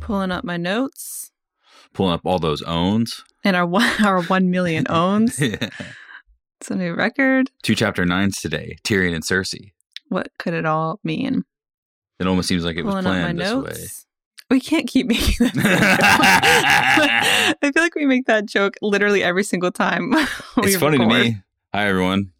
Pulling 0.00 0.30
up 0.30 0.44
my 0.44 0.56
notes 0.56 1.30
Pulling 1.92 2.14
up 2.14 2.20
all 2.24 2.38
those 2.38 2.62
owns. 2.62 3.24
and 3.44 3.56
our 3.56 3.66
one, 3.66 3.88
our 4.04 4.22
one 4.24 4.50
million 4.50 4.84
owns. 4.90 5.40
Yeah. 5.40 5.70
It's 6.60 6.70
a 6.70 6.74
new 6.76 6.94
record. 6.94 7.50
Two 7.62 7.74
chapter 7.74 8.04
nines 8.04 8.40
today 8.40 8.76
Tyrion 8.84 9.14
and 9.14 9.24
Cersei. 9.24 9.72
What 10.08 10.28
could 10.38 10.54
it 10.54 10.66
all 10.66 11.00
mean? 11.04 11.44
It 12.18 12.26
almost 12.26 12.48
seems 12.48 12.64
like 12.64 12.76
it 12.76 12.84
was 12.84 12.92
Pulling 12.94 13.04
my 13.04 13.32
planned 13.32 13.38
this 13.38 13.54
way. 13.54 13.86
We 14.48 14.60
can't 14.60 14.86
keep 14.88 15.08
making 15.08 15.48
that. 15.48 17.56
I 17.62 17.72
feel 17.72 17.82
like 17.82 17.96
we 17.96 18.06
make 18.06 18.26
that 18.26 18.46
joke 18.46 18.76
literally 18.80 19.22
every 19.22 19.42
single 19.42 19.72
time. 19.72 20.12
it's 20.58 20.76
funny 20.76 20.98
to 20.98 21.06
me. 21.06 21.38
Hi, 21.74 21.88
everyone. 21.88 22.30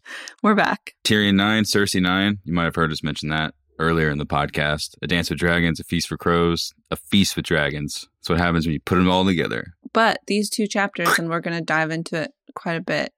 We're 0.41 0.55
back. 0.55 0.95
Tyrion 1.03 1.35
9, 1.35 1.65
Cersei 1.65 2.01
9. 2.01 2.39
You 2.45 2.53
might 2.53 2.63
have 2.63 2.75
heard 2.75 2.91
us 2.91 3.03
mention 3.03 3.29
that 3.29 3.53
earlier 3.79 4.09
in 4.09 4.17
the 4.17 4.25
podcast. 4.25 4.95
A 5.01 5.07
Dance 5.07 5.29
with 5.29 5.39
Dragons, 5.39 5.79
A 5.79 5.83
Feast 5.83 6.07
for 6.07 6.17
Crows, 6.17 6.73
A 6.91 6.95
Feast 6.95 7.35
with 7.35 7.45
Dragons. 7.45 8.07
That's 8.19 8.29
what 8.29 8.39
happens 8.39 8.65
when 8.65 8.73
you 8.73 8.79
put 8.79 8.95
them 8.95 9.09
all 9.09 9.25
together. 9.25 9.73
But 9.93 10.19
these 10.27 10.49
two 10.49 10.67
chapters, 10.67 11.17
and 11.17 11.29
we're 11.29 11.41
going 11.41 11.57
to 11.57 11.63
dive 11.63 11.91
into 11.91 12.21
it 12.21 12.33
quite 12.55 12.75
a 12.75 12.81
bit, 12.81 13.13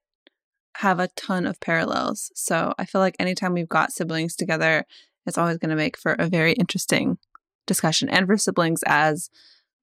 have 0.76 1.00
a 1.00 1.08
ton 1.08 1.46
of 1.46 1.60
parallels. 1.60 2.30
So 2.34 2.74
I 2.78 2.84
feel 2.84 3.00
like 3.00 3.16
anytime 3.18 3.52
we've 3.52 3.68
got 3.68 3.92
siblings 3.92 4.36
together, 4.36 4.84
it's 5.26 5.38
always 5.38 5.58
going 5.58 5.70
to 5.70 5.76
make 5.76 5.98
for 5.98 6.12
a 6.12 6.26
very 6.26 6.52
interesting 6.52 7.18
discussion. 7.66 8.08
And 8.08 8.26
for 8.26 8.36
siblings 8.38 8.82
as 8.86 9.30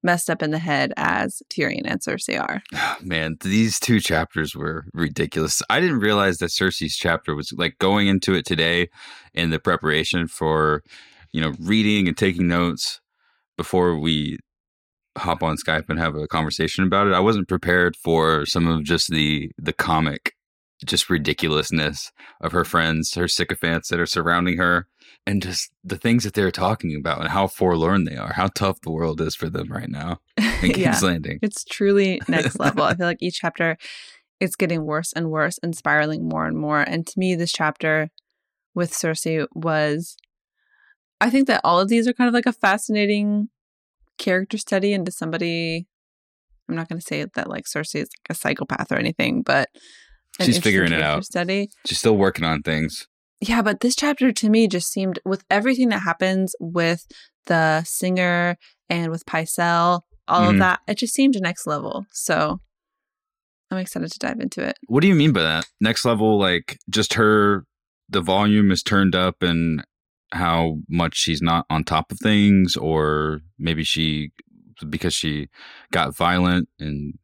messed 0.02 0.30
up 0.30 0.42
in 0.42 0.50
the 0.50 0.58
head 0.58 0.92
as 0.96 1.42
Tyrion 1.50 1.82
and 1.84 2.00
Cersei 2.00 2.40
are. 2.40 2.62
Man, 3.02 3.36
these 3.40 3.78
two 3.80 4.00
chapters 4.00 4.54
were 4.54 4.84
ridiculous. 4.92 5.62
I 5.68 5.80
didn't 5.80 6.00
realize 6.00 6.38
that 6.38 6.50
Cersei's 6.50 6.96
chapter 6.96 7.34
was 7.34 7.52
like 7.56 7.78
going 7.78 8.08
into 8.08 8.34
it 8.34 8.46
today 8.46 8.88
in 9.34 9.50
the 9.50 9.58
preparation 9.58 10.28
for, 10.28 10.82
you 11.32 11.40
know, 11.40 11.54
reading 11.60 12.08
and 12.08 12.16
taking 12.16 12.48
notes 12.48 13.00
before 13.56 13.98
we 13.98 14.38
hop 15.16 15.42
on 15.42 15.56
Skype 15.56 15.88
and 15.88 15.98
have 15.98 16.14
a 16.14 16.28
conversation 16.28 16.84
about 16.84 17.06
it. 17.08 17.12
I 17.12 17.20
wasn't 17.20 17.48
prepared 17.48 17.96
for 17.96 18.46
some 18.46 18.66
of 18.66 18.84
just 18.84 19.10
the 19.10 19.50
the 19.58 19.72
comic 19.72 20.34
just 20.86 21.10
ridiculousness 21.10 22.12
of 22.40 22.52
her 22.52 22.64
friends, 22.64 23.14
her 23.14 23.26
sycophants 23.26 23.88
that 23.88 23.98
are 23.98 24.06
surrounding 24.06 24.58
her, 24.58 24.86
and 25.28 25.42
just 25.42 25.70
the 25.84 25.98
things 25.98 26.24
that 26.24 26.32
they're 26.32 26.50
talking 26.50 26.96
about 26.96 27.20
and 27.20 27.28
how 27.28 27.46
forlorn 27.46 28.04
they 28.04 28.16
are, 28.16 28.32
how 28.32 28.48
tough 28.54 28.80
the 28.80 28.90
world 28.90 29.20
is 29.20 29.34
for 29.34 29.50
them 29.50 29.70
right 29.70 29.90
now 29.90 30.20
in 30.38 30.72
King's 30.72 30.78
yeah. 30.78 30.98
Landing. 31.02 31.38
It's 31.42 31.64
truly 31.64 32.22
next 32.28 32.58
level. 32.58 32.82
I 32.82 32.94
feel 32.94 33.04
like 33.04 33.18
each 33.20 33.40
chapter 33.40 33.76
it's 34.40 34.56
getting 34.56 34.86
worse 34.86 35.12
and 35.12 35.30
worse 35.30 35.58
and 35.62 35.76
spiraling 35.76 36.26
more 36.26 36.46
and 36.46 36.56
more. 36.56 36.80
And 36.80 37.06
to 37.06 37.18
me, 37.18 37.34
this 37.34 37.52
chapter 37.52 38.08
with 38.74 38.90
Cersei 38.92 39.46
was 39.54 40.16
I 41.20 41.28
think 41.28 41.46
that 41.48 41.60
all 41.62 41.78
of 41.78 41.88
these 41.88 42.08
are 42.08 42.14
kind 42.14 42.28
of 42.28 42.34
like 42.34 42.46
a 42.46 42.52
fascinating 42.52 43.50
character 44.16 44.56
study 44.56 44.94
into 44.94 45.12
somebody 45.12 45.86
I'm 46.70 46.74
not 46.74 46.88
gonna 46.88 47.02
say 47.02 47.26
that 47.34 47.50
like 47.50 47.66
Cersei 47.66 48.00
is 48.00 48.08
like 48.08 48.30
a 48.30 48.34
psychopath 48.34 48.90
or 48.90 48.96
anything, 48.96 49.42
but 49.42 49.68
She's 50.40 50.58
figuring 50.58 50.92
it 50.92 51.02
out. 51.02 51.24
Study. 51.24 51.68
She's 51.84 51.98
still 51.98 52.16
working 52.16 52.44
on 52.44 52.62
things. 52.62 53.08
Yeah, 53.40 53.62
but 53.62 53.80
this 53.80 53.94
chapter 53.94 54.32
to 54.32 54.50
me 54.50 54.66
just 54.66 54.90
seemed 54.90 55.20
with 55.24 55.44
everything 55.50 55.90
that 55.90 56.00
happens 56.00 56.54
with 56.58 57.06
the 57.46 57.82
singer 57.84 58.56
and 58.88 59.10
with 59.10 59.24
Pycelle, 59.26 60.02
all 60.26 60.46
Mhm. 60.46 60.52
of 60.54 60.58
that, 60.58 60.80
it 60.88 60.98
just 60.98 61.14
seemed 61.14 61.40
next 61.40 61.66
level. 61.66 62.06
So 62.12 62.60
I'm 63.70 63.78
excited 63.78 64.10
to 64.10 64.18
dive 64.18 64.40
into 64.40 64.62
it. 64.62 64.76
What 64.86 65.02
do 65.02 65.08
you 65.08 65.14
mean 65.14 65.32
by 65.32 65.42
that? 65.42 65.66
Next 65.80 66.04
level, 66.04 66.38
like 66.38 66.78
just 66.90 67.14
her, 67.14 67.64
the 68.08 68.22
volume 68.22 68.70
is 68.70 68.82
turned 68.82 69.14
up 69.14 69.42
and 69.42 69.84
how 70.32 70.78
much 70.88 71.16
she's 71.16 71.40
not 71.42 71.64
on 71.70 71.84
top 71.84 72.10
of 72.10 72.18
things, 72.18 72.76
or 72.76 73.40
maybe 73.58 73.84
she, 73.84 74.32
because 74.88 75.14
she 75.14 75.48
got 75.90 76.16
violent 76.16 76.68
and 76.78 77.18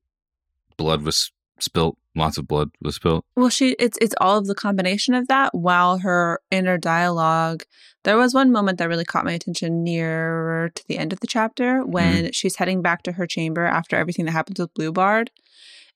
blood 0.76 1.02
was 1.02 1.32
spilt, 1.60 1.98
lots 2.14 2.38
of 2.38 2.46
blood 2.46 2.70
was 2.80 2.96
spilled. 2.96 3.24
Well, 3.36 3.48
she 3.48 3.76
it's 3.78 3.98
it's 4.00 4.14
all 4.20 4.38
of 4.38 4.46
the 4.46 4.54
combination 4.54 5.14
of 5.14 5.28
that 5.28 5.54
while 5.54 5.98
her 5.98 6.40
inner 6.50 6.78
dialogue. 6.78 7.64
There 8.04 8.16
was 8.16 8.34
one 8.34 8.52
moment 8.52 8.78
that 8.78 8.88
really 8.88 9.04
caught 9.04 9.24
my 9.24 9.32
attention 9.32 9.82
nearer 9.82 10.68
to 10.74 10.86
the 10.88 10.98
end 10.98 11.12
of 11.12 11.20
the 11.20 11.26
chapter 11.26 11.84
when 11.84 12.16
mm-hmm. 12.16 12.30
she's 12.32 12.56
heading 12.56 12.82
back 12.82 13.02
to 13.04 13.12
her 13.12 13.26
chamber 13.26 13.64
after 13.64 13.96
everything 13.96 14.26
that 14.26 14.32
happens 14.32 14.60
with 14.60 14.74
Blue 14.74 14.92
Bard. 14.92 15.30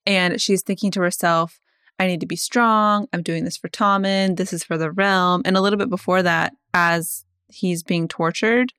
And 0.07 0.41
she's 0.41 0.63
thinking 0.63 0.91
to 0.93 1.03
herself, 1.03 1.61
I 1.99 2.07
need 2.07 2.21
to 2.21 2.27
be 2.27 2.37
strong. 2.37 3.09
I'm 3.13 3.23
doing 3.23 3.45
this 3.45 3.59
for 3.59 3.69
Tommen. 3.69 4.37
This 4.37 4.55
is 4.55 4.65
for 4.65 4.79
the 4.79 4.91
realm. 4.91 5.43
And 5.45 5.57
a 5.57 5.61
little 5.61 5.79
bit 5.79 5.91
before 5.91 6.23
that, 6.23 6.55
as 6.73 7.27
he's 7.49 7.83
being 7.83 8.09
tortured, 8.09 8.73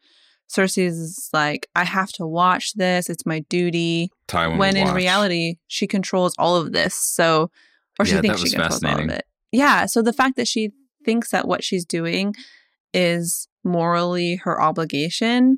Cersei's 0.50 0.98
is 0.98 1.30
like, 1.32 1.68
I 1.76 1.84
have 1.84 2.12
to 2.14 2.26
watch 2.26 2.74
this. 2.74 3.10
It's 3.10 3.26
my 3.26 3.40
duty 3.50 4.12
Tywin 4.28 4.58
when 4.58 4.76
in 4.78 4.88
watch. 4.88 4.96
reality 4.96 5.56
she 5.68 5.86
controls 5.88 6.34
all 6.40 6.56
of 6.56 6.72
this 6.72 6.96
so 6.96 7.50
or 8.00 8.06
she 8.06 8.16
Yeah, 8.16 8.22
thinks 8.22 8.42
she 8.42 8.50
controls 8.52 8.84
all 8.84 9.00
of 9.00 9.10
it 9.10 9.26
yeah 9.52 9.86
so 9.88 10.02
the 10.02 10.14
fact 10.14 10.36
that 10.38 10.48
she 10.48 10.72
thinks 11.04 11.32
that 11.32 11.48
what 11.48 11.64
she's 11.64 11.84
doing 11.86 12.36
is 12.94 13.48
morally 13.64 14.36
her 14.38 14.62
obligation 14.62 15.58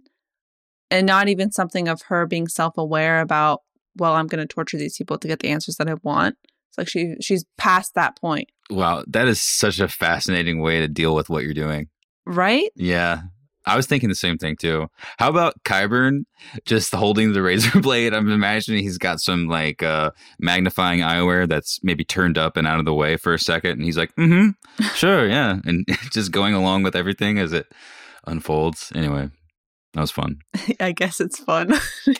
and 0.90 1.06
not 1.08 1.28
even 1.30 1.52
something 1.52 1.88
of 1.88 2.02
her 2.04 2.26
being 2.26 2.48
self-aware 2.48 3.20
about 3.22 3.62
well 3.98 4.14
i'm 4.14 4.28
going 4.28 4.40
to 4.46 4.48
torture 4.54 4.78
these 4.78 4.98
people 4.98 5.18
to 5.18 5.28
get 5.28 5.40
the 5.40 5.50
answers 5.50 5.76
that 5.76 5.90
i 5.90 5.94
want 6.04 6.36
it's 6.70 6.78
like 6.78 6.88
she 6.88 7.16
she's 7.22 7.44
past 7.58 7.94
that 7.96 8.16
point 8.20 8.50
Wow, 8.70 9.04
that 9.10 9.28
is 9.28 9.42
such 9.42 9.82
a 9.82 9.90
fascinating 9.90 10.62
way 10.62 10.80
to 10.80 10.88
deal 10.88 11.14
with 11.14 11.30
what 11.30 11.44
you're 11.44 11.54
doing. 11.54 11.90
right 12.26 12.72
Yeah. 12.78 13.24
I 13.66 13.76
was 13.76 13.86
thinking 13.86 14.10
the 14.10 14.16
same 14.16 14.38
thing 14.38 14.56
too. 14.56 14.88
How 15.20 15.30
about 15.30 15.62
Qyburn 15.64 16.24
just 16.66 16.94
holding 16.94 17.34
the 17.34 17.42
razor 17.50 17.80
blade? 17.80 18.14
I'm 18.14 18.30
imagining 18.32 18.84
he's 18.84 18.98
got 18.98 19.20
some 19.20 19.48
like 19.48 19.84
uh 19.84 20.12
magnifying 20.40 21.02
eyewear 21.02 21.48
that's 21.48 21.80
maybe 21.84 22.04
turned 22.04 22.38
up 22.38 22.58
and 22.58 22.66
out 22.68 22.80
of 22.80 22.86
the 22.86 22.94
way 22.94 23.18
for 23.18 23.34
a 23.34 23.40
second 23.40 23.72
and 23.74 23.84
he's 23.84 23.98
like, 23.98 24.16
"Mm-hmm. 24.16 24.84
Sure, 24.96 25.28
yeah." 25.28 25.60
And 25.66 25.86
just 26.12 26.32
going 26.32 26.54
along 26.54 26.84
with 26.84 26.96
everything 26.96 27.38
as 27.38 27.54
it 27.54 27.68
unfolds. 28.28 28.92
Anyway, 28.96 29.30
that 29.94 30.02
was 30.02 30.12
fun. 30.12 30.40
i 30.80 30.92
guess 30.92 31.20
it's 31.20 31.40
fun 31.40 31.74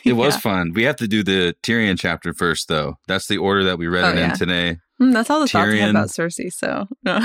It 0.04 0.12
was 0.14 0.36
fun. 0.36 0.72
We 0.74 0.84
have 0.84 0.96
to 0.96 1.08
do 1.08 1.22
the 1.22 1.54
Tyrion 1.62 1.98
chapter 1.98 2.32
first 2.32 2.68
though. 2.68 2.98
That's 3.08 3.26
the 3.26 3.38
order 3.38 3.64
that 3.64 3.78
we 3.78 3.86
read 3.88 4.04
Oh, 4.04 4.10
it 4.10 4.16
yeah. 4.18 4.30
in 4.32 4.36
today. 4.38 4.76
Mm, 5.00 5.12
that's 5.12 5.30
all 5.30 5.40
the 5.40 5.48
thoughts 5.48 5.72
I 5.72 5.76
had 5.76 5.90
about 5.90 6.08
cersei 6.08 6.52
so 6.52 6.86
no 7.02 7.18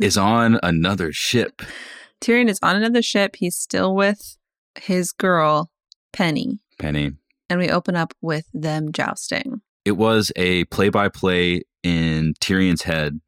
Is 0.00 0.16
on 0.16 0.60
another 0.62 1.10
ship. 1.12 1.62
Tyrion 2.24 2.48
is 2.48 2.58
on 2.62 2.74
another 2.76 3.02
ship. 3.02 3.36
He's 3.36 3.56
still 3.56 3.94
with 3.94 4.36
his 4.80 5.12
girl, 5.12 5.70
Penny. 6.12 6.58
Penny. 6.78 7.12
And 7.50 7.60
we 7.60 7.68
open 7.70 7.96
up 7.96 8.14
with 8.22 8.46
them 8.54 8.92
jousting. 8.92 9.60
it 9.84 9.92
was 9.98 10.32
a 10.34 10.64
play 10.66 10.88
by 10.88 11.08
play 11.10 11.62
in 11.82 12.32
Tyrion's 12.40 12.82
head 12.82 13.20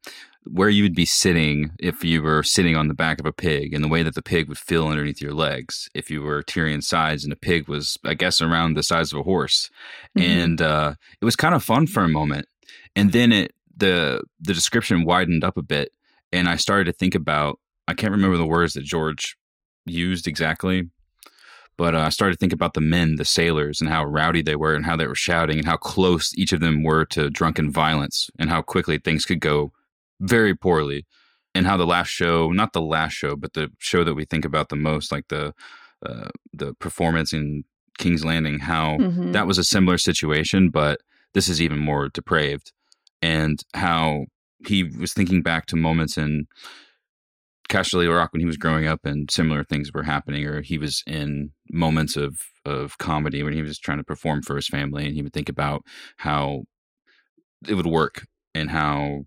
where 0.49 0.69
you 0.69 0.81
would 0.83 0.95
be 0.95 1.05
sitting 1.05 1.71
if 1.77 2.03
you 2.03 2.23
were 2.23 2.41
sitting 2.41 2.75
on 2.75 2.87
the 2.87 2.93
back 2.95 3.19
of 3.19 3.25
a 3.27 3.31
pig 3.33 3.73
and 3.73 3.83
the 3.83 3.87
way 3.87 4.01
that 4.01 4.15
the 4.15 4.21
pig 4.23 4.47
would 4.47 4.57
feel 4.57 4.87
underneath 4.87 5.21
your 5.21 5.33
legs 5.33 5.87
if 5.93 6.09
you 6.09 6.21
were 6.23 6.41
Tyrion's 6.41 6.87
size 6.87 7.23
and 7.23 7.31
the 7.31 7.35
pig 7.37 7.67
was 7.67 7.97
I 8.05 8.13
guess 8.15 8.41
around 8.41 8.73
the 8.73 8.81
size 8.81 9.13
of 9.13 9.19
a 9.19 9.23
horse 9.23 9.69
Mhm. 10.17 10.23
and 10.23 10.61
uh, 10.61 10.95
it 11.21 11.25
was 11.25 11.35
kind 11.35 11.53
of 11.53 11.63
fun 11.63 11.85
for 11.85 12.03
a 12.03 12.07
moment 12.09 12.47
and 12.95 13.11
then 13.11 13.31
it 13.31 13.53
the 13.75 14.23
the 14.39 14.53
description 14.53 15.03
widened 15.03 15.43
up 15.43 15.57
a 15.57 15.61
bit 15.61 15.91
and 16.31 16.47
I 16.49 16.55
started 16.55 16.85
to 16.85 16.93
think 16.93 17.13
about 17.13 17.59
I 17.87 17.93
can't 17.93 18.11
remember 18.11 18.37
the 18.37 18.45
words 18.45 18.73
that 18.73 18.83
George 18.83 19.37
used 19.85 20.27
exactly 20.27 20.89
but 21.77 21.93
uh, 21.93 21.99
I 21.99 22.09
started 22.09 22.33
to 22.33 22.39
think 22.39 22.53
about 22.53 22.73
the 22.73 22.81
men, 22.81 23.15
the 23.15 23.25
sailors, 23.25 23.79
and 23.79 23.89
how 23.89 24.03
rowdy 24.03 24.41
they 24.41 24.55
were, 24.55 24.73
and 24.73 24.85
how 24.85 24.95
they 24.95 25.05
were 25.07 25.15
shouting, 25.15 25.59
and 25.59 25.67
how 25.67 25.77
close 25.77 26.33
each 26.35 26.51
of 26.51 26.59
them 26.59 26.83
were 26.83 27.05
to 27.05 27.29
drunken 27.29 27.71
violence, 27.71 28.29
and 28.39 28.49
how 28.49 28.63
quickly 28.63 28.97
things 28.97 29.25
could 29.25 29.39
go 29.39 29.71
very 30.19 30.55
poorly. 30.55 31.05
And 31.53 31.65
how 31.65 31.77
the 31.77 31.85
last 31.85 32.09
show, 32.09 32.51
not 32.51 32.73
the 32.73 32.81
last 32.81 33.13
show, 33.13 33.35
but 33.35 33.53
the 33.53 33.71
show 33.77 34.03
that 34.03 34.15
we 34.15 34.25
think 34.25 34.43
about 34.43 34.69
the 34.69 34.75
most, 34.75 35.11
like 35.11 35.27
the 35.29 35.53
uh, 36.05 36.29
the 36.53 36.73
performance 36.75 37.33
in 37.33 37.63
King's 37.97 38.23
Landing, 38.23 38.59
how 38.59 38.97
Mhm. 38.97 39.33
that 39.33 39.47
was 39.47 39.57
a 39.57 39.63
similar 39.63 39.97
situation, 39.97 40.69
but 40.69 41.01
this 41.33 41.49
is 41.49 41.59
even 41.59 41.79
more 41.79 42.09
depraved. 42.09 42.71
And 43.23 43.59
how 43.73 44.25
he 44.67 44.83
was 44.83 45.13
thinking 45.13 45.41
back 45.41 45.65
to 45.67 45.75
moments 45.75 46.15
in 46.17 46.47
Casterly 47.69 48.13
Rock 48.13 48.33
when 48.33 48.39
he 48.39 48.45
was 48.45 48.57
growing 48.57 48.87
up 48.87 49.05
and 49.05 49.29
similar 49.29 49.63
things 49.63 49.91
were 49.93 50.03
happening, 50.03 50.45
or 50.45 50.61
he 50.61 50.77
was 50.77 51.03
in 51.05 51.51
moments 51.69 52.15
of, 52.15 52.39
of 52.65 52.97
comedy 52.97 53.43
when 53.43 53.53
he 53.53 53.61
was 53.61 53.77
trying 53.77 53.97
to 53.97 54.03
perform 54.03 54.41
for 54.41 54.55
his 54.55 54.67
family, 54.67 55.05
and 55.05 55.15
he 55.15 55.21
would 55.21 55.33
think 55.33 55.49
about 55.49 55.83
how 56.17 56.63
it 57.67 57.73
would 57.73 57.87
work 57.87 58.25
and 58.53 58.69
how 58.69 59.25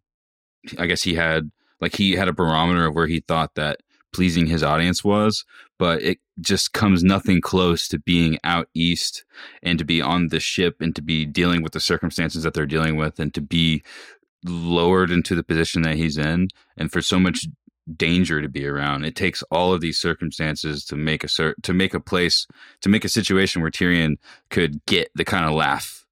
I 0.78 0.86
guess 0.86 1.02
he 1.02 1.14
had 1.14 1.50
like 1.80 1.96
he 1.96 2.12
had 2.12 2.28
a 2.28 2.32
barometer 2.32 2.86
of 2.86 2.94
where 2.94 3.06
he 3.06 3.20
thought 3.20 3.54
that 3.54 3.80
pleasing 4.12 4.46
his 4.46 4.62
audience 4.62 5.04
was, 5.04 5.44
but 5.78 6.02
it 6.02 6.18
just 6.40 6.72
comes 6.72 7.02
nothing 7.02 7.40
close 7.40 7.86
to 7.88 7.98
being 7.98 8.38
out 8.42 8.68
east 8.74 9.24
and 9.62 9.78
to 9.78 9.84
be 9.84 10.02
on 10.02 10.28
the 10.28 10.40
ship 10.40 10.76
and 10.80 10.96
to 10.96 11.02
be 11.02 11.24
dealing 11.24 11.62
with 11.62 11.72
the 11.72 11.80
circumstances 11.80 12.42
that 12.42 12.54
they're 12.54 12.66
dealing 12.66 12.96
with 12.96 13.20
and 13.20 13.32
to 13.34 13.40
be 13.40 13.82
lowered 14.44 15.10
into 15.10 15.34
the 15.34 15.44
position 15.44 15.82
that 15.82 15.96
he's 15.96 16.18
in. 16.18 16.48
And 16.76 16.90
for 16.90 17.02
so 17.02 17.20
much 17.20 17.46
danger 17.96 18.40
to 18.42 18.48
be 18.48 18.66
around. 18.66 19.04
It 19.04 19.16
takes 19.16 19.42
all 19.50 19.72
of 19.72 19.80
these 19.80 19.98
circumstances 19.98 20.84
to 20.86 20.96
make 20.96 21.24
a 21.24 21.28
cer- 21.28 21.56
to 21.62 21.72
make 21.72 21.94
a 21.94 22.00
place 22.00 22.46
to 22.82 22.88
make 22.88 23.04
a 23.04 23.08
situation 23.08 23.62
where 23.62 23.70
Tyrion 23.70 24.16
could 24.50 24.84
get 24.86 25.10
the 25.14 25.24
kind 25.24 25.44
of 25.46 25.52
laugh 25.52 26.06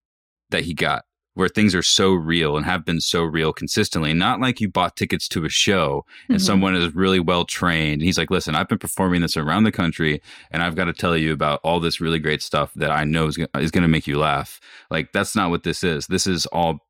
that 0.50 0.64
he 0.64 0.75
got 0.75 1.04
where 1.34 1.48
things 1.48 1.72
are 1.72 1.84
so 1.84 2.12
real 2.12 2.56
and 2.56 2.66
have 2.66 2.84
been 2.84 3.00
so 3.00 3.22
real 3.22 3.52
consistently. 3.52 4.12
Not 4.12 4.40
like 4.40 4.60
you 4.60 4.69
bought 4.69 4.96
tickets 4.96 5.28
to 5.28 5.44
a 5.44 5.48
show 5.48 6.04
and 6.28 6.38
Mhm. 6.38 6.44
someone 6.44 6.75
is 6.75 6.92
really 6.96 7.20
well 7.20 7.44
trained. 7.44 7.92
And 7.92 8.02
he's 8.02 8.19
like, 8.19 8.28
listen, 8.28 8.56
I've 8.56 8.66
been 8.69 8.78
performing 8.80 9.20
this 9.20 9.36
around 9.36 9.62
the 9.62 9.70
country 9.70 10.20
and 10.50 10.64
I've 10.64 10.75
got 10.75 10.86
to 10.86 10.92
tell 10.92 11.16
you 11.16 11.32
about 11.32 11.60
all 11.62 11.78
this 11.78 12.00
really 12.00 12.19
great 12.19 12.42
stuff 12.42 12.72
that 12.75 12.90
I 12.90 13.04
know 13.04 13.28
is, 13.28 13.38
is 13.56 13.70
going 13.70 13.82
to 13.82 13.88
make 13.88 14.08
you 14.08 14.19
laugh. 14.19 14.58
Like, 14.90 15.12
that's 15.12 15.36
not 15.36 15.50
what 15.50 15.62
this 15.62 15.84
is. 15.84 16.08
This 16.08 16.26
is 16.26 16.44
all, 16.46 16.80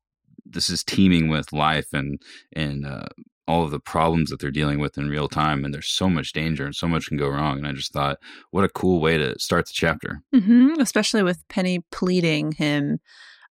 this 0.47 0.67
is 0.67 0.83
teeming 0.83 1.29
with 1.29 1.53
life 1.53 1.93
and, 1.93 2.19
and, 2.53 2.87
uh, 2.87 3.05
all 3.49 3.63
of 3.63 3.71
the 3.71 3.79
problems 3.79 4.29
that 4.29 4.39
they're 4.39 4.51
dealing 4.51 4.79
with 4.79 4.95
in 4.95 5.09
real 5.09 5.27
time. 5.27 5.65
And 5.65 5.73
there's 5.73 5.89
so 5.89 6.07
much 6.07 6.33
danger 6.33 6.65
and 6.65 6.75
so 6.75 6.87
much 6.87 7.07
can 7.07 7.17
go 7.17 7.27
wrong. 7.27 7.57
And 7.57 7.65
I 7.65 7.71
just 7.71 7.91
thought, 7.91 8.19
what 8.51 8.63
a 8.63 8.69
cool 8.69 9.01
way 9.01 9.17
to 9.17 9.37
start 9.39 9.65
the 9.65 9.73
chapter. 9.73 10.21
hmm 10.31 10.73
Especially 10.79 11.23
with 11.23 11.47
Penny 11.49 11.79
pleading 11.91 12.51
him 12.51 12.99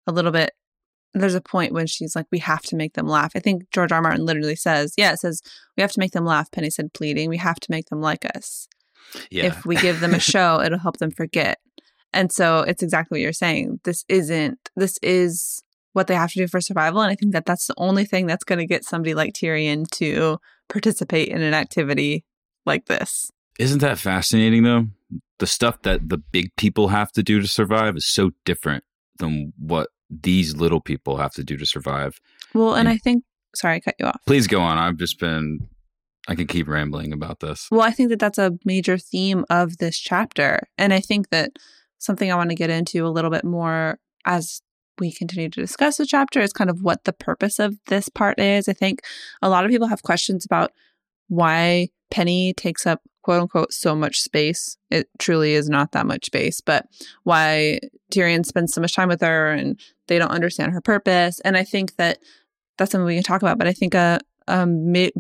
a 0.07 0.13
little 0.13 0.31
bit. 0.31 0.53
There's 1.15 1.35
a 1.35 1.41
point 1.41 1.73
when 1.73 1.89
she's 1.89 2.15
like, 2.15 2.27
"We 2.31 2.39
have 2.39 2.63
to 2.63 2.77
make 2.77 2.93
them 2.93 3.09
laugh." 3.09 3.33
I 3.35 3.41
think 3.41 3.71
George 3.73 3.91
R. 3.91 3.97
R. 3.97 4.03
Martin 4.03 4.25
literally 4.25 4.55
says, 4.55 4.93
"Yeah, 4.97 5.13
it 5.13 5.19
says 5.19 5.41
we 5.77 5.81
have 5.81 5.91
to 5.93 6.01
make 6.01 6.13
them 6.13 6.27
laugh." 6.27 6.51
Penny 6.53 6.71
said, 6.71 6.93
"Pleading, 6.93 7.29
we 7.29 7.39
have 7.39 7.59
to 7.61 7.71
make 7.71 7.87
them 7.87 8.01
like 8.01 8.25
us. 8.37 8.69
Yeah. 9.31 9.47
If 9.47 9.65
we 9.65 9.75
give 9.77 10.01
them 10.01 10.15
a 10.15 10.21
show, 10.33 10.61
it'll 10.61 10.79
help 10.79 10.99
them 10.99 11.11
forget." 11.11 11.59
And 12.13 12.31
so 12.31 12.61
it's 12.61 12.83
exactly 12.83 13.17
what 13.17 13.23
you're 13.23 13.33
saying. 13.33 13.81
This 13.85 14.05
isn't. 14.09 14.59
This 14.77 14.99
is 15.03 15.63
what 15.93 16.07
they 16.07 16.15
have 16.15 16.33
to 16.33 16.39
do 16.39 16.49
for 16.49 16.61
survival, 16.61 17.01
and 17.01 17.11
I 17.11 17.15
think 17.15 17.33
that 17.33 17.47
that's 17.47 17.67
the 17.67 17.75
only 17.77 18.05
thing 18.05 18.27
that's 18.27 18.45
going 18.45 18.59
to 18.59 18.67
get 18.67 18.85
somebody 18.85 19.15
like 19.15 19.33
Tyrion 19.33 19.89
to 19.93 20.39
participate 20.69 21.29
in 21.29 21.43
an 21.43 21.55
activity 21.55 22.25
like 22.67 22.87
this. 22.87 23.31
Isn't 23.59 23.81
that 23.81 23.99
fascinating 23.99 24.63
though? 24.63 24.87
The 25.39 25.47
stuff 25.47 25.83
that 25.83 26.09
the 26.09 26.19
big 26.19 26.55
people 26.57 26.89
have 26.89 27.11
to 27.13 27.23
do 27.23 27.41
to 27.41 27.49
survive 27.49 27.97
is 27.97 28.07
so 28.07 28.31
different 28.45 28.85
than 29.19 29.53
what 29.59 29.89
these 30.11 30.57
little 30.57 30.81
people 30.81 31.17
have 31.17 31.33
to 31.33 31.45
do 31.45 31.57
to 31.57 31.67
survive. 31.67 32.21
Well, 32.55 32.75
and 32.75 32.89
Yeah. 32.89 32.95
I 32.95 32.99
think. 32.99 33.25
Sorry, 33.57 33.77
I 33.77 33.81
cut 33.81 33.95
you 33.99 34.07
off. 34.07 34.21
Please 34.27 34.47
go 34.47 34.61
on. 34.61 34.79
I've 34.79 34.99
just 34.99 35.19
been 35.19 35.69
I 36.29 36.35
can 36.35 36.47
keep 36.47 36.69
rambling 36.69 37.13
about 37.15 37.41
this. 37.41 37.67
Well, 37.71 37.81
I 37.81 37.91
think 37.91 38.11
that 38.11 38.19
that's 38.19 38.37
a 38.39 38.53
major 38.65 38.99
theme 38.99 39.47
of 39.49 39.79
this 39.79 39.99
chapter. 39.99 40.61
And 40.77 40.93
I 40.93 41.01
think 41.01 41.31
that 41.31 41.53
something 41.97 42.31
I 42.31 42.37
want 42.37 42.51
to 42.51 42.57
get 42.57 42.69
into 42.69 43.07
a 43.07 43.09
little 43.09 43.31
bit 43.31 43.45
more 43.45 43.99
as 44.27 44.61
we 44.99 45.13
continue 45.13 45.49
to 45.49 45.61
discuss 45.61 45.97
the 45.97 46.07
chapter 46.07 46.41
is 46.41 46.53
kind 46.53 46.71
of 46.71 46.83
what 46.83 47.05
the 47.05 47.13
purpose 47.13 47.59
of 47.59 47.77
this 47.87 48.09
part 48.09 48.39
is. 48.39 48.69
I 48.69 48.73
think 48.73 49.03
a 49.43 49.49
lot 49.49 49.65
of 49.65 49.71
people 49.71 49.89
have 49.89 50.03
questions 50.03 50.45
about 50.45 50.73
why 51.29 51.89
Penny 52.11 52.55
takes 52.55 52.87
up 52.87 53.03
quote 53.23 53.43
unquote 53.43 53.73
so 53.73 53.95
much 53.95 54.21
space. 54.21 54.77
It 54.91 55.09
truly 55.19 55.53
is 55.53 55.69
not 55.69 55.93
that 55.93 56.07
much 56.07 56.27
space, 56.27 56.61
but 56.61 56.87
why 57.25 57.81
Tyrion 58.11 58.47
spends 58.47 58.73
so 58.73 58.81
much 58.81 58.95
time 58.95 59.09
with 59.09 59.21
her 59.21 59.51
and 59.53 59.79
they 60.07 60.19
don't 60.19 60.31
understand 60.31 60.73
her 60.73 60.81
purpose. 60.81 61.39
And 61.41 61.57
I 61.57 61.65
think 61.65 61.97
that 61.97 62.19
that's 62.79 62.93
something 62.93 63.07
we 63.07 63.17
can 63.17 63.25
talk 63.25 63.43
about. 63.43 63.59
But 63.59 63.67
I 63.67 63.73
think 63.73 63.93
a, 63.95 64.21
a 64.47 64.67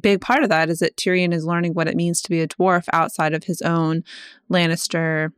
big 0.00 0.22
part 0.22 0.42
of 0.42 0.48
that 0.48 0.70
is 0.70 0.78
that 0.78 0.96
Tyrion 0.96 1.34
is 1.34 1.44
learning 1.44 1.74
what 1.74 1.88
it 1.88 1.96
means 1.96 2.22
to 2.22 2.30
be 2.30 2.40
a 2.40 2.48
dwarf 2.48 2.84
outside 2.92 3.34
of 3.34 3.44
his 3.44 3.60
own 3.60 4.04
Lannister 4.50 5.32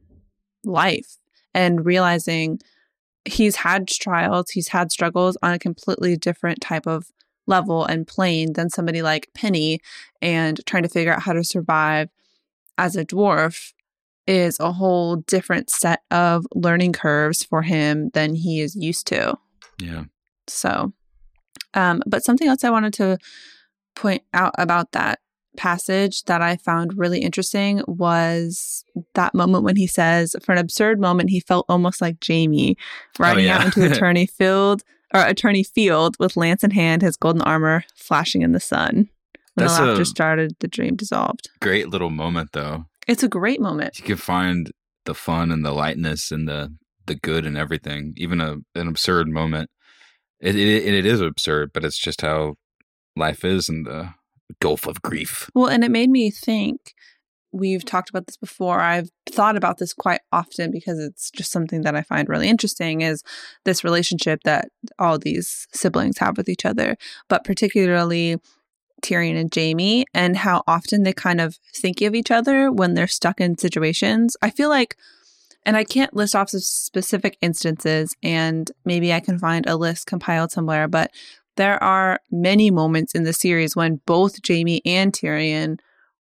life 0.65 1.17
and 1.53 1.85
realizing 1.85 2.61
he's 3.25 3.57
had 3.57 3.89
trials, 3.89 4.51
he's 4.51 4.69
had 4.69 4.91
struggles 4.91 5.37
on 5.43 5.53
a 5.53 5.59
completely 5.59 6.17
different 6.17 6.61
type 6.61 6.87
of 6.87 7.07
level 7.47 7.85
and 7.85 8.07
plane 8.07 8.53
than 8.53 8.71
somebody 8.71 9.03
like 9.03 9.29
Penny 9.35 9.81
and 10.23 10.61
trying 10.67 10.83
to 10.85 10.89
figure 10.89 11.13
out 11.13 11.23
how 11.23 11.33
to 11.33 11.45
survive 11.45 12.09
as 12.79 12.97
a 12.97 13.05
dwarf 13.05 13.73
is 14.27 14.59
a 14.61 14.73
whole 14.73 15.17
different 15.17 15.71
set 15.71 16.03
of 16.11 16.47
learning 16.55 16.93
curves 16.93 17.43
for 17.43 17.63
him 17.63 18.11
than 18.15 18.35
he 18.35 18.61
is 18.61 18.77
used 18.77 19.07
to. 19.09 19.37
Yeah. 19.79 20.05
So, 20.47 20.93
um, 21.75 22.03
but 22.07 22.25
something 22.25 22.49
else 22.49 22.65
I 22.65 22.71
wanted 22.71 22.95
to 22.95 23.19
point 23.97 24.23
out 24.33 24.55
about 24.57 24.93
that 24.93 25.19
passage 25.57 26.25
that 26.25 26.43
I 26.43 26.57
found 26.57 26.97
really 26.97 27.21
interesting 27.21 27.83
was 27.87 28.85
that 29.15 29.35
moment 29.35 29.65
when 29.65 29.77
he 29.77 29.87
says, 29.87 30.37
for 30.43 30.53
an 30.53 30.59
absurd 30.59 31.01
moment, 31.01 31.31
he 31.31 31.41
felt 31.41 31.67
almost 31.69 32.01
like 32.01 32.21
Jamie 32.21 32.77
oh, 32.79 33.23
riding 33.23 33.47
yeah. 33.47 33.59
out 33.59 33.65
into 33.65 33.91
a 33.91 33.95
tourney 33.95 34.27
field 34.39 34.83
or 35.13 35.21
a 35.23 35.35
tourney 35.35 35.65
field 35.65 36.17
with 36.19 36.37
lance 36.37 36.63
in 36.63 36.71
hand, 36.71 37.03
his 37.03 37.17
golden 37.17 37.43
armor 37.43 37.85
flashing 37.95 38.43
in 38.43 38.53
the 38.53 38.61
sun. 38.61 39.09
When 39.55 39.67
That's 39.67 39.79
the 39.79 39.87
laughter 39.87 40.05
started, 40.05 40.57
the 40.61 40.69
dream 40.69 40.97
dissolved. 40.97 41.51
Great 41.61 41.89
little 41.89 42.11
moment 42.11 42.51
though. 42.53 42.85
It's 43.09 43.23
a 43.23 43.29
great 43.29 43.61
moment. 43.61 43.99
You 43.99 44.05
can 44.05 44.17
find 44.17 44.71
the 45.05 45.15
fun 45.15 45.51
and 45.51 45.65
the 45.65 45.73
lightness 45.73 46.31
and 46.31 46.49
the 46.49 46.75
the 47.07 47.17
good 47.17 47.45
and 47.45 47.59
everything. 47.59 48.15
Even 48.17 48.41
a 48.41 48.59
an 48.75 48.87
absurd 48.87 49.29
moment. 49.29 49.69
It 50.39 50.55
it, 50.55 50.95
it 50.95 51.05
is 51.05 51.21
absurd, 51.21 51.73
but 51.73 51.85
it's 51.85 51.99
just 51.99 52.21
how 52.21 52.55
life 53.17 53.45
is 53.45 53.69
and 53.69 53.85
the 53.85 54.15
gulf 54.61 54.87
of 54.87 55.03
grief. 55.03 55.51
Well, 55.55 55.69
and 55.69 55.85
it 55.85 55.91
made 55.91 56.11
me 56.11 56.31
think. 56.31 56.95
We've 57.53 57.85
talked 57.85 58.11
about 58.11 58.27
this 58.27 58.37
before. 58.37 58.79
I've 58.81 59.11
thought 59.29 59.57
about 59.57 59.79
this 59.79 59.93
quite 59.93 60.21
often 60.31 60.71
because 60.71 61.01
it's 61.01 61.33
just 61.33 61.51
something 61.51 61.81
that 61.81 61.97
I 61.97 62.03
find 62.03 62.29
really 62.29 62.49
interesting 62.49 63.01
is 63.01 63.25
this 63.65 63.83
relationship 63.83 64.45
that 64.45 64.69
all 65.01 65.19
these 65.19 65.67
siblings 65.73 66.19
have 66.19 66.37
with 66.37 66.49
each 66.49 66.65
other, 66.65 66.97
but 67.29 67.43
particularly 67.43 68.37
Tyrion 69.03 69.37
and 69.37 69.51
Jamie 69.51 70.05
and 70.15 70.37
how 70.37 70.63
often 70.67 71.03
they 71.03 71.13
kind 71.13 71.41
of 71.41 71.59
think 71.75 72.01
of 72.03 72.15
each 72.15 72.31
other 72.31 72.71
when 72.71 72.95
they're 72.95 73.09
stuck 73.09 73.41
in 73.41 73.59
situations. 73.59 74.37
I 74.43 74.51
feel 74.51 74.69
like 74.69 74.97
and 75.67 75.77
I 75.77 75.85
can't 75.85 76.15
list 76.15 76.35
off 76.35 76.51
specific 76.51 77.37
instances 77.43 78.17
and 78.23 78.71
maybe 78.85 79.13
I 79.13 79.21
can 79.21 79.39
find 79.39 79.67
a 79.67 79.77
list 79.77 80.07
compiled 80.07 80.53
somewhere, 80.53 80.89
but 80.89 81.11
there 81.57 81.83
are 81.83 82.21
many 82.31 82.71
moments 82.71 83.15
in 83.15 83.25
the 83.25 83.33
series 83.33 83.77
when 83.77 84.01
both 84.07 84.43
Jamie 84.43 84.83
and 84.85 85.13
Tyrion 85.13 85.79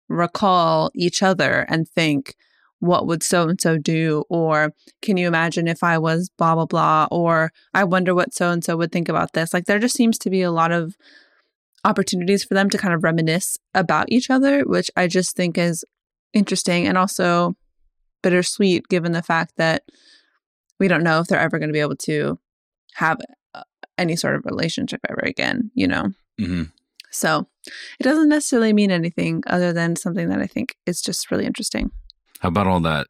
recall 0.09 0.91
each 0.95 1.23
other 1.23 1.67
and 1.69 1.89
think, 1.89 2.35
what 2.81 3.07
would 3.07 3.23
so 3.23 3.49
and 3.49 3.61
so 3.61 3.79
do? 3.79 4.25
Or 4.29 4.75
can 5.01 5.17
you 5.17 5.29
imagine 5.29 5.69
if 5.69 5.85
I 5.85 5.99
was 5.99 6.31
blah, 6.37 6.55
blah, 6.55 6.67
blah? 6.67 7.07
Or 7.11 7.53
I 7.73 7.85
wonder 7.85 8.15
what 8.15 8.35
so 8.35 8.51
and 8.51 8.65
so 8.65 8.77
would 8.77 8.91
think 8.91 9.09
about 9.09 9.33
this. 9.35 9.55
Like 9.55 9.67
there 9.67 9.79
just 9.79 9.97
seems 9.97 10.19
to 10.19 10.31
be 10.31 10.43
a 10.43 10.51
lot 10.51 10.73
of 10.73 10.97
opportunities 11.85 12.45
for 12.45 12.55
them 12.55 12.69
to 12.71 12.79
kind 12.79 12.93
of 12.93 13.05
reminisce 13.05 13.57
about 13.75 14.11
each 14.11 14.31
other, 14.31 14.63
which 14.63 14.91
I 14.97 15.07
just 15.07 15.37
think 15.37 15.57
is 15.57 15.85
interesting 16.33 16.87
and 16.87 16.99
also 16.99 17.55
bittersweet 18.23 18.88
given 18.88 19.12
the 19.12 19.23
fact 19.23 19.55
that 19.57 19.85
we 20.79 20.88
don't 20.88 21.05
know 21.05 21.21
if 21.21 21.29
they're 21.29 21.38
ever 21.38 21.59
going 21.59 21.69
to 21.69 21.73
be 21.73 21.81
able 21.81 21.97
to 21.97 22.38
have 22.95 23.21
any 23.99 24.16
sort 24.16 24.34
of 24.34 24.44
relationship 24.44 25.00
ever 25.08 25.20
again, 25.22 25.70
you 25.75 25.87
know? 25.87 26.12
hmm 26.38 26.64
So 27.11 27.46
it 28.00 28.02
doesn't 28.02 28.28
necessarily 28.28 28.72
mean 28.72 28.90
anything 28.90 29.42
other 29.46 29.72
than 29.72 29.96
something 29.96 30.28
that 30.28 30.40
I 30.40 30.46
think 30.46 30.76
is 30.87 31.00
just 31.00 31.30
really 31.30 31.46
interesting. 31.46 31.90
How 32.40 32.49
about 32.49 32.66
all 32.66 32.80
that 32.80 33.06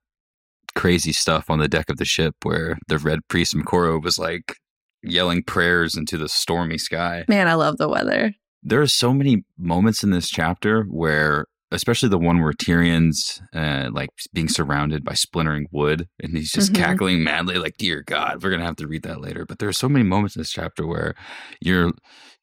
crazy 0.75 1.13
stuff 1.13 1.51
on 1.51 1.59
the 1.59 1.69
deck 1.69 1.91
of 1.91 1.99
the 1.99 2.05
ship 2.05 2.35
where 2.43 2.79
the 2.89 2.99
red 2.99 3.21
priest 3.29 3.55
Moqorro 3.55 4.03
was 4.03 4.19
like 4.19 4.57
yelling 5.03 5.43
prayers 5.43 5.97
into 5.97 6.17
the 6.17 6.29
stormy 6.29 6.79
sky? 6.79 7.25
Man, 7.29 7.49
I 7.49 7.55
love 7.55 7.79
the 7.79 7.89
weather. 7.89 8.35
There 8.63 8.81
are 8.81 8.87
so 8.87 9.13
many 9.13 9.45
moments 9.59 10.05
in 10.05 10.11
this 10.11 10.29
chapter 10.29 10.85
where, 10.85 11.47
especially 11.73 12.09
the 12.09 12.19
one 12.19 12.41
where 12.41 12.53
Tyrion's 12.53 13.41
uh, 13.55 13.89
like 13.93 14.11
being 14.33 14.49
surrounded 14.49 15.05
by 15.05 15.15
splintering 15.15 15.67
wood 15.73 16.09
and 16.23 16.37
he's 16.37 16.53
just 16.53 16.73
Mhm. 16.73 16.77
cackling 16.77 17.25
madly, 17.25 17.57
like, 17.59 17.77
Dear 17.79 18.03
God, 18.07 18.43
we're 18.43 18.51
going 18.51 18.61
to 18.61 18.67
have 18.67 18.77
to 18.77 18.87
read 18.87 19.03
that 19.03 19.21
later. 19.21 19.45
But 19.45 19.59
there 19.59 19.69
are 19.69 19.73
so 19.73 19.89
many 19.89 20.05
moments 20.05 20.37
in 20.37 20.41
this 20.41 20.53
chapter 20.53 20.87
where 20.87 21.15
you're 21.61 21.93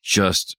just. 0.04 0.58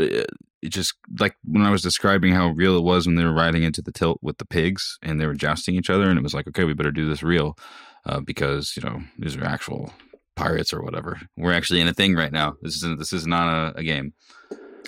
Uh, 0.00 0.24
just 0.68 0.94
like 1.18 1.34
when 1.42 1.64
I 1.64 1.70
was 1.70 1.82
describing 1.82 2.32
how 2.34 2.50
real 2.50 2.76
it 2.78 2.84
was 2.84 3.04
when 3.04 3.16
they 3.16 3.24
were 3.24 3.32
riding 3.34 3.64
into 3.64 3.82
the 3.82 3.90
tilt 3.90 4.20
with 4.22 4.38
the 4.38 4.46
pigs 4.46 4.96
and 5.02 5.20
they 5.20 5.26
were 5.26 5.34
jousting 5.34 5.74
each 5.74 5.90
other, 5.90 6.08
and 6.08 6.16
it 6.16 6.22
was 6.22 6.34
like, 6.34 6.46
okay, 6.46 6.62
we 6.62 6.72
better 6.72 6.92
do 6.92 7.08
this 7.08 7.20
real 7.24 7.58
uh, 8.06 8.20
because 8.20 8.72
you 8.76 8.82
know 8.88 9.00
these 9.18 9.36
are 9.36 9.44
actual 9.44 9.92
pirates 10.36 10.72
or 10.72 10.80
whatever. 10.84 11.20
We're 11.36 11.52
actually 11.52 11.80
in 11.80 11.88
a 11.88 11.92
thing 11.92 12.14
right 12.14 12.30
now. 12.32 12.54
This 12.62 12.80
is 12.80 12.96
this 12.96 13.12
is 13.12 13.26
not 13.26 13.48
a, 13.74 13.78
a 13.78 13.82
game. 13.82 14.14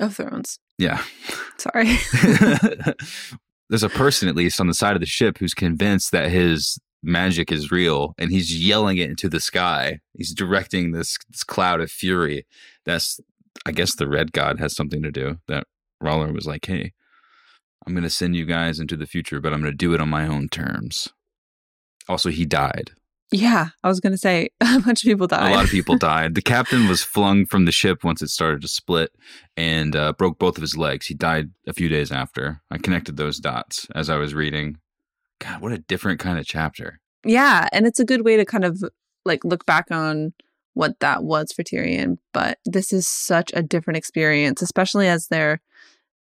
Of 0.00 0.14
Thrones. 0.14 0.61
Yeah, 0.78 1.02
Sorry. 1.59 1.97
there's 3.69 3.83
a 3.83 3.88
person 3.88 4.28
at 4.28 4.37
least 4.37 4.61
on 4.61 4.66
the 4.66 4.75
side 4.75 4.97
of 4.97 5.00
the 5.00 5.07
ship 5.07 5.38
who's 5.38 5.54
convinced 5.54 6.12
that 6.12 6.31
his 6.31 6.78
magic 7.02 7.52
is 7.52 7.71
real, 7.71 8.14
and 8.19 8.31
he's 8.31 8.54
yelling 8.57 8.99
it 8.99 9.11
into 9.11 9.28
the 9.28 9.40
sky. 9.40 10.00
He's 10.14 10.35
directing 10.35 10.93
this, 10.93 11.16
this 11.31 11.45
cloud 11.45 11.81
of 11.81 11.90
fury. 11.90 12.47
That's 12.85 13.21
I 13.66 13.73
guess 13.73 13.95
the 13.95 14.09
red 14.09 14.33
god 14.33 14.59
has 14.59 14.75
something 14.75 15.02
to 15.02 15.11
do. 15.11 15.38
That 15.49 15.64
Roller 16.00 16.33
was 16.33 16.47
like, 16.47 16.66
hey. 16.66 16.93
I'm 17.87 17.93
going 17.93 18.04
to 18.04 18.09
send 18.09 18.35
you 18.35 18.47
guys 18.47 18.81
into 18.81 18.97
the 18.97 19.07
future, 19.07 19.40
but 19.40 19.52
I'm 19.52 19.61
going 19.61 19.71
to 19.71 19.76
do 19.76 19.93
it 19.93 20.00
on 20.00 20.09
my 20.09 20.26
own 20.26 20.49
terms. 20.49 21.09
Also, 22.09 22.31
he 22.31 22.47
died. 22.47 22.93
Yeah, 23.35 23.71
I 23.83 23.88
was 23.88 23.99
going 23.99 24.12
to 24.12 24.19
say 24.19 24.50
a 24.61 24.79
bunch 24.79 25.03
of 25.03 25.09
people 25.09 25.26
died. 25.26 25.50
A 25.50 25.55
lot 25.57 25.64
of 25.64 25.71
people 25.71 25.99
died. 25.99 26.37
The 26.37 26.43
captain 26.43 26.87
was 26.88 27.03
flung 27.03 27.47
from 27.47 27.64
the 27.64 27.73
ship 27.73 28.05
once 28.05 28.23
it 28.23 28.29
started 28.29 28.62
to 28.62 28.69
split 28.69 29.11
and 29.57 29.97
uh, 29.97 30.12
broke 30.12 30.38
both 30.38 30.57
of 30.57 30.62
his 30.62 30.76
legs. 30.76 31.07
He 31.07 31.14
died 31.14 31.50
a 31.67 31.73
few 31.73 31.88
days 31.88 32.12
after. 32.12 32.62
I 32.71 32.79
connected 32.79 33.17
those 33.17 33.41
dots 33.41 33.88
as 33.93 34.09
I 34.09 34.19
was 34.19 34.35
reading. 34.35 34.79
God, 35.41 35.61
what 35.61 35.73
a 35.73 35.79
different 35.79 36.21
kind 36.21 36.38
of 36.38 36.47
chapter. 36.47 37.00
Yeah, 37.26 37.69
and 37.73 37.88
it's 37.88 37.99
a 37.99 38.05
good 38.05 38.25
way 38.25 38.37
to 38.37 38.45
kind 38.45 38.64
of 38.64 38.85
like 39.25 39.45
look 39.45 39.67
back 39.67 39.91
on 39.91 40.33
what 40.75 41.00
that 41.00 41.25
was 41.25 41.50
for 41.50 41.64
Tyrion, 41.64 42.19
but 42.33 42.59
this 42.64 42.93
is 42.93 43.09
such 43.09 43.50
a 43.55 43.62
different 43.62 43.97
experience, 43.97 44.62
especially 44.62 45.09
as 45.09 45.26
they're 45.26 45.61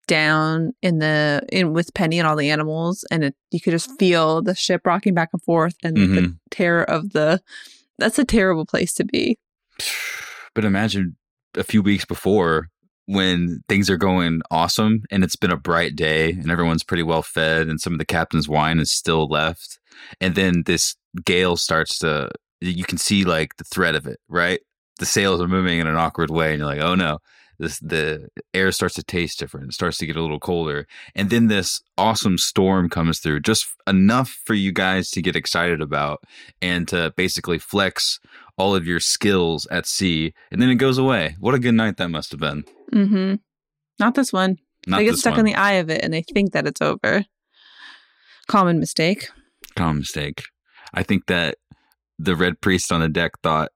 down 0.07 0.73
in 0.83 0.99
the 0.99 1.43
in 1.53 1.73
with 1.73 1.95
Penny 1.95 2.19
and 2.19 2.27
all 2.29 2.37
the 2.37 2.51
animals, 2.51 3.05
and 3.11 3.25
it, 3.25 3.35
you 3.51 3.61
could 3.61 3.73
just 3.73 3.91
feel 3.99 4.43
the 4.43 4.55
ship 4.55 4.83
rocking 4.85 5.15
back 5.15 5.31
and 5.33 5.43
forth 5.43 5.75
and 5.83 5.97
Mhm. 5.97 6.15
the 6.15 6.37
terror 6.51 6.83
of 6.85 7.11
the. 7.13 7.41
That's 7.99 8.19
a 8.19 8.25
terrible 8.25 8.67
place 8.67 8.93
to 8.95 9.05
be. 9.05 9.39
But 10.55 10.65
imagine 10.67 11.17
a 11.57 11.65
few 11.65 11.81
weeks 11.81 12.05
before 12.05 12.69
when 13.07 13.63
things 13.71 13.89
are 13.89 13.97
going 13.97 14.43
awesome 14.51 15.03
and 15.11 15.25
it's 15.25 15.35
been 15.37 15.51
a 15.51 15.57
bright 15.57 15.97
day 15.97 16.31
and 16.33 16.51
everyone's 16.51 16.85
pretty 16.85 17.03
well 17.03 17.23
fed 17.23 17.69
and 17.69 17.81
some 17.81 17.95
of 17.95 17.99
the 17.99 18.05
captain's 18.05 18.51
wine 18.51 18.79
is 18.79 18.93
still 18.93 19.27
left. 19.29 19.79
And 20.21 20.35
then 20.35 20.65
this 20.67 20.95
gale 21.25 21.57
starts 21.57 21.97
to, 22.01 22.31
you 22.61 22.85
can 22.85 22.99
see 22.99 23.25
like 23.25 23.57
the 23.57 23.65
threat 23.65 23.95
of 23.95 24.07
it, 24.07 24.21
right? 24.29 24.61
The 24.99 25.07
sails 25.07 25.41
are 25.41 25.49
moving 25.49 25.79
in 25.79 25.87
an 25.87 25.97
awkward 25.97 26.31
way 26.31 26.51
and 26.51 26.59
you're 26.59 26.67
like, 26.69 26.83
oh 26.83 26.95
no. 26.95 27.19
This, 27.63 27.79
the 27.79 28.29
air 28.53 28.73
starts 28.73 28.97
to 28.97 29.05
taste 29.05 29.39
different. 29.39 29.69
It 29.69 29.75
starts 29.75 29.99
to 29.99 30.07
get 30.07 30.17
a 30.17 30.21
little 30.21 30.41
colder. 30.41 30.89
And 31.15 31.31
then 31.31 31.47
this 31.47 31.81
awesome 31.97 32.37
storm 32.37 32.91
comes 32.91 33.21
through, 33.21 33.39
just 33.41 33.69
enough 33.87 34.31
for 34.45 34.55
you 34.55 34.73
guys 34.73 35.11
to 35.11 35.23
get 35.23 35.37
excited 35.37 35.81
about 35.81 36.25
and 36.61 36.89
to 36.89 37.15
basically 37.17 37.61
flex 37.61 38.19
all 38.59 38.75
of 38.75 38.85
your 38.85 38.99
skills 38.99 39.69
at 39.71 39.87
sea, 39.87 40.35
and 40.51 40.61
then 40.61 40.71
it 40.71 40.75
goes 40.75 40.99
away. 40.99 41.37
What 41.39 41.55
a 41.55 41.61
good 41.61 41.75
night 41.75 41.99
that 41.99 42.09
must 42.09 42.33
have 42.33 42.41
been. 42.41 42.65
Mm-hmm. 42.93 43.37
Not 44.01 44.17
this 44.17 44.33
one. 44.33 44.59
Not 44.89 44.99
they 44.99 45.05
get 45.05 45.15
stuck 45.15 45.35
one. 45.35 45.41
in 45.41 45.47
the 45.47 45.55
eye 45.55 45.75
of 45.75 45.89
it 45.89 46.03
and 46.03 46.13
they 46.13 46.23
think 46.23 46.53
that 46.53 46.67
it's 46.67 46.83
over. 46.83 47.25
Common 48.49 48.81
mistake. 48.81 49.29
common 49.77 49.99
mistake. 49.99 50.43
I 50.93 51.05
think 51.05 51.27
that 51.27 51.59
the 52.19 52.35
red 52.35 52.61
priest 52.61 52.91
on 52.91 53.01
the 53.01 53.09
deck 53.09 53.41
thought, 53.41 53.71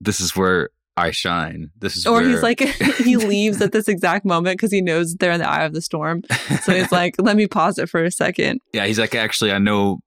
"This 0.00 0.20
is 0.20 0.34
where 0.34 0.70
I 0.96 1.10
shine. 1.12 1.70
This 1.78 1.96
is 1.96 2.06
Or 2.06 2.20
where 2.20 2.28
he's 2.28 2.42
like, 2.42 2.60
he 2.98 3.16
leaves 3.34 3.60
at 3.62 3.72
this 3.72 3.88
exact 3.88 4.24
moment 4.26 4.58
because 4.58 4.72
he 4.72 4.80
knows 4.82 5.14
they're 5.14 5.32
in 5.32 5.40
the 5.40 5.48
eye 5.48 5.64
of 5.64 5.72
the 5.72 5.80
storm. 5.80 6.22
So 6.62 6.72
he's 6.74 6.92
like, 6.92 7.14
let 7.18 7.36
me 7.36 7.46
pause 7.46 7.78
it 7.78 7.88
for 7.88 8.04
a 8.04 8.10
second. 8.10 8.60
yeah." 8.72 8.86
He's 8.86 8.98
like, 8.98 9.14
"Actually, 9.14 9.52
I 9.52 9.58
know 9.58 10.00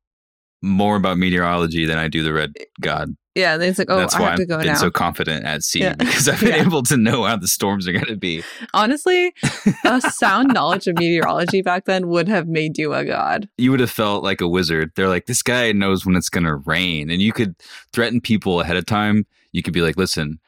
more 0.61 0.95
about 0.95 1.17
meteorology 1.17 1.85
than 1.85 1.97
I 1.97 2.07
do 2.07 2.23
the 2.23 2.33
red 2.33 2.53
god. 2.79 3.15
Yeah. 3.35 3.55
And 3.55 3.63
he's 3.63 3.79
like, 3.79 3.89
oh, 3.89 3.97
That's 3.97 4.15
I 4.15 4.21
why 4.21 4.29
have 4.29 4.37
to 4.37 4.45
go 4.45 4.57
been 4.59 4.67
now. 4.67 4.75
so 4.75 4.91
confident 4.91 5.43
at 5.43 5.63
sea 5.63 5.79
Yeah. 5.81 5.95
because 5.97 6.29
I've 6.29 6.39
been 6.39 6.49
Yeah. 6.49 6.65
able 6.65 6.83
to 6.83 6.95
know 6.95 7.23
how 7.25 7.35
the 7.35 7.47
storms 7.47 7.87
are 7.87 7.91
going 7.91 8.05
to 8.05 8.15
be." 8.15 8.43
Honestly, 8.75 9.33
a 9.85 9.99
sound 10.01 10.53
knowledge 10.53 10.85
of 10.87 10.97
meteorology 10.99 11.61
back 11.63 11.85
then 11.85 12.07
would 12.09 12.27
have 12.27 12.47
made 12.47 12.77
you 12.77 12.93
a 12.93 13.03
god. 13.03 13.49
you 13.57 13.71
would 13.71 13.79
have 13.79 13.89
felt 13.91 14.23
like 14.23 14.39
a 14.41 14.47
wizard. 14.47 14.91
They're 14.95 15.09
like, 15.09 15.25
this 15.25 15.41
guy 15.41 15.71
knows 15.71 16.05
when 16.05 16.15
it's 16.15 16.29
going 16.29 16.43
to 16.45 16.55
rain. 16.55 17.09
And 17.09 17.21
you 17.21 17.33
could 17.33 17.55
threaten 17.91 18.21
people 18.21 18.61
ahead 18.61 18.77
of 18.77 18.85
time. 18.85 19.25
You 19.51 19.63
could 19.63 19.73
be 19.73 19.81
like, 19.81 19.97
listen, 19.97 20.39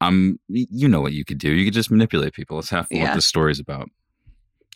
I'm, 0.00 0.38
you 0.48 0.88
know 0.88 1.00
what 1.00 1.12
you 1.12 1.24
could 1.24 1.38
do. 1.38 1.50
You 1.52 1.64
could 1.66 1.74
just 1.74 1.90
manipulate 1.90 2.32
people. 2.32 2.56
Let's 2.56 2.70
have 2.70 2.86
Yeah. 2.90 3.04
what 3.04 3.14
the 3.16 3.22
story's 3.22 3.60
about. 3.60 3.90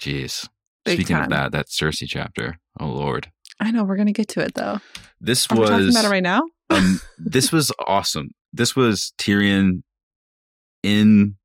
Jeez. 0.01 0.49
Big 0.85 0.99
Speaking 0.99 1.17
time. 1.17 1.25
of 1.25 1.31
that, 1.31 1.53
that 1.53 1.67
Cersei 1.69 2.07
chapter. 2.07 2.59
Oh, 2.79 2.89
Lord. 2.89 3.31
I 3.61 3.71
know. 3.71 3.85
We're 3.85 3.97
going 3.97 4.07
to 4.09 4.13
get 4.13 4.29
to 4.29 4.41
it 4.41 4.55
though. 4.55 4.81
This 5.21 5.47
Are 5.51 5.57
we 5.59 5.67
talking 5.67 5.87
was, 5.87 5.95
about 5.97 6.07
it 6.07 6.11
right 6.11 6.23
now? 6.23 6.43
um, 6.71 7.01
this 7.19 7.51
was 7.53 7.73
awesome. 7.87 8.31
This 8.53 8.77
was 8.77 9.13
Tyrion 9.19 9.83
in 10.83 11.37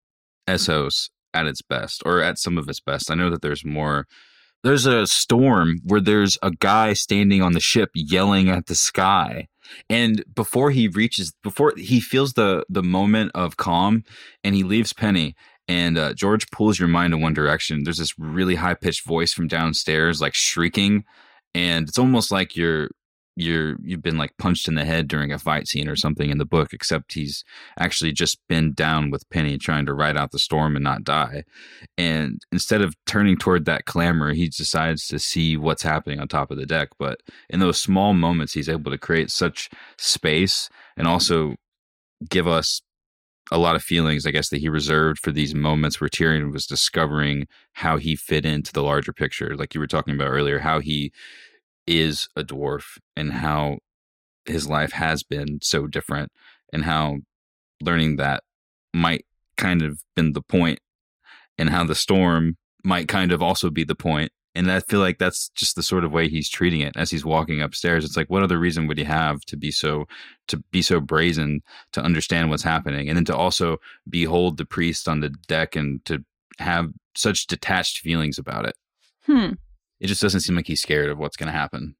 Essos 0.48 1.10
at 1.34 1.46
its 1.46 1.62
best, 1.62 2.02
or 2.06 2.22
at 2.22 2.38
some 2.40 2.58
of 2.58 2.68
its 2.68 2.80
best. 2.80 3.10
I 3.12 3.16
know 3.16 3.30
that 3.30 3.42
there's 3.42 3.64
more. 3.64 4.08
There's 4.64 4.86
a 4.86 5.08
storm 5.08 5.80
where 5.86 6.02
there's 6.02 6.38
a 6.42 6.52
guy 6.52 6.94
standing 6.94 7.42
on 7.42 7.54
the 7.54 7.60
ship 7.60 7.92
yelling 7.94 8.50
at 8.50 8.66
the 8.66 8.76
sky, 8.76 9.48
and 9.90 10.24
before 10.34 10.72
he 10.72 10.88
reaches, 10.88 11.34
before 11.44 11.74
he 11.78 12.00
feels 12.00 12.34
the 12.34 12.66
the 12.70 12.84
moment 12.84 13.32
of 13.34 13.58
calm, 13.58 14.04
and 14.44 14.56
he 14.56 14.64
leaves 14.64 14.94
Penny. 14.94 15.36
And 15.68 16.00
uh, 16.00 16.14
George 16.14 16.50
pulls 16.50 16.80
your 16.80 16.88
mind 16.88 17.14
in 17.14 17.22
one 17.22 17.36
direction. 17.36 17.84
There's 17.84 18.00
this 18.00 18.18
really 18.18 18.56
high 18.56 18.74
pitched 18.74 19.06
voice 19.06 19.32
from 19.34 19.48
downstairs, 19.48 20.20
like 20.20 20.34
shrieking, 20.34 21.04
and 21.54 21.88
it's 21.88 22.00
almost 22.00 22.32
like 22.32 22.56
you're 22.56 22.90
you're 23.40 23.78
you've 23.82 24.02
been 24.02 24.18
like 24.18 24.36
punched 24.38 24.68
in 24.68 24.76
the 24.76 24.84
head 24.84 25.08
during 25.08 25.32
a 25.32 25.40
fight 25.40 25.68
scene 25.68 25.88
or 25.88 25.96
something 25.96 26.30
in 26.30 26.38
the 26.38 26.46
book 26.46 26.74
except 26.74 27.14
he's 27.14 27.44
actually 27.80 28.12
just 28.12 28.38
been 28.50 28.74
down 28.74 29.10
with 29.10 29.30
penny 29.30 29.58
trying 29.58 29.86
to 29.86 29.94
ride 29.94 30.18
out 30.18 30.32
the 30.32 30.40
storm 30.40 30.76
and 30.76 30.84
not 30.84 31.04
die. 31.04 31.44
And 31.98 32.42
instead 32.52 32.82
of 32.82 32.96
turning 33.06 33.38
toward 33.38 33.66
that 33.66 33.86
clamor 33.86 34.34
he 34.34 34.50
decides 34.50 35.08
to 35.08 35.20
see 35.20 35.56
what's 35.56 35.84
happening 35.84 36.20
on 36.20 36.28
top 36.28 36.52
of 36.52 36.58
the 36.58 36.66
deck. 36.66 36.90
But 37.00 37.22
in 37.50 37.60
those 37.60 37.82
small 37.82 38.14
moments 38.14 38.54
he's 38.54 38.70
able 38.70 38.92
to 38.92 38.98
create 38.98 39.32
such 39.32 39.70
space 39.98 40.70
and 40.98 41.08
also 41.08 41.56
give 42.30 42.48
us 42.48 42.82
a 43.52 43.58
lot 43.58 43.76
of 43.76 43.82
feelings 43.82 44.28
i 44.28 44.32
guess 44.32 44.50
that 44.50 44.60
he 44.60 44.70
reserved 44.70 45.18
for 45.18 45.32
these 45.32 45.56
moments 45.56 46.00
where 46.00 46.08
tyrion 46.08 46.54
was 46.54 46.68
discovering 46.68 47.48
how 47.74 47.98
he 47.98 48.16
fit 48.16 48.46
into 48.46 48.72
the 48.72 48.84
larger 48.84 49.12
picture 49.12 49.56
like 49.56 49.74
you 49.74 49.80
were 49.80 49.88
talking 49.88 50.14
about 50.14 50.28
earlier 50.28 50.60
how 50.60 50.80
he 50.80 51.12
is 51.90 52.28
a 52.36 52.44
dwarf 52.44 53.00
and 53.18 53.34
how 53.34 53.80
his 54.46 54.68
life 54.68 54.92
has 54.94 55.24
been 55.24 55.60
so 55.62 55.88
different 55.88 56.32
and 56.72 56.86
how 56.86 57.18
learning 57.82 58.18
that 58.18 58.44
might 58.94 59.26
kind 59.58 59.82
of 59.82 60.02
been 60.16 60.34
the 60.34 60.42
point 60.42 60.80
and 61.58 61.70
how 61.70 61.84
the 61.84 61.96
storm 61.96 62.56
might 62.84 63.08
kind 63.08 63.32
of 63.32 63.42
also 63.42 63.70
be 63.70 63.84
the 63.84 63.96
point 63.96 64.32
and 64.56 64.72
i 64.72 64.80
feel 64.80 65.00
like 65.00 65.18
that's 65.18 65.50
just 65.50 65.76
the 65.76 65.84
sort 65.84 66.04
of 66.04 66.12
way 66.12 66.30
he's 66.30 66.50
treating 66.50 66.82
it 66.82 66.96
as 66.96 67.12
he's 67.12 67.26
walking 67.26 67.62
upstairs. 67.62 68.04
It's 68.04 68.18
like 68.18 68.30
what 68.30 68.44
other 68.44 68.58
reason 68.58 68.88
would 68.88 68.98
he 68.98 69.04
have 69.04 69.42
to 69.42 69.58
be 69.58 69.72
so 69.72 70.06
to 70.48 70.58
be 70.72 70.82
so 70.82 71.00
brazen 71.00 71.62
to 71.94 72.02
understand 72.02 72.50
what's 72.50 72.64
happening? 72.64 73.08
And 73.10 73.18
then 73.18 73.26
to 73.26 73.36
also 73.36 73.78
behold 74.10 74.58
the 74.58 74.66
priest 74.66 75.08
on 75.08 75.20
the 75.20 75.30
deck 75.48 75.76
and 75.76 76.04
to 76.06 76.24
have 76.60 76.90
such 77.16 77.48
detached 77.48 78.00
feelings 78.00 78.38
about 78.38 78.66
it. 78.66 78.76
Hmm. 79.26 79.54
It 80.00 80.08
just 80.08 80.22
doesn't 80.22 80.42
seem 80.42 80.56
like 80.56 80.68
he's 80.68 80.82
scared 80.82 81.10
of 81.10 81.18
what's 81.18 81.36
going 81.38 81.52
to 81.52 81.58
happen 81.58 81.96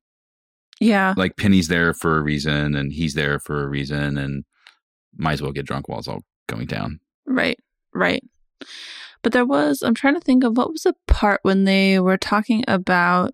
Yeah. 0.80 1.14
like 1.18 1.36
Penny's 1.38 1.68
there 1.68 1.94
for 1.94 2.18
a 2.18 2.22
reason 2.22 2.76
and 2.76 2.94
he's 2.94 3.14
there 3.14 3.40
for 3.40 3.64
a 3.64 3.68
reason 3.68 4.18
and 4.18 4.46
might 5.18 5.34
as 5.34 5.42
well 5.42 5.52
get 5.52 5.66
drunk 5.66 5.90
while 5.90 6.00
it's 6.00 6.08
all 6.08 6.24
going 6.48 6.66
down. 6.68 7.00
Right. 7.26 7.60
Right. 7.94 8.24
But 9.22 9.34
there 9.34 9.46
was, 9.46 9.82
I'm 9.82 9.96
trying 9.96 10.14
to 10.16 10.22
think 10.22 10.44
of 10.46 10.56
what 10.56 10.72
was 10.72 10.84
the 10.84 10.96
part 11.08 11.40
when 11.44 11.66
they 11.66 12.00
were 12.00 12.18
talking 12.18 12.64
about 12.68 13.34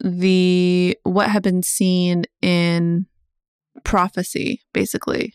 the, 0.00 0.96
what 1.02 1.28
had 1.30 1.42
been 1.42 1.62
seen 1.62 2.24
in 2.40 3.06
prophecy, 3.84 4.62
basically. 4.72 5.34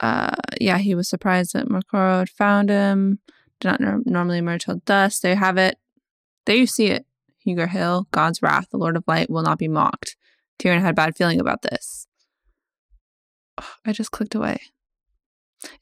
Uh, 0.00 0.34
yeah, 0.60 0.78
he 0.78 0.94
was 0.94 1.08
surprised 1.08 1.52
that 1.52 1.68
Moqorro 1.68 2.20
had 2.20 2.30
found 2.30 2.70
him. 2.70 3.18
Did 3.60 3.68
not 3.68 3.80
nor- 3.80 4.00
normally 4.06 4.38
emerge 4.38 4.64
till 4.64 4.76
dusk. 4.86 5.22
There 5.22 5.32
you 5.32 5.38
have 5.38 5.58
it. 5.58 5.76
There 6.46 6.56
you 6.56 6.66
see 6.66 6.86
it. 6.86 7.04
Hugor 7.56 7.68
Hill, 7.68 8.06
God's 8.10 8.42
wrath, 8.42 8.68
the 8.70 8.78
Lord 8.78 8.96
of 8.96 9.04
Light 9.06 9.30
will 9.30 9.42
not 9.42 9.58
be 9.58 9.68
mocked. 9.68 10.16
Tyrion 10.58 10.80
had 10.80 10.92
a 10.92 10.94
bad 10.94 11.16
feeling 11.16 11.40
about 11.40 11.62
this. 11.62 12.06
I 13.86 13.92
just 13.92 14.10
clicked 14.10 14.34
away. 14.34 14.60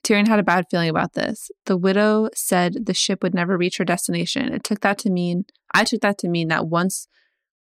Tyrion 0.02 0.26
had 0.26 0.38
a 0.38 0.44
bad 0.44 0.66
feeling 0.70 0.88
about 0.88 1.12
this. 1.12 1.50
The 1.66 1.76
widow 1.76 2.30
said 2.34 2.86
the 2.86 2.94
ship 2.94 3.22
would 3.22 3.34
never 3.34 3.56
reach 3.56 3.78
her 3.78 3.84
destination. 3.84 4.52
It 4.52 4.64
took 4.64 4.80
that 4.80 4.98
to 4.98 5.10
mean, 5.10 5.44
I 5.72 5.84
took 5.84 6.00
that 6.00 6.18
to 6.18 6.28
mean 6.28 6.48
that 6.48 6.66
once 6.66 7.06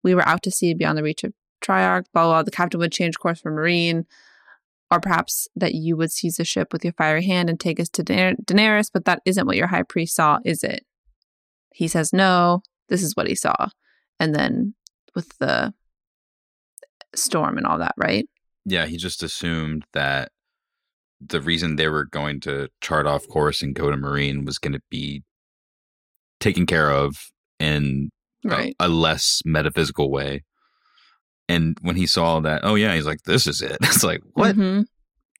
we 0.03 0.13
were 0.13 0.27
out 0.27 0.43
to 0.43 0.51
sea 0.51 0.73
beyond 0.73 0.97
the 0.97 1.03
reach 1.03 1.23
of 1.23 1.33
Triarch, 1.63 2.05
blah, 2.13 2.23
blah, 2.23 2.33
blah, 2.33 2.43
the 2.43 2.51
captain 2.51 2.79
would 2.79 2.91
change 2.91 3.17
course 3.17 3.39
for 3.39 3.51
Meereen, 3.51 4.05
or 4.91 4.99
perhaps 4.99 5.47
that 5.55 5.73
you 5.73 5.97
would 5.97 6.11
seize 6.11 6.35
the 6.35 6.43
ship 6.43 6.71
with 6.71 6.83
your 6.83 6.93
fiery 6.93 7.25
hand 7.25 7.49
and 7.49 7.59
take 7.59 7.79
us 7.79 7.89
to 7.89 8.03
Da- 8.03 8.35
Daenerys, 8.45 8.91
but 8.93 9.05
that 9.05 9.21
isn't 9.25 9.47
what 9.47 9.57
your 9.57 9.67
high 9.67 9.83
priest 9.83 10.15
saw, 10.15 10.39
is 10.45 10.63
it? 10.63 10.85
He 11.73 11.87
says, 11.87 12.13
no, 12.13 12.61
this 12.89 13.01
is 13.01 13.15
what 13.15 13.27
he 13.27 13.33
saw. 13.33 13.69
And 14.23 14.33
then 14.33 14.73
with 15.15 15.37
the 15.39 15.73
storm 17.13 17.57
and 17.57 17.67
all 17.67 17.77
that, 17.79 17.93
right? 17.97 18.25
Yeah, 18.65 18.85
he 18.85 18.95
just 18.95 19.21
assumed 19.21 19.83
that 19.91 20.31
the 21.19 21.41
reason 21.41 21.75
they 21.75 21.89
were 21.89 22.05
going 22.05 22.39
to 22.41 22.69
chart 22.79 23.05
off 23.05 23.27
course 23.27 23.61
and 23.61 23.75
go 23.75 23.91
to 23.91 23.97
Meereen 23.97 24.45
was 24.45 24.57
going 24.59 24.71
to 24.73 24.81
be 24.89 25.23
taken 26.39 26.65
care 26.65 26.89
of 26.89 27.31
in 27.59 28.11
a- 28.45 28.49
Right. 28.49 28.75
a, 28.79 28.87
less 28.87 29.41
metaphysical 29.43 30.09
way. 30.09 30.43
And 31.49 31.77
when 31.81 31.97
he 31.97 32.07
saw 32.07 32.39
that, 32.39 32.61
oh 32.63 32.75
yeah, 32.75 32.95
he's 32.95 33.05
like, 33.05 33.23
this 33.23 33.45
is 33.45 33.61
it. 33.61 33.77
It's 33.81 34.03
like, 34.05 34.21
what? 34.33 34.55
Mhm. 34.55 34.85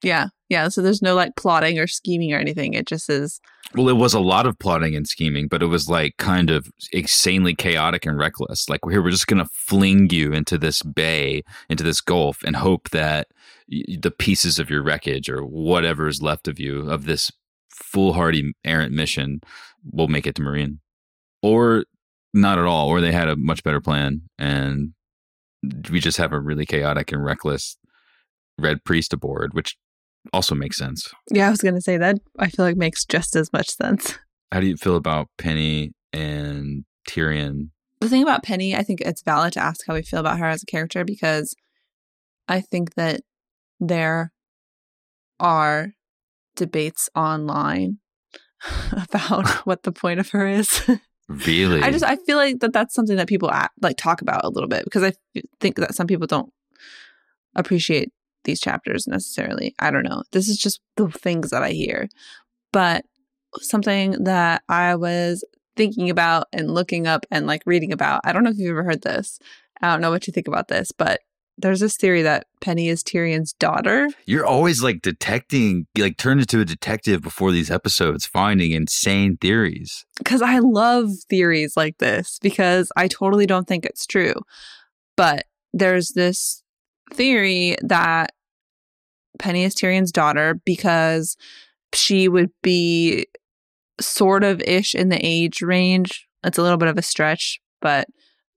Yeah. 0.02 0.28
Yeah. 0.48 0.68
So 0.68 0.82
there's 0.82 1.02
no 1.02 1.14
like 1.14 1.36
plotting 1.36 1.78
or 1.78 1.86
scheming 1.86 2.32
or 2.32 2.38
anything. 2.38 2.74
It 2.74 2.86
just 2.86 3.08
is. 3.08 3.40
Well, 3.74 3.88
it 3.88 3.96
was 3.96 4.12
a 4.14 4.20
lot 4.20 4.46
of 4.46 4.58
plotting 4.58 4.94
and 4.94 5.08
scheming, 5.08 5.48
but 5.48 5.62
it 5.62 5.66
was 5.66 5.88
like 5.88 6.16
kind 6.18 6.50
of 6.50 6.68
insanely 6.92 7.54
chaotic 7.54 8.06
and 8.06 8.18
reckless. 8.18 8.68
Like, 8.68 8.80
here, 8.88 9.02
we're 9.02 9.10
just 9.10 9.26
going 9.26 9.42
to 9.42 9.50
fling 9.52 10.10
you 10.10 10.32
into 10.32 10.58
this 10.58 10.82
bay, 10.82 11.42
into 11.70 11.82
this 11.82 12.00
gulf, 12.00 12.42
and 12.44 12.56
hope 12.56 12.90
that 12.90 13.28
y- 13.70 13.96
the 13.98 14.10
pieces 14.10 14.58
of 14.58 14.68
your 14.70 14.82
wreckage 14.82 15.28
or 15.28 15.44
whatever 15.44 16.06
is 16.06 16.22
left 16.22 16.46
of 16.46 16.60
you 16.60 16.88
of 16.88 17.06
this 17.06 17.32
foolhardy 17.70 18.52
errant 18.64 18.92
mission 18.92 19.40
will 19.90 20.08
make 20.08 20.26
it 20.26 20.34
to 20.36 20.42
Meereen, 20.42 20.78
or 21.42 21.84
not 22.32 22.58
at 22.58 22.66
all, 22.66 22.88
or 22.88 23.00
they 23.00 23.12
had 23.12 23.28
a 23.28 23.36
much 23.36 23.64
better 23.64 23.80
plan 23.80 24.22
and 24.38 24.92
we 25.90 26.00
just 26.00 26.18
have 26.18 26.32
a 26.32 26.40
really 26.40 26.66
chaotic 26.66 27.12
and 27.12 27.24
reckless 27.24 27.76
red 28.58 28.84
priest 28.84 29.12
aboard, 29.12 29.54
which 29.54 29.76
also 30.32 30.54
makes 30.54 30.76
sense. 30.76 31.12
Yeah, 31.30 31.48
I 31.48 31.50
was 31.50 31.60
going 31.60 31.74
to 31.74 31.80
say 31.80 31.96
that. 31.98 32.18
I 32.38 32.48
feel 32.48 32.64
like 32.64 32.76
makes 32.76 33.04
just 33.04 33.36
as 33.36 33.52
much 33.52 33.70
sense. 33.70 34.18
How 34.52 34.60
do 34.60 34.66
you 34.66 34.76
feel 34.76 34.96
about 34.96 35.28
Penny 35.38 35.92
and 36.12 36.84
Tyrion? 37.08 37.70
The 38.00 38.08
thing 38.08 38.22
about 38.22 38.42
Penny, 38.42 38.76
I 38.76 38.82
think 38.82 39.00
it's 39.00 39.22
valid 39.22 39.54
to 39.54 39.60
ask 39.60 39.80
how 39.86 39.94
we 39.94 40.02
feel 40.02 40.20
about 40.20 40.38
her 40.38 40.46
as 40.46 40.62
a 40.62 40.66
character 40.66 41.04
because 41.04 41.54
I 42.48 42.60
think 42.60 42.94
that 42.94 43.22
there 43.80 44.32
are 45.40 45.92
debates 46.54 47.08
online 47.14 47.98
about 48.92 49.48
what 49.66 49.82
the 49.82 49.92
point 49.92 50.20
of 50.20 50.30
her 50.30 50.46
is. 50.46 50.88
Really? 51.28 51.80
I 51.80 51.90
just 51.90 52.04
I 52.04 52.16
feel 52.16 52.36
like 52.36 52.60
that 52.60 52.72
that's 52.72 52.94
something 52.94 53.16
that 53.16 53.28
people 53.28 53.50
act, 53.50 53.74
like 53.80 53.96
talk 53.96 54.20
about 54.20 54.44
a 54.44 54.50
little 54.50 54.68
bit 54.68 54.84
because 54.84 55.02
I 55.02 55.12
think 55.60 55.76
that 55.76 55.94
some 55.94 56.06
people 56.06 56.26
don't 56.26 56.52
appreciate 57.56 58.12
these 58.44 58.60
chapters 58.60 59.06
necessarily. 59.06 59.74
I 59.78 59.90
don't 59.90 60.04
know. 60.04 60.22
This 60.32 60.48
is 60.48 60.56
just 60.56 60.80
the 60.96 61.08
things 61.08 61.50
that 61.50 61.62
I 61.62 61.70
hear. 61.70 62.08
But 62.72 63.04
something 63.60 64.24
that 64.24 64.62
I 64.68 64.94
was 64.96 65.44
thinking 65.76 66.10
about 66.10 66.46
and 66.52 66.70
looking 66.70 67.06
up 67.06 67.26
and 67.30 67.46
like 67.46 67.62
reading 67.66 67.92
about. 67.92 68.20
I 68.24 68.32
don't 68.32 68.44
know 68.44 68.50
if 68.50 68.58
you've 68.58 68.70
ever 68.70 68.84
heard 68.84 69.02
this. 69.02 69.38
I 69.82 69.90
don't 69.90 70.00
know 70.00 70.10
what 70.10 70.26
you 70.26 70.32
think 70.32 70.48
about 70.48 70.68
this, 70.68 70.92
but 70.92 71.20
there's 71.56 71.80
this 71.80 71.96
theory 71.96 72.22
that 72.22 72.46
Penny 72.60 72.88
is 72.88 73.02
Tyrion's 73.02 73.52
daughter. 73.52 74.08
You're 74.26 74.46
always 74.46 74.82
like 74.82 75.02
detecting, 75.02 75.86
like 75.96 76.16
turned 76.16 76.40
into 76.40 76.60
a 76.60 76.64
detective 76.64 77.22
before 77.22 77.52
these 77.52 77.70
episodes, 77.70 78.26
finding 78.26 78.72
insane 78.72 79.36
theories. 79.36 80.04
Because 80.18 80.42
I 80.42 80.58
love 80.58 81.10
theories 81.30 81.76
like 81.76 81.98
this 81.98 82.38
because 82.42 82.90
I 82.96 83.06
totally 83.08 83.46
don't 83.46 83.68
think 83.68 83.84
it's 83.84 84.06
true. 84.06 84.34
But 85.16 85.44
there's 85.72 86.10
this 86.10 86.63
theory 87.14 87.76
that 87.82 88.32
Penny 89.38 89.64
is 89.64 89.74
Tyrion's 89.74 90.12
daughter 90.12 90.60
because 90.64 91.36
she 91.92 92.28
would 92.28 92.50
be 92.62 93.26
sort 94.00 94.44
of 94.44 94.60
ish 94.62 94.94
in 94.94 95.08
the 95.08 95.24
age 95.24 95.62
range. 95.62 96.28
It's 96.44 96.58
a 96.58 96.62
little 96.62 96.78
bit 96.78 96.88
of 96.88 96.98
a 96.98 97.02
stretch, 97.02 97.60
but 97.80 98.08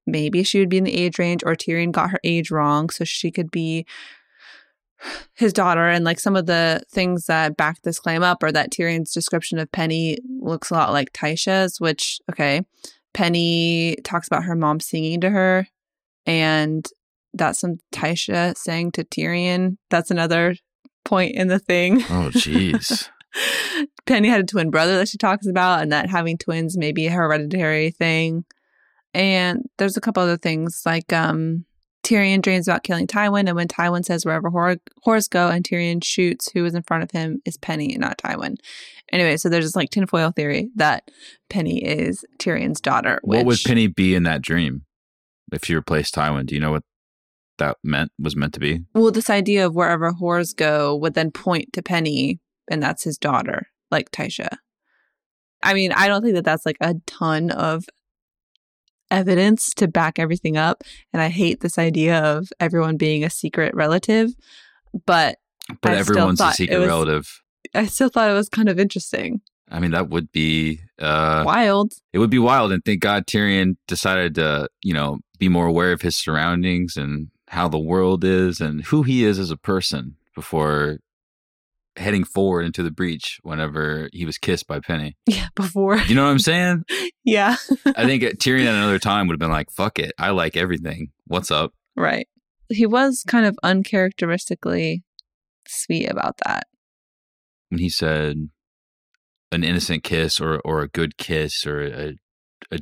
maybe 0.06 0.44
she 0.44 0.60
would 0.60 0.70
be 0.70 0.78
in 0.78 0.84
the 0.84 0.96
age 0.96 1.20
range 1.20 1.44
or 1.46 1.56
Tyrion 1.56 1.92
got 1.92 2.12
her 2.12 2.20
age 2.24 2.50
wrong 2.50 2.90
so 2.90 3.04
she 3.04 3.30
could 3.30 3.52
be 3.52 3.86
his 5.36 5.54
daughter 5.54 5.88
and 5.88 6.04
like 6.04 6.20
some 6.20 6.36
of 6.36 6.48
the 6.48 6.82
things 6.90 7.28
that 7.28 7.56
back 7.56 7.82
this 7.84 8.00
claim 8.00 8.24
up 8.24 8.42
are 8.42 8.52
that 8.52 8.72
Tyrion's 8.72 9.14
description 9.14 9.60
of 9.60 9.72
Penny 9.72 10.18
looks 10.40 10.72
a 10.72 10.74
lot 10.74 10.92
like 10.92 11.14
Tysha's 11.14 11.80
which 11.80 12.20
okay 12.32 12.62
Penny 13.14 13.96
talks 14.04 14.28
about 14.28 14.46
her 14.46 14.56
mom 14.56 14.80
singing 14.80 15.22
to 15.22 15.30
her 15.30 15.68
and 16.26 16.88
that's 17.38 17.60
some 17.60 17.78
Tysha 17.94 18.58
saying 18.58 18.92
to 18.94 19.04
Tyrion 19.04 19.78
that's 19.90 20.12
another 20.12 20.56
point 21.06 21.36
in 21.36 21.48
the 21.48 21.60
thing 21.60 22.02
Oh, 22.04 22.32
jeez. 22.34 23.10
Penny 24.06 24.30
had 24.30 24.42
a 24.42 24.46
twin 24.46 24.70
brother 24.72 24.98
that 24.98 25.08
she 25.10 25.18
talks 25.18 25.46
about, 25.46 25.82
and 25.82 25.92
that 25.92 26.10
having 26.10 26.38
twins 26.38 26.78
may 26.78 26.92
be 26.92 27.08
a 27.08 27.12
hereditary 27.12 27.92
thing. 27.92 28.46
And 29.14 29.64
there's 29.78 29.98
a 29.98 30.02
couple 30.02 30.24
other 30.24 30.38
things 30.38 30.82
like 30.86 31.12
um, 31.14 31.66
Tyrion 32.04 32.42
dreams 32.42 32.68
about 32.68 32.84
killing 32.84 33.06
Tywin, 33.06 33.48
and 33.48 33.56
when 33.56 33.68
Tywin 33.68 34.06
says 34.06 34.26
wherever 34.26 34.50
Hor- 34.50 34.78
horse 35.04 35.28
go, 35.28 35.50
and 35.50 35.64
Tyrion 35.64 36.04
shoots 36.04 36.50
who 36.52 36.66
is 36.66 36.74
in 36.74 36.84
front 36.84 37.04
of 37.04 37.12
him 37.12 37.42
is 37.46 37.58
Penny 37.58 37.92
and 37.94 38.02
not 38.02 38.18
Tywin. 38.18 38.56
Anyway, 39.12 39.38
so 39.38 39.50
there's 39.50 39.66
this 39.66 39.76
like 39.76 39.90
tinfoil 39.90 40.32
theory 40.32 40.70
that 40.76 41.10
Penny 41.50 41.84
is 41.84 42.26
Tyrion's 42.40 42.82
daughter. 42.82 43.20
what 43.24 43.46
would 43.46 43.60
Penny 43.66 43.88
be 43.88 44.16
in 44.16 44.24
that 44.24 44.42
dream 44.42 44.84
if 45.52 45.64
she 45.66 45.76
replaced 45.76 46.16
Tywin? 46.16 46.46
Do 46.46 46.56
you 46.56 46.62
know 46.62 46.72
what 46.72 46.84
that 47.58 47.78
meant 47.84 48.12
was 48.20 48.36
meant 48.36 48.54
to 48.56 48.60
be? 48.60 48.82
Well, 48.94 49.12
this 49.12 49.30
idea 49.30 49.66
of 49.66 49.76
wherever 49.76 50.12
whores 50.12 50.56
go 50.56 50.96
would 50.96 51.14
then 51.14 51.32
point 51.32 51.74
to 51.74 51.82
Penny, 51.84 52.40
and 52.70 52.82
that's 52.82 53.04
his 53.04 53.18
daughter, 53.18 53.68
like 53.92 54.12
Tysha. 54.12 54.58
I 55.64 55.74
mean, 55.74 55.92
I 55.92 56.08
don't 56.08 56.22
think 56.22 56.36
that 56.36 56.46
that's 56.46 56.66
like 56.66 56.78
a 56.82 56.96
ton 57.08 57.50
of 57.52 57.86
evidence 59.10 59.74
to 59.76 59.88
back 59.88 60.20
everything 60.20 60.58
up. 60.58 60.84
And 61.14 61.22
I 61.22 61.30
hate 61.30 61.62
this 61.62 61.78
idea 61.78 62.20
of 62.20 62.50
everyone 62.60 62.98
being 62.98 63.24
a 63.24 63.30
secret 63.30 63.74
relative, 63.74 64.32
but 65.06 65.38
But 65.82 65.92
I 65.94 66.02
still 66.02 66.16
everyone's 66.18 66.42
a 66.42 66.52
secret 66.52 66.78
was- 66.80 66.88
relative. 66.88 67.42
I 67.74 67.86
still 67.86 68.10
thought 68.10 68.30
it 68.30 68.34
was 68.34 68.50
kind 68.50 68.70
of 68.70 68.80
interesting. 68.80 69.42
I 69.70 69.82
mean, 69.82 69.92
that 69.92 70.10
would 70.10 70.32
be 70.32 70.80
uh, 70.98 71.44
Wild. 71.46 71.92
it 72.14 72.20
would 72.20 72.30
be 72.30 72.40
wild. 72.40 72.72
And 72.72 72.82
thank 72.86 73.02
God 73.02 73.28
Tyrion 73.28 73.76
decided 73.88 74.36
to, 74.36 74.70
you 74.82 74.94
know, 74.94 75.20
be 75.40 75.50
more 75.50 75.66
aware 75.68 75.92
of 75.92 76.02
his 76.02 76.16
surroundings 76.16 76.96
and 76.96 77.28
how 77.50 77.68
the 77.68 77.80
world 77.80 78.24
is 78.24 78.60
and 78.60 78.86
who 78.86 79.04
he 79.04 79.24
is 79.24 79.40
as 79.40 79.52
a 79.52 79.58
person 79.58 80.16
before 80.36 81.00
heading 81.96 82.24
forward 82.24 82.64
into 82.64 82.84
the 82.84 82.92
breach 82.92 83.40
whenever 83.44 84.10
he 84.14 84.26
was 84.26 84.38
kissed 84.38 84.68
by 84.68 84.80
Penny. 84.80 85.18
Yeah, 85.26 85.48
before. 85.56 85.98
You 85.98 86.16
know 86.16 86.26
what 86.26 86.32
I'm 86.32 86.40
saying? 86.40 86.84
yeah, 87.24 87.56
I 87.86 88.06
think 88.06 88.24
uh, 88.24 88.32
Tyrion 88.32 88.68
at 88.68 88.76
another 88.76 89.00
time 89.00 89.28
would 89.28 89.34
have 89.34 89.40
been 89.40 89.52
like, 89.52 89.72
fuck 89.72 90.00
it. 90.00 90.14
I 90.18 90.32
like 90.32 90.56
everything. 90.56 91.12
What's 91.26 91.52
up? 91.52 91.74
right. 91.96 92.28
He 92.70 92.86
was 92.86 93.24
kind 93.26 93.46
of 93.46 93.58
uncharacteristically 93.64 95.04
sweet 95.68 96.10
about 96.10 96.38
that. 96.46 96.68
When 97.70 97.80
he 97.80 97.88
said 97.88 98.50
an 99.54 99.64
innocent 99.64 100.04
kiss 100.04 100.42
or, 100.42 100.60
or 100.60 100.82
a 100.82 100.90
good 100.90 101.18
kiss 101.18 101.66
or 101.66 101.82
a, 101.82 102.14
a 102.72 102.80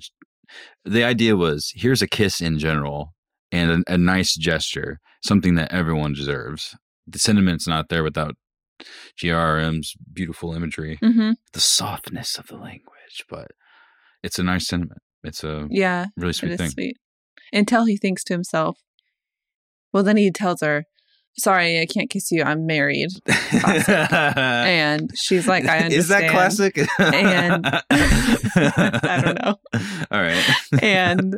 the 0.84 1.04
idea 1.04 1.36
was 1.36 1.72
here's 1.76 2.02
a 2.02 2.08
kiss 2.08 2.42
in 2.42 2.58
general 2.58 3.14
and 3.52 3.84
a, 3.88 3.94
a 3.94 3.98
nice 3.98 4.36
gesture, 4.36 5.00
something 5.24 5.56
that 5.56 5.72
everyone 5.72 6.14
deserves. 6.14 6.76
The 7.08 7.20
sentiment's 7.20 7.68
not 7.68 7.90
there 7.90 8.04
without 8.04 8.36
GRM's 9.22 9.94
beautiful 10.12 10.54
imagery, 10.54 10.98
hmm 11.02 11.32
the 11.54 11.62
softness 11.62 12.38
of 12.38 12.48
the 12.48 12.58
language, 12.58 13.24
but 13.30 13.52
it's 14.24 14.40
a 14.40 14.44
nice 14.44 14.68
sentiment. 14.68 15.02
It's 15.24 15.44
a 15.44 15.68
Yeah, 15.70 16.08
really 16.18 16.34
sweet 16.34 16.58
thing. 16.58 16.70
sweet. 16.70 16.98
Until 17.54 17.86
he 17.86 17.96
thinks 17.96 18.24
to 18.26 18.34
himself, 18.34 18.80
well, 19.94 20.04
then 20.04 20.18
he 20.18 20.30
tells 20.32 20.62
her, 20.62 20.86
sorry, 21.38 21.80
I 21.80 21.86
can't 21.86 22.10
kiss 22.10 22.32
you. 22.32 22.44
I'm 22.44 22.66
married. 22.66 23.10
And 23.88 25.12
she's 25.16 25.48
like, 25.48 25.66
I 25.66 25.80
understand. 25.80 25.94
Is 25.94 26.08
that 26.10 26.32
classic? 26.32 26.78
And- 27.00 27.66
I 27.92 29.22
don't 29.24 29.42
know. 29.44 29.56
All 30.12 30.22
right. 30.22 30.44
And 30.82 31.36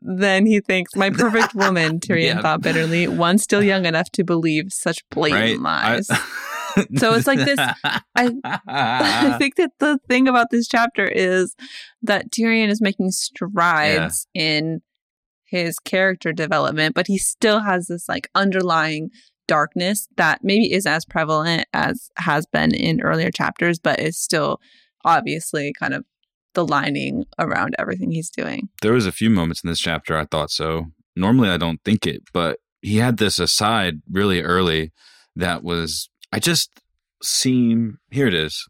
then 0.00 0.46
he 0.46 0.60
thinks, 0.60 0.94
my 0.96 1.10
perfect 1.10 1.54
woman, 1.54 2.00
Tyrion 2.00 2.22
Yeah. 2.34 2.40
thought 2.42 2.62
bitterly, 2.62 3.08
one 3.08 3.38
still 3.38 3.62
young 3.62 3.86
enough 3.86 4.10
to 4.12 4.24
believe 4.24 4.66
such 4.72 4.98
blatant 5.10 5.62
lies. 5.62 6.08
So 6.96 7.12
it's 7.14 7.26
like 7.26 7.38
this- 7.38 7.58
I 8.14 8.30
I 8.66 9.36
think 9.38 9.56
that 9.56 9.70
the 9.78 9.98
thing 10.08 10.28
about 10.28 10.46
this 10.50 10.66
chapter 10.68 11.04
is 11.06 11.54
that 12.02 12.30
Tyrion 12.30 12.68
is 12.68 12.80
making 12.80 13.10
strides 13.10 14.26
in 14.34 14.80
his 15.52 15.78
character 15.78 16.32
development, 16.32 16.94
but 16.94 17.06
he 17.06 17.18
still 17.18 17.60
has 17.60 17.86
this 17.86 18.08
like 18.08 18.28
underlying 18.34 19.10
darkness 19.46 20.08
that 20.16 20.40
maybe 20.42 20.72
is 20.72 20.86
as 20.86 21.04
prevalent 21.04 21.66
as 21.74 22.10
has 22.16 22.46
been 22.46 22.74
in 22.74 23.02
earlier 23.02 23.30
chapters, 23.30 23.78
but 23.78 24.00
is 24.00 24.18
still 24.18 24.58
obviously 25.04 25.74
kind 25.78 25.92
of 25.92 26.04
the 26.54 26.66
lining 26.66 27.24
around 27.38 27.74
everything 27.78 28.10
he's 28.10 28.30
doing. 28.30 28.68
there 28.80 28.94
was 28.94 29.06
a 29.06 29.12
few 29.12 29.28
moments 29.30 29.62
in 29.62 29.68
this 29.68 29.80
chapter 29.80 30.16
I 30.16 30.24
thought 30.24 30.50
so. 30.50 30.86
Normally 31.14 31.50
I 31.50 31.58
don't 31.58 31.80
think 31.84 32.06
it, 32.06 32.22
but 32.32 32.58
he 32.80 32.96
had 32.96 33.18
this 33.18 33.38
aside 33.38 33.96
really 34.10 34.40
early 34.40 34.92
that 35.36 35.62
was 35.62 36.08
I 36.32 36.38
just 36.38 36.70
seem 37.22 37.98
here 38.10 38.26
it 38.26 38.34
is. 38.34 38.66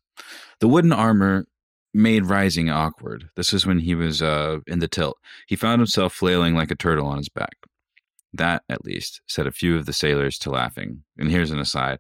The 0.60 0.68
wooden 0.68 0.92
armor 0.92 1.46
made 1.94 2.26
rising 2.26 2.70
awkward. 2.70 3.28
This 3.36 3.52
is 3.52 3.66
when 3.66 3.80
he 3.80 3.94
was 3.94 4.22
uh, 4.22 4.58
in 4.66 4.78
the 4.78 4.88
tilt. 4.88 5.18
He 5.46 5.56
found 5.56 5.80
himself 5.80 6.12
flailing 6.12 6.54
like 6.54 6.70
a 6.70 6.76
turtle 6.76 7.06
on 7.06 7.18
his 7.18 7.28
back. 7.28 7.56
That, 8.32 8.62
at 8.68 8.84
least, 8.84 9.20
set 9.26 9.46
a 9.46 9.52
few 9.52 9.76
of 9.76 9.84
the 9.86 9.92
sailors 9.92 10.38
to 10.38 10.50
laughing. 10.50 11.02
And 11.18 11.30
here's 11.30 11.50
an 11.50 11.58
aside, 11.58 11.98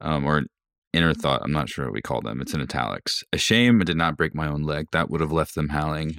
um, 0.00 0.24
or 0.24 0.38
an 0.38 0.46
inner 0.92 1.14
thought. 1.14 1.42
I'm 1.44 1.52
not 1.52 1.68
sure 1.68 1.84
what 1.84 1.94
we 1.94 2.02
call 2.02 2.20
them. 2.20 2.40
It's 2.40 2.54
in 2.54 2.60
italics. 2.60 3.22
A 3.32 3.38
shame 3.38 3.80
I 3.80 3.84
did 3.84 3.96
not 3.96 4.16
break 4.16 4.34
my 4.34 4.48
own 4.48 4.62
leg. 4.62 4.86
That 4.90 5.10
would 5.10 5.20
have 5.20 5.32
left 5.32 5.54
them 5.54 5.68
howling. 5.68 6.18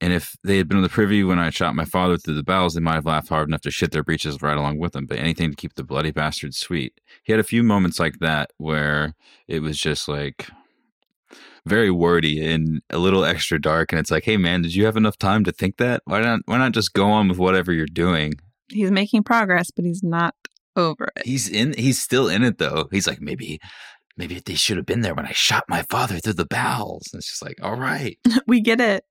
And 0.00 0.12
if 0.12 0.36
they 0.44 0.58
had 0.58 0.68
been 0.68 0.78
in 0.78 0.82
the 0.82 0.90
privy 0.90 1.24
when 1.24 1.38
I 1.38 1.48
shot 1.48 1.74
my 1.74 1.86
father 1.86 2.18
through 2.18 2.34
the 2.34 2.42
bowels, 2.42 2.74
they 2.74 2.80
might 2.80 2.96
have 2.96 3.06
laughed 3.06 3.30
hard 3.30 3.48
enough 3.48 3.62
to 3.62 3.70
shit 3.70 3.90
their 3.90 4.04
breeches 4.04 4.42
right 4.42 4.56
along 4.56 4.78
with 4.78 4.92
them. 4.92 5.06
But 5.06 5.18
anything 5.18 5.50
to 5.50 5.56
keep 5.56 5.74
the 5.74 5.84
bloody 5.84 6.10
bastards 6.10 6.58
sweet. 6.58 7.00
He 7.22 7.32
had 7.32 7.40
a 7.40 7.44
few 7.44 7.62
moments 7.62 7.98
like 7.98 8.18
that 8.18 8.50
where 8.58 9.14
it 9.48 9.60
was 9.60 9.78
just 9.78 10.06
like 10.06 10.50
very 11.66 11.90
wordy 11.90 12.44
and 12.44 12.82
a 12.90 12.98
little 12.98 13.24
extra 13.24 13.60
dark. 13.60 13.92
And 13.92 13.98
it's 13.98 14.10
like, 14.10 14.24
hey 14.24 14.36
man, 14.36 14.62
did 14.62 14.74
you 14.74 14.84
have 14.84 14.96
enough 14.96 15.18
time 15.18 15.44
to 15.44 15.52
think 15.52 15.76
that? 15.78 16.02
Why 16.04 16.20
not? 16.20 16.40
Why 16.46 16.58
not 16.58 16.72
just 16.72 16.92
go 16.92 17.10
on 17.10 17.28
with 17.28 17.38
whatever 17.38 17.72
you're 17.72 17.86
doing? 17.86 18.34
He's 18.68 18.90
making 18.90 19.24
progress, 19.24 19.70
but 19.70 19.84
he's 19.84 20.02
not 20.02 20.34
over 20.76 21.08
it. 21.16 21.26
He's 21.26 21.48
in. 21.48 21.74
He's 21.74 22.00
still 22.00 22.28
in 22.28 22.42
it 22.42 22.58
though. 22.58 22.88
He's 22.90 23.06
like 23.06 23.20
maybe, 23.20 23.60
maybe 24.16 24.40
they 24.44 24.54
should 24.54 24.76
have 24.76 24.86
been 24.86 25.00
there 25.00 25.14
when 25.14 25.26
I 25.26 25.32
shot 25.32 25.64
my 25.68 25.82
father 25.82 26.18
through 26.18 26.34
the 26.34 26.46
bowels. 26.46 27.08
And 27.12 27.20
it's 27.20 27.28
just 27.28 27.42
like, 27.42 27.58
all 27.62 27.76
right. 27.76 28.18
we 28.46 28.60
get 28.60 28.80
it. 28.80 29.04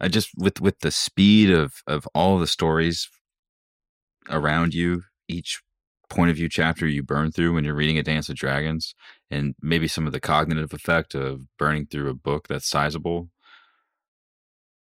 I 0.00 0.08
just 0.08 0.30
with 0.36 0.60
with 0.60 0.80
the 0.80 0.90
speed 0.90 1.50
of 1.50 1.74
of 1.86 2.06
all 2.14 2.38
the 2.38 2.46
stories 2.46 3.08
around 4.28 4.74
you, 4.74 5.02
each 5.28 5.62
point 6.12 6.30
of 6.30 6.36
view 6.36 6.48
chapter 6.48 6.86
you 6.86 7.02
burn 7.02 7.32
through 7.32 7.54
when 7.54 7.64
you're 7.64 7.74
reading 7.74 7.98
a 7.98 8.02
Dance 8.02 8.28
of 8.28 8.36
Dragons, 8.36 8.94
and 9.30 9.54
maybe 9.62 9.88
some 9.88 10.06
of 10.06 10.12
the 10.12 10.20
cognitive 10.20 10.72
effect 10.72 11.14
of 11.14 11.40
burning 11.58 11.86
through 11.86 12.10
a 12.10 12.14
book 12.14 12.48
that's 12.48 12.68
sizable. 12.68 13.30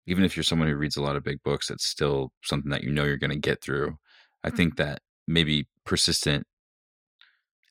Even 0.05 0.23
if 0.23 0.37
you're 0.37 0.43
someone 0.43 0.69
who 0.69 0.75
reads 0.75 0.95
a 0.95 1.01
lot 1.01 1.17
of 1.17 1.23
big 1.23 1.43
books, 1.43 1.69
it's 1.69 1.85
still 1.85 2.31
something 2.41 2.71
that 2.71 2.83
you 2.83 2.91
know 2.91 3.03
you're 3.03 3.17
going 3.17 3.31
to 3.31 3.37
get 3.37 3.61
through. 3.61 3.97
I 4.43 4.47
mm-hmm. 4.47 4.57
think 4.57 4.77
that 4.77 5.01
maybe 5.27 5.67
persistent 5.85 6.47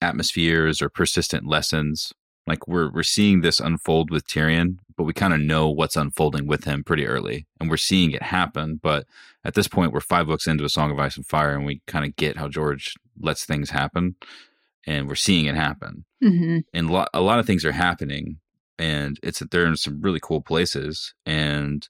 atmospheres 0.02 0.82
or 0.82 0.90
persistent 0.90 1.46
lessons 1.46 2.12
like 2.46 2.68
we're 2.68 2.90
we're 2.90 3.02
seeing 3.02 3.40
this 3.40 3.58
unfold 3.58 4.10
with 4.10 4.26
Tyrion, 4.26 4.78
but 4.96 5.04
we 5.04 5.12
kind 5.12 5.34
of 5.34 5.40
know 5.40 5.68
what's 5.68 5.96
unfolding 5.96 6.46
with 6.46 6.64
him 6.64 6.84
pretty 6.84 7.06
early, 7.06 7.46
and 7.60 7.68
we're 7.68 7.76
seeing 7.76 8.12
it 8.12 8.22
happen. 8.22 8.78
But 8.80 9.06
at 9.44 9.54
this 9.54 9.68
point, 9.68 9.92
we're 9.92 10.00
five 10.00 10.26
books 10.26 10.46
into 10.46 10.64
a 10.64 10.68
Song 10.68 10.90
of 10.90 10.98
Ice 10.98 11.16
and 11.16 11.26
Fire, 11.26 11.54
and 11.54 11.66
we 11.66 11.82
kind 11.86 12.04
of 12.04 12.14
get 12.16 12.36
how 12.36 12.48
George 12.48 12.94
lets 13.20 13.44
things 13.44 13.70
happen, 13.70 14.16
and 14.86 15.08
we're 15.08 15.14
seeing 15.14 15.46
it 15.46 15.54
happen. 15.54 16.04
Mm-hmm. 16.22 16.58
And 16.72 16.90
lo- 16.90 17.06
a 17.12 17.20
lot 17.20 17.38
of 17.38 17.46
things 17.46 17.64
are 17.64 17.72
happening, 17.72 18.38
and 18.78 19.18
it's 19.22 19.38
that 19.40 19.50
they're 19.50 19.66
in 19.66 19.76
some 19.76 20.00
really 20.00 20.20
cool 20.22 20.40
places, 20.40 21.14
and 21.24 21.88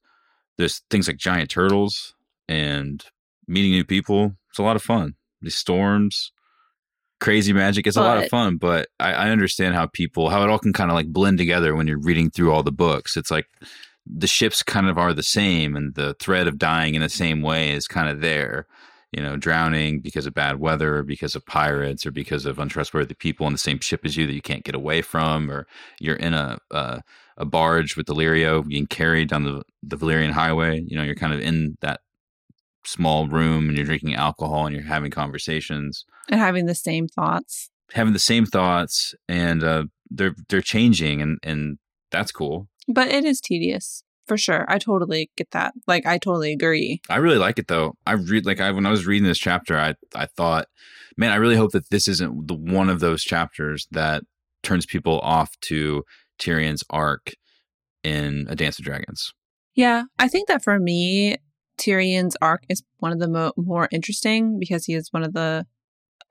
there's 0.58 0.82
things 0.90 1.06
like 1.08 1.18
giant 1.18 1.50
turtles 1.50 2.14
and 2.48 3.04
meeting 3.46 3.72
new 3.72 3.84
people. 3.84 4.34
It's 4.50 4.58
a 4.58 4.62
lot 4.62 4.76
of 4.76 4.82
fun. 4.82 5.14
These 5.42 5.56
storms, 5.56 6.32
crazy 7.20 7.52
magic. 7.52 7.86
It's 7.86 7.96
a 7.96 8.02
lot 8.02 8.22
of 8.22 8.28
fun, 8.28 8.56
but 8.56 8.88
I, 8.98 9.12
I 9.12 9.30
understand 9.30 9.74
how 9.74 9.86
people 9.86 10.30
how 10.30 10.42
it 10.42 10.50
all 10.50 10.58
can 10.58 10.72
kind 10.72 10.90
of 10.90 10.94
like 10.94 11.08
blend 11.08 11.38
together 11.38 11.74
when 11.74 11.86
you're 11.86 12.00
reading 12.00 12.30
through 12.30 12.52
all 12.52 12.62
the 12.62 12.72
books. 12.72 13.16
It's 13.16 13.30
like 13.30 13.46
the 14.06 14.26
ships 14.26 14.62
kind 14.62 14.88
of 14.88 14.98
are 14.98 15.12
the 15.12 15.22
same, 15.22 15.76
and 15.76 15.94
the 15.94 16.14
thread 16.14 16.48
of 16.48 16.58
dying 16.58 16.94
in 16.94 17.02
the 17.02 17.08
same 17.08 17.42
way 17.42 17.72
is 17.72 17.86
kind 17.86 18.08
of 18.08 18.20
there. 18.20 18.66
You 19.16 19.22
know, 19.22 19.36
drowning 19.36 20.00
because 20.00 20.26
of 20.26 20.34
bad 20.34 20.60
weather, 20.60 20.96
or 20.98 21.02
because 21.02 21.34
of 21.34 21.44
pirates, 21.46 22.04
or 22.06 22.10
because 22.10 22.44
of 22.46 22.58
untrustworthy 22.58 23.14
people 23.14 23.46
on 23.46 23.52
the 23.52 23.58
same 23.58 23.80
ship 23.80 24.02
as 24.04 24.16
you 24.16 24.26
that 24.26 24.34
you 24.34 24.42
can't 24.42 24.62
get 24.64 24.74
away 24.74 25.00
from, 25.02 25.50
or 25.50 25.66
you're 25.98 26.16
in 26.16 26.34
a 26.34 26.58
uh, 26.70 26.98
a 27.38 27.44
barge 27.46 27.96
with 27.96 28.06
Delirio 28.06 28.66
being 28.66 28.86
carried 28.86 29.28
down 29.30 29.44
the 29.44 29.62
the 29.82 29.96
Valyrian 29.96 30.32
highway. 30.32 30.84
You 30.86 30.96
know, 30.96 31.02
you're 31.02 31.14
kind 31.24 31.32
of 31.32 31.40
in 31.40 31.76
that 31.80 32.00
small 32.84 33.26
room 33.26 33.68
and 33.68 33.76
you're 33.76 33.86
drinking 33.86 34.14
alcohol 34.14 34.66
and 34.66 34.74
you're 34.74 34.84
having 34.84 35.10
conversations 35.10 36.04
And 36.30 36.38
having 36.40 36.66
the 36.66 36.74
same 36.74 37.08
thoughts. 37.08 37.68
having 37.92 38.12
the 38.12 38.18
same 38.20 38.46
thoughts 38.46 39.14
and 39.28 39.64
uh, 39.64 39.84
they're 40.10 40.34
they're 40.48 40.60
changing 40.60 41.20
and 41.20 41.38
and 41.42 41.78
that's 42.12 42.30
cool. 42.32 42.68
But 42.86 43.08
it 43.08 43.24
is 43.24 43.40
tedious 43.40 44.04
for 44.26 44.36
sure. 44.36 44.64
I 44.68 44.78
totally 44.78 45.30
get 45.36 45.50
that. 45.52 45.74
Like, 45.86 46.06
I 46.06 46.18
totally 46.18 46.52
agree. 46.52 47.00
I 47.08 47.16
really 47.16 47.38
like 47.38 47.58
it 47.58 47.68
though. 47.68 47.96
I 48.06 48.12
read 48.12 48.46
like 48.46 48.60
I 48.60 48.70
when 48.70 48.86
I 48.86 48.90
was 48.90 49.06
reading 49.06 49.26
this 49.26 49.38
chapter, 49.38 49.78
I 49.78 49.94
I 50.14 50.26
thought, 50.26 50.66
man, 51.16 51.32
I 51.32 51.36
really 51.36 51.56
hope 51.56 51.72
that 51.72 51.90
this 51.90 52.08
isn't 52.08 52.48
the 52.48 52.54
one 52.54 52.88
of 52.88 53.00
those 53.00 53.22
chapters 53.22 53.86
that 53.92 54.24
turns 54.62 54.86
people 54.86 55.20
off 55.20 55.58
to 55.62 56.04
Tyrion's 56.38 56.84
arc 56.90 57.32
in 58.02 58.46
A 58.48 58.56
Dance 58.56 58.78
of 58.78 58.84
Dragons. 58.84 59.32
Yeah, 59.74 60.04
I 60.18 60.28
think 60.28 60.48
that 60.48 60.64
for 60.64 60.78
me, 60.78 61.36
Tyrion's 61.78 62.36
arc 62.40 62.64
is 62.68 62.82
one 62.98 63.12
of 63.12 63.18
the 63.18 63.28
mo- 63.28 63.52
more 63.56 63.88
interesting 63.92 64.58
because 64.58 64.86
he 64.86 64.94
is 64.94 65.12
one 65.12 65.22
of 65.22 65.34
the 65.34 65.66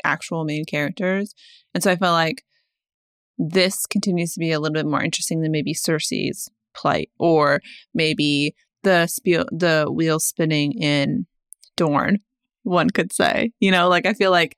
actual 0.03 0.43
main 0.43 0.65
characters. 0.65 1.33
And 1.73 1.83
so 1.83 1.91
I 1.91 1.95
feel 1.95 2.11
like 2.11 2.43
this 3.37 3.85
continues 3.85 4.33
to 4.33 4.39
be 4.39 4.51
a 4.51 4.59
little 4.59 4.73
bit 4.73 4.85
more 4.85 5.03
interesting 5.03 5.41
than 5.41 5.51
maybe 5.51 5.73
Cersei's 5.73 6.49
plight 6.75 7.09
or 7.19 7.61
maybe 7.93 8.55
the 8.83 9.07
spiel, 9.07 9.45
the 9.51 9.87
wheel 9.91 10.19
spinning 10.19 10.73
in 10.73 11.25
Dorne, 11.75 12.19
one 12.63 12.89
could 12.89 13.11
say. 13.11 13.51
You 13.59 13.71
know, 13.71 13.89
like 13.89 14.05
I 14.05 14.13
feel 14.13 14.31
like 14.31 14.57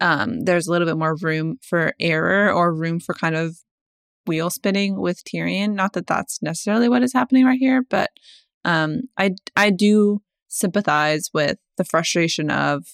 um, 0.00 0.44
there's 0.44 0.66
a 0.66 0.70
little 0.70 0.86
bit 0.86 0.98
more 0.98 1.16
room 1.20 1.58
for 1.62 1.94
error 2.00 2.52
or 2.52 2.74
room 2.74 3.00
for 3.00 3.14
kind 3.14 3.36
of 3.36 3.56
wheel 4.26 4.50
spinning 4.50 5.00
with 5.00 5.24
Tyrion. 5.24 5.74
Not 5.74 5.92
that 5.94 6.06
that's 6.06 6.42
necessarily 6.42 6.88
what 6.88 7.02
is 7.02 7.12
happening 7.12 7.44
right 7.44 7.58
here, 7.58 7.82
but 7.88 8.10
um, 8.64 9.02
I 9.16 9.34
I 9.56 9.70
do 9.70 10.22
sympathize 10.48 11.30
with 11.32 11.58
the 11.76 11.84
frustration 11.84 12.50
of 12.50 12.84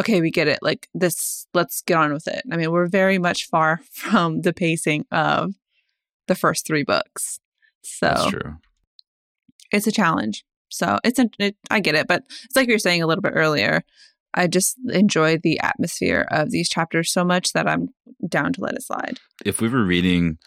okay, 0.00 0.20
we 0.20 0.30
get 0.30 0.48
it. 0.48 0.58
Like 0.62 0.88
this, 0.94 1.46
let's 1.54 1.82
get 1.82 1.98
on 1.98 2.12
with 2.12 2.26
it. 2.26 2.42
I 2.50 2.56
mean, 2.56 2.70
we're 2.70 2.88
very 2.88 3.18
much 3.18 3.46
far 3.46 3.80
from 3.92 4.42
the 4.42 4.52
pacing 4.52 5.06
of 5.10 5.54
the 6.26 6.34
first 6.34 6.66
three 6.66 6.84
books, 6.84 7.40
so 7.82 8.06
That's 8.06 8.26
true. 8.30 8.56
it's 9.72 9.86
a 9.86 9.92
challenge. 9.92 10.44
So 10.70 10.98
it's 11.04 11.18
a, 11.18 11.28
it, 11.38 11.56
I 11.70 11.80
get 11.80 11.94
it, 11.94 12.06
but 12.06 12.24
it's 12.44 12.56
like 12.56 12.68
you 12.68 12.74
were 12.74 12.78
saying 12.78 13.02
a 13.02 13.06
little 13.06 13.22
bit 13.22 13.32
earlier. 13.34 13.82
I 14.34 14.46
just 14.46 14.76
enjoy 14.90 15.38
the 15.38 15.58
atmosphere 15.60 16.26
of 16.30 16.50
these 16.50 16.68
chapters 16.68 17.10
so 17.10 17.24
much 17.24 17.52
that 17.54 17.66
I'm 17.66 17.88
down 18.28 18.52
to 18.54 18.60
let 18.60 18.74
it 18.74 18.82
slide. 18.82 19.18
If 19.44 19.60
we 19.60 19.68
were 19.68 19.84
reading 19.84 20.38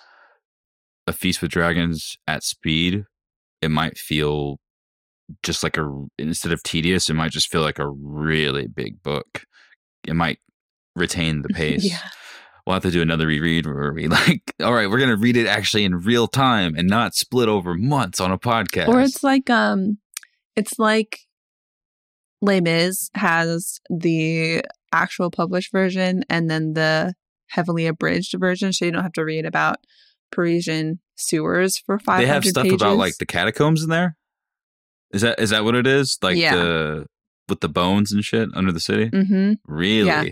A 1.08 1.14
Feast 1.14 1.42
with 1.42 1.52
Dragons 1.52 2.18
at 2.28 2.44
speed, 2.44 3.06
it 3.62 3.72
might 3.72 3.98
feel 3.98 4.60
just 5.44 5.64
like 5.64 5.78
a 5.78 6.06
instead 6.20 6.52
of 6.52 6.62
tedious, 6.62 7.10
it 7.10 7.14
might 7.14 7.32
just 7.32 7.50
feel 7.50 7.62
like 7.62 7.80
a 7.80 7.90
really 7.90 8.68
big 8.68 9.02
book. 9.02 9.44
It 10.08 10.16
might 10.16 10.40
retain 10.96 11.42
the 11.42 11.50
pace. 11.54 11.84
Yeah. 11.84 12.00
We'll 12.72 12.78
have 12.78 12.84
to 12.84 12.92
do 12.92 13.02
another 13.02 13.28
reread 13.28 13.66
where 13.66 13.92
we 13.92 14.08
like, 14.08 14.54
all 14.64 14.74
right, 14.74 14.90
we're 14.90 15.00
gonna 15.00 15.18
read 15.18 15.36
it 15.36 15.46
actually 15.46 15.84
in 15.84 15.94
real 15.96 16.26
time 16.30 16.74
and 16.78 16.88
not 16.88 17.16
split 17.16 17.50
over 17.50 17.74
months 17.74 18.22
on 18.22 18.32
a 18.32 18.38
podcast. 18.38 18.88
Or 18.88 19.02
it's 19.02 19.26
like 19.26 19.50
um 19.50 19.98
it's 20.56 20.80
like 20.80 21.20
Les 22.42 22.62
Mis 22.62 23.10
has 23.14 23.82
the 23.90 24.64
actual 24.94 25.30
published 25.32 25.74
version 25.74 26.24
and 26.30 26.50
then 26.50 26.72
the 26.72 27.14
heavily 27.50 27.88
abridged 27.88 28.36
version 28.40 28.72
so 28.72 28.86
you 28.86 28.92
don't 28.92 29.04
have 29.04 29.12
to 29.14 29.26
read 29.26 29.46
about 29.46 29.80
Parisian 30.32 31.02
sewers 31.18 31.78
for 31.78 32.00
500 32.00 32.22
they 32.26 32.28
have 32.34 32.46
stuff 32.46 32.64
pages. 32.64 32.82
about 32.82 32.96
like 32.96 33.18
the 33.18 33.26
catacombs 33.26 33.84
in 33.84 33.90
there. 33.90 34.16
Is 35.12 35.24
that 35.24 35.42
is 35.42 35.50
that 35.50 35.66
what 35.66 35.76
it 35.76 35.86
is? 35.86 36.18
Like 36.22 36.38
Yeah. 36.38 36.56
the 36.56 37.06
with 37.50 37.60
the 37.60 37.68
bones 37.68 38.14
and 38.14 38.24
shit 38.24 38.48
under 38.54 38.72
the 38.72 38.80
city? 38.80 39.10
Mm-hmm. 39.10 39.56
Really? 39.68 40.08
Yeah. 40.08 40.24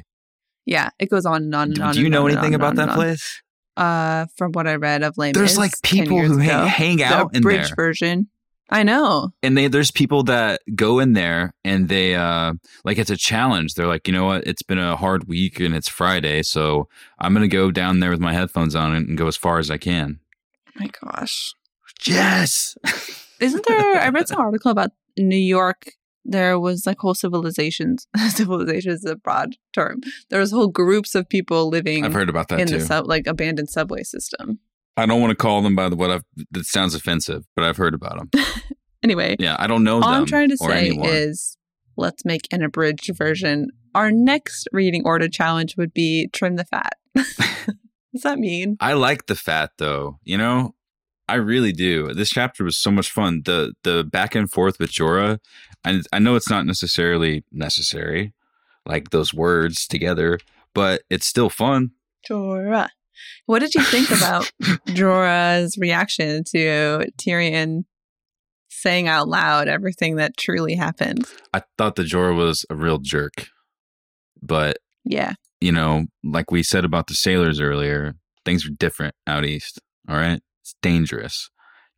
Yeah, 0.69 0.89
it 0.99 1.10
goes 1.10 1.25
on 1.25 1.43
and 1.43 1.55
on 1.55 1.63
and 1.69 1.75
Do, 1.75 1.82
on. 1.84 1.93
do 1.95 2.01
you 2.01 2.10
know 2.10 2.27
anything 2.27 2.53
about 2.53 2.75
that 2.75 2.89
place? 2.95 3.41
Uh 3.75 4.25
from 4.38 4.51
what 4.51 4.67
I 4.67 4.75
read 4.75 5.03
of 5.03 5.17
Les 5.17 5.32
There's 5.32 5.51
Mis 5.53 5.58
like 5.58 5.71
10 5.84 6.03
people 6.05 6.19
who 6.19 6.38
hang, 6.38 6.67
hang 6.67 6.97
the 6.97 7.03
out 7.05 7.32
in 7.34 7.39
abridged 7.41 7.69
there. 7.71 7.75
version. 7.86 8.27
I 8.71 8.84
know. 8.84 9.29
and 9.41 9.58
they 9.58 9.67
there's 9.67 9.89
people 9.89 10.21
that 10.25 10.62
go 10.75 10.99
in 10.99 11.13
there 11.13 11.53
and 11.63 11.89
they 11.89 12.13
uh 12.13 12.53
like 12.86 12.99
it's 12.99 13.10
a 13.10 13.17
challenge 13.17 13.73
they're 13.73 13.88
like 13.88 14.08
you 14.08 14.13
know 14.13 14.25
what 14.25 14.45
it's 14.45 14.62
been 14.62 14.77
a 14.77 14.95
hard 14.95 15.27
week 15.27 15.60
and 15.60 15.73
it's 15.73 15.89
friday 15.89 16.43
so 16.43 16.88
i'm 17.19 17.34
gonna 17.34 17.47
go 17.47 17.71
down 17.71 17.99
there 17.99 18.12
with 18.12 18.19
my 18.19 18.32
headphones 18.32 18.75
on 18.75 18.93
and 18.93 19.17
go 19.17 19.25
as 19.25 19.36
far 19.36 19.58
as 19.58 19.71
i 19.71 19.77
can 19.77 20.19
Oh 20.67 20.71
my 20.82 20.89
gosh. 21.01 21.51
yes 22.05 22.77
Isn't 23.39 23.65
there? 23.65 23.95
I 24.01 24.10
read 24.10 24.27
some 24.27 24.39
article 24.47 24.69
about 24.69 24.91
New 25.17 25.36
York. 25.58 25.93
There 26.25 26.60
was 26.60 26.86
like 26.86 26.99
whole 26.99 27.13
civilizations. 27.13 28.08
civilizations 28.29 29.03
is 29.03 29.05
a 29.05 29.15
broad 29.15 29.55
term. 29.73 30.01
There 30.29 30.39
was 30.39 30.51
whole 30.51 30.67
groups 30.67 31.15
of 31.15 31.27
people 31.29 31.69
living 31.69 32.05
i've 32.05 32.13
heard 32.13 32.29
about 32.29 32.47
that 32.49 32.60
in 32.60 32.67
too 32.67 32.79
the 32.79 32.86
sub, 32.86 33.08
like 33.08 33.25
abandoned 33.27 33.69
subway 33.69 34.03
system. 34.03 34.60
i 34.97 35.05
don't 35.05 35.21
want 35.21 35.32
to 35.32 35.36
call 35.36 35.62
them 35.62 35.75
by 35.75 35.89
the 35.89 35.95
what 35.95 36.10
i've 36.12 36.23
that 36.51 36.65
sounds 36.65 36.93
offensive 36.95 37.45
but 37.55 37.63
i've 37.65 37.77
heard 37.77 37.93
about 37.93 38.17
them 38.17 38.43
Anyway, 39.03 39.36
yeah 39.39 39.55
i 39.60 39.65
don't 39.67 39.84
know 39.84 39.95
all 39.95 40.01
them 40.01 40.10
I'm 40.21 40.25
trying 40.25 40.49
to 40.49 40.58
say 40.58 40.88
anyone. 40.88 41.08
is 41.10 41.58
let's 41.97 42.25
make 42.25 42.47
an 42.51 42.63
abridged 42.63 43.15
version. 43.15 43.69
Our 43.95 44.12
next 44.12 44.67
reading 44.71 45.03
order 45.05 45.27
challenge 45.27 45.75
would 45.77 45.93
be 45.93 46.27
trim 46.34 46.55
the 46.55 46.65
fat. 46.65 46.93
What's 47.13 48.23
that 48.23 48.39
mean? 48.39 48.77
I 48.79 48.93
like 48.93 49.27
the 49.27 49.36
fat 49.36 49.71
though. 49.77 50.19
You 50.23 50.38
know, 50.38 50.75
I 51.27 51.36
really 51.36 51.71
do. 51.71 52.13
This 52.13 52.29
chapter 52.29 52.63
was 52.63 52.77
so 52.77 52.91
much 52.91 53.12
fun. 53.12 53.41
The 53.45 53.73
the 53.84 54.03
back 54.03 54.36
and 54.36 54.49
forth 54.49 54.79
with 54.79 54.91
Jorah, 54.91 55.39
and 55.86 56.06
I 56.13 56.20
know 56.20 56.36
it's 56.36 56.50
not 56.50 56.65
necessarily 56.65 57.44
necessary, 57.52 58.34
like 58.86 59.10
those 59.12 59.34
words 59.34 59.88
together, 59.88 60.39
but 60.74 61.04
it's 61.10 61.26
still 61.26 61.50
fun. 61.50 61.92
Jorah. 62.30 62.89
What 63.46 63.60
did 63.60 63.74
you 63.76 63.84
think 63.84 64.10
about 64.18 64.52
Jorah's 64.88 65.78
reaction 65.78 66.44
to 66.52 67.06
Tyrion 67.18 67.86
saying 68.70 69.08
out 69.08 69.28
loud 69.28 69.68
everything 69.68 70.15
that 70.18 70.38
truly 70.38 70.76
happened? 70.76 71.26
I 71.54 71.63
thought 71.78 71.96
the 71.96 72.04
Jorah 72.04 72.36
was 72.36 72.65
a 72.70 72.76
real 72.76 73.00
jerk, 73.00 73.48
but 74.42 74.78
Yeah. 75.04 75.34
you 75.60 75.72
know, 75.72 76.06
like 76.24 76.52
we 76.52 76.63
said 76.63 76.86
about 76.86 77.08
the 77.08 77.13
sailors 77.15 77.60
earlier, 77.60 78.15
things 78.46 78.65
are 78.65 78.70
different 78.72 79.15
out 79.28 79.46
east. 79.46 79.80
All 80.08 80.15
right, 80.15 80.42
it's 80.62 80.76
dangerous. 80.82 81.50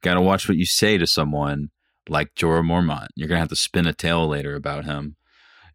Got 0.01 0.15
to 0.15 0.21
watch 0.21 0.47
what 0.47 0.57
you 0.57 0.65
say 0.65 0.97
to 0.97 1.05
someone 1.07 1.69
like 2.09 2.33
Jorah 2.35 2.63
Mormont. 2.65 3.07
You're 3.15 3.27
gonna 3.27 3.39
have 3.39 3.49
to 3.49 3.55
spin 3.55 3.87
a 3.87 3.93
tale 3.93 4.27
later 4.27 4.55
about 4.55 4.85
him, 4.85 5.15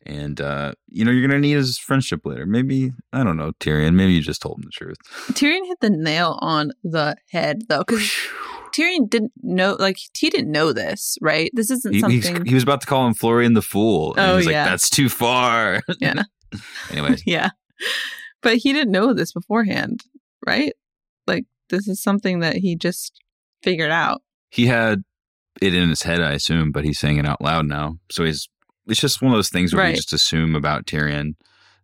And 0.04 0.40
uh, 0.40 0.72
you 0.88 1.04
know, 1.04 1.10
you're 1.10 1.26
gonna 1.26 1.40
need 1.40 1.54
his 1.56 1.78
friendship 1.78 2.20
later. 2.24 2.46
Maybe 2.46 2.92
I 3.12 3.24
don't 3.24 3.36
know, 3.36 3.52
Tyrion. 3.60 3.94
Maybe 3.94 4.12
you 4.12 4.20
just 4.22 4.42
told 4.42 4.58
him 4.58 4.64
the 4.64 4.70
truth. 4.70 4.96
Tyrion 5.32 5.66
hit 5.66 5.78
the 5.80 5.90
nail 5.90 6.38
on 6.40 6.72
the 6.84 7.16
head 7.30 7.62
though, 7.68 7.84
because 7.86 8.08
Tyrion 8.72 9.08
didn't 9.08 9.32
know, 9.42 9.76
like 9.78 9.96
he 10.16 10.28
didn't 10.30 10.52
know 10.52 10.72
this, 10.72 11.16
right? 11.22 11.50
This 11.54 11.70
isn't 11.70 11.94
He, 11.94 12.00
something. 12.00 12.44
he 12.44 12.54
was 12.54 12.62
about 12.62 12.80
to 12.82 12.86
call 12.86 13.06
him 13.06 13.14
Florian 13.14 13.54
the 13.54 13.62
Fool. 13.62 14.12
And 14.14 14.20
Oh, 14.20 14.30
he 14.32 14.36
was 14.36 14.46
like, 14.46 14.52
yeah. 14.52 14.64
that's 14.68 14.90
too 14.90 15.08
far. 15.08 15.80
Yeah. 16.00 16.22
Anyways, 16.90 17.22
yeah, 17.26 17.50
but 18.42 18.56
he 18.58 18.72
didn't 18.72 18.92
know 18.92 19.12
this 19.14 19.32
beforehand, 19.32 20.02
right? 20.46 20.72
Like 21.26 21.44
this 21.70 21.88
is 21.88 22.00
something 22.02 22.40
that 22.40 22.56
he 22.56 22.76
just 22.76 23.20
figured 23.62 23.90
out. 23.90 24.22
he 24.50 24.66
had 24.66 25.02
it 25.60 25.74
in 25.74 25.88
his 25.88 26.02
head, 26.02 26.20
I 26.20 26.32
assume, 26.32 26.72
but 26.72 26.84
he's 26.84 26.98
saying 26.98 27.18
it 27.18 27.26
out 27.26 27.40
loud 27.40 27.66
now. 27.66 27.98
So 28.10 28.24
he's 28.24 28.48
it's 28.86 29.00
just 29.00 29.20
one 29.22 29.32
of 29.32 29.38
those 29.38 29.48
things 29.48 29.74
where 29.74 29.86
we 29.86 29.94
just 29.94 30.12
assume 30.12 30.54
about 30.54 30.86
Tyrion. 30.86 31.34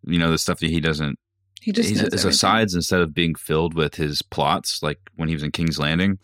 You 0.04 0.18
know, 0.18 0.30
the 0.30 0.38
stuff 0.38 0.60
that 0.60 0.70
he 0.70 0.80
doesn't 0.80 1.18
He 1.60 1.72
just 1.72 1.88
his, 1.88 1.98
knows 1.98 2.12
his 2.12 2.24
everything. 2.24 2.30
asides 2.30 2.74
instead 2.74 3.00
of 3.00 3.14
being 3.14 3.34
filled 3.34 3.74
with 3.74 3.94
his 3.96 4.22
plots, 4.22 4.82
like 4.82 4.98
when 5.16 5.28
he 5.28 5.34
was 5.34 5.42
in 5.42 5.50
King's 5.52 5.78
Landing, 5.78 6.18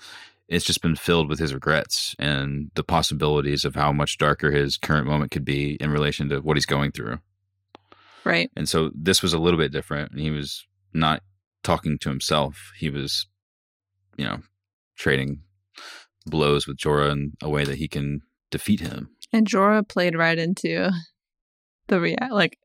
it's 0.49 0.65
just 0.65 0.83
been 0.83 0.97
filled 0.97 1.29
with 1.29 1.39
his 1.39 1.53
regrets 1.55 2.15
and 2.19 2.71
the 2.75 2.83
possibilities 2.85 3.65
of 3.65 3.75
how 3.75 3.93
much 3.93 4.19
darker 4.19 4.51
his 4.51 4.77
current 4.77 5.07
moment 5.07 5.31
could 5.31 5.45
be 5.45 5.77
in 5.81 5.91
relation 5.91 6.29
to 6.31 6.41
what 6.41 6.57
he's 6.57 6.67
going 6.67 6.91
through. 6.93 7.19
right? 8.25 8.51
And 8.57 8.69
so 8.69 8.91
this 8.95 9.23
was 9.23 9.33
a 9.33 9.39
little 9.39 9.59
bit 9.59 9.73
different. 9.73 10.13
And 10.13 10.21
he 10.21 10.31
was 10.31 10.67
not 10.93 11.23
talking 11.63 11.99
to 11.99 12.09
himself. 12.09 12.73
He 12.77 12.89
was, 12.91 13.27
you 14.17 14.25
know, 14.25 14.39
trading 14.97 15.43
blows 16.29 16.67
with 16.67 16.77
Jorah 16.77 17.12
in 17.12 17.33
a 17.43 17.49
way 17.49 17.64
that 17.64 17.79
he 17.79 17.88
can 17.88 18.21
defeat 18.51 18.81
him. 18.81 19.11
And 19.33 19.47
Jorah 19.47 19.87
played 19.87 20.17
right 20.17 20.38
into 20.38 20.91
the 21.88 22.01
rea- 22.01 22.17
like 22.31 22.59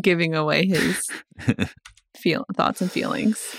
giving 0.00 0.34
away 0.34 0.66
his 0.66 1.06
feel 2.16 2.44
thoughts 2.56 2.80
and 2.80 2.90
feelings. 2.90 3.54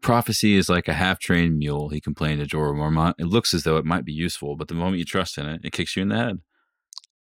Prophecy 0.00 0.56
is 0.56 0.68
like 0.68 0.88
a 0.88 0.94
half 0.94 1.20
trained 1.20 1.58
mule, 1.58 1.90
he 1.90 2.00
complained 2.00 2.40
to 2.40 2.56
Jorah 2.56 2.74
Mormont. 2.74 3.14
It 3.18 3.26
looks 3.26 3.54
as 3.54 3.62
though 3.62 3.76
it 3.76 3.84
might 3.84 4.04
be 4.04 4.12
useful, 4.12 4.56
but 4.56 4.66
the 4.66 4.74
moment 4.74 4.98
you 4.98 5.04
trust 5.04 5.38
in 5.38 5.46
it, 5.46 5.60
it 5.64 5.72
kicks 5.72 5.94
you 5.94 6.02
in 6.02 6.08
the 6.08 6.16
head. 6.16 6.38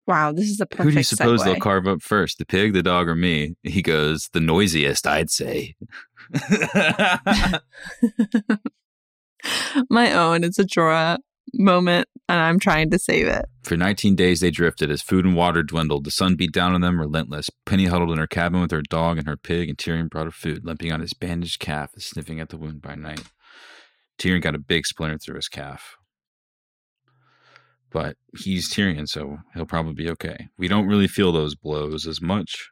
Wow, 0.07 0.31
this 0.31 0.49
is 0.49 0.59
a 0.59 0.65
perfect 0.65 0.83
Who 0.85 0.91
do 0.91 0.97
you 0.97 1.03
suppose 1.03 1.41
segue. 1.41 1.45
they'll 1.45 1.59
carve 1.59 1.85
up 1.87 2.01
first, 2.01 2.39
the 2.39 2.45
pig, 2.45 2.73
the 2.73 2.81
dog, 2.81 3.07
or 3.07 3.15
me? 3.15 3.55
He 3.61 3.83
goes, 3.83 4.29
the 4.33 4.39
noisiest, 4.39 5.05
I'd 5.05 5.29
say. 5.29 5.75
My 9.89 10.13
own. 10.13 10.43
It's 10.43 10.59
a 10.59 10.63
Jorah 10.63 11.17
moment, 11.53 12.07
and 12.29 12.39
I'm 12.39 12.59
trying 12.59 12.89
to 12.91 12.99
save 12.99 13.27
it. 13.27 13.45
For 13.63 13.77
19 13.77 14.15
days 14.15 14.39
they 14.39 14.51
drifted 14.51 14.89
as 14.89 15.01
food 15.01 15.25
and 15.25 15.35
water 15.35 15.63
dwindled. 15.63 16.05
The 16.05 16.11
sun 16.11 16.35
beat 16.35 16.51
down 16.51 16.73
on 16.73 16.81
them 16.81 16.99
relentless. 16.99 17.49
Penny 17.65 17.85
huddled 17.85 18.11
in 18.11 18.17
her 18.17 18.27
cabin 18.27 18.61
with 18.61 18.71
her 18.71 18.81
dog 18.81 19.17
and 19.17 19.27
her 19.27 19.37
pig, 19.37 19.69
and 19.69 19.77
Tyrion 19.77 20.09
brought 20.09 20.25
her 20.25 20.31
food, 20.31 20.65
limping 20.65 20.91
on 20.91 21.01
his 21.01 21.13
bandaged 21.13 21.59
calf 21.59 21.91
and 21.93 22.01
sniffing 22.01 22.39
at 22.39 22.49
the 22.49 22.57
wound 22.57 22.81
by 22.81 22.95
night. 22.95 23.23
Tyrion 24.17 24.41
got 24.41 24.55
a 24.55 24.59
big 24.59 24.85
splinter 24.85 25.17
through 25.17 25.35
his 25.35 25.47
calf. 25.47 25.95
But 27.91 28.15
he's 28.37 28.71
Tyrion, 28.71 29.07
so 29.07 29.39
he'll 29.53 29.65
probably 29.65 29.93
be 29.93 30.09
okay. 30.11 30.47
We 30.57 30.69
don't 30.69 30.87
really 30.87 31.07
feel 31.07 31.31
those 31.31 31.55
blows 31.55 32.07
as 32.07 32.21
much. 32.21 32.69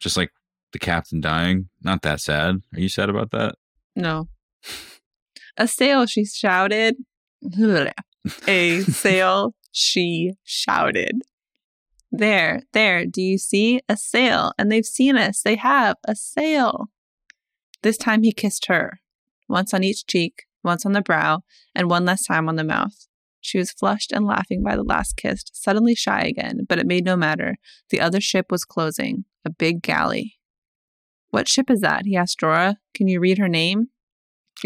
Just 0.00 0.16
like 0.16 0.30
the 0.72 0.78
captain 0.78 1.20
dying. 1.20 1.68
Not 1.82 2.02
that 2.02 2.20
sad. 2.20 2.56
Are 2.74 2.80
you 2.80 2.88
sad 2.88 3.10
about 3.10 3.30
that? 3.30 3.54
No. 3.94 4.28
A 5.60 5.68
sail, 5.68 6.06
she 6.06 6.24
shouted. 6.24 6.96
A 8.48 8.80
sail, 8.88 9.54
she 9.70 10.32
shouted. 10.42 11.20
There, 12.10 12.62
there, 12.72 13.04
do 13.04 13.20
you 13.20 13.36
see 13.36 13.82
a 13.86 13.98
sail? 13.98 14.52
And 14.58 14.72
they've 14.72 14.86
seen 14.86 15.18
us. 15.18 15.42
They 15.42 15.56
have 15.56 15.98
a 16.08 16.16
sail. 16.16 16.86
This 17.82 17.98
time 17.98 18.22
he 18.22 18.32
kissed 18.32 18.66
her, 18.68 19.00
once 19.50 19.74
on 19.74 19.84
each 19.84 20.06
cheek, 20.06 20.44
once 20.64 20.86
on 20.86 20.92
the 20.92 21.02
brow, 21.02 21.42
and 21.74 21.90
one 21.90 22.06
last 22.06 22.24
time 22.24 22.48
on 22.48 22.56
the 22.56 22.64
mouth. 22.64 23.06
She 23.42 23.58
was 23.58 23.70
flushed 23.70 24.12
and 24.12 24.24
laughing 24.24 24.62
by 24.62 24.76
the 24.76 24.82
last 24.82 25.18
kiss, 25.18 25.44
suddenly 25.52 25.94
shy 25.94 26.22
again, 26.22 26.60
but 26.66 26.78
it 26.78 26.86
made 26.86 27.04
no 27.04 27.16
matter. 27.16 27.56
The 27.90 28.00
other 28.00 28.22
ship 28.22 28.46
was 28.50 28.64
closing, 28.64 29.26
a 29.44 29.50
big 29.50 29.82
galley. 29.82 30.38
What 31.28 31.48
ship 31.48 31.70
is 31.70 31.82
that? 31.82 32.06
He 32.06 32.16
asked 32.16 32.40
Jorah. 32.40 32.76
Can 32.94 33.08
you 33.08 33.20
read 33.20 33.36
her 33.36 33.48
name? 33.48 33.88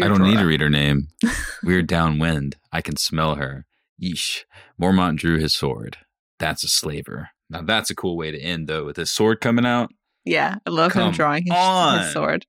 I 0.01 0.07
don't 0.07 0.23
need 0.23 0.39
to 0.39 0.45
read 0.45 0.61
her 0.61 0.69
name. 0.69 1.07
We're 1.63 1.81
downwind. 1.81 2.55
I 2.71 2.81
can 2.81 2.97
smell 2.97 3.35
her. 3.35 3.65
Yeesh. 4.01 4.43
Mormont 4.79 5.17
drew 5.17 5.39
his 5.39 5.53
sword. 5.53 5.97
That's 6.39 6.63
a 6.63 6.67
slaver. 6.67 7.29
Now 7.49 7.61
that's 7.61 7.89
a 7.89 7.95
cool 7.95 8.17
way 8.17 8.31
to 8.31 8.39
end, 8.39 8.67
though, 8.67 8.85
with 8.85 8.97
his 8.97 9.11
sword 9.11 9.39
coming 9.39 9.65
out. 9.65 9.91
Yeah, 10.25 10.55
I 10.65 10.69
love 10.69 10.93
him 10.93 11.11
drawing 11.11 11.43
his, 11.43 11.53
on. 11.53 11.99
his 11.99 12.13
sword. 12.13 12.45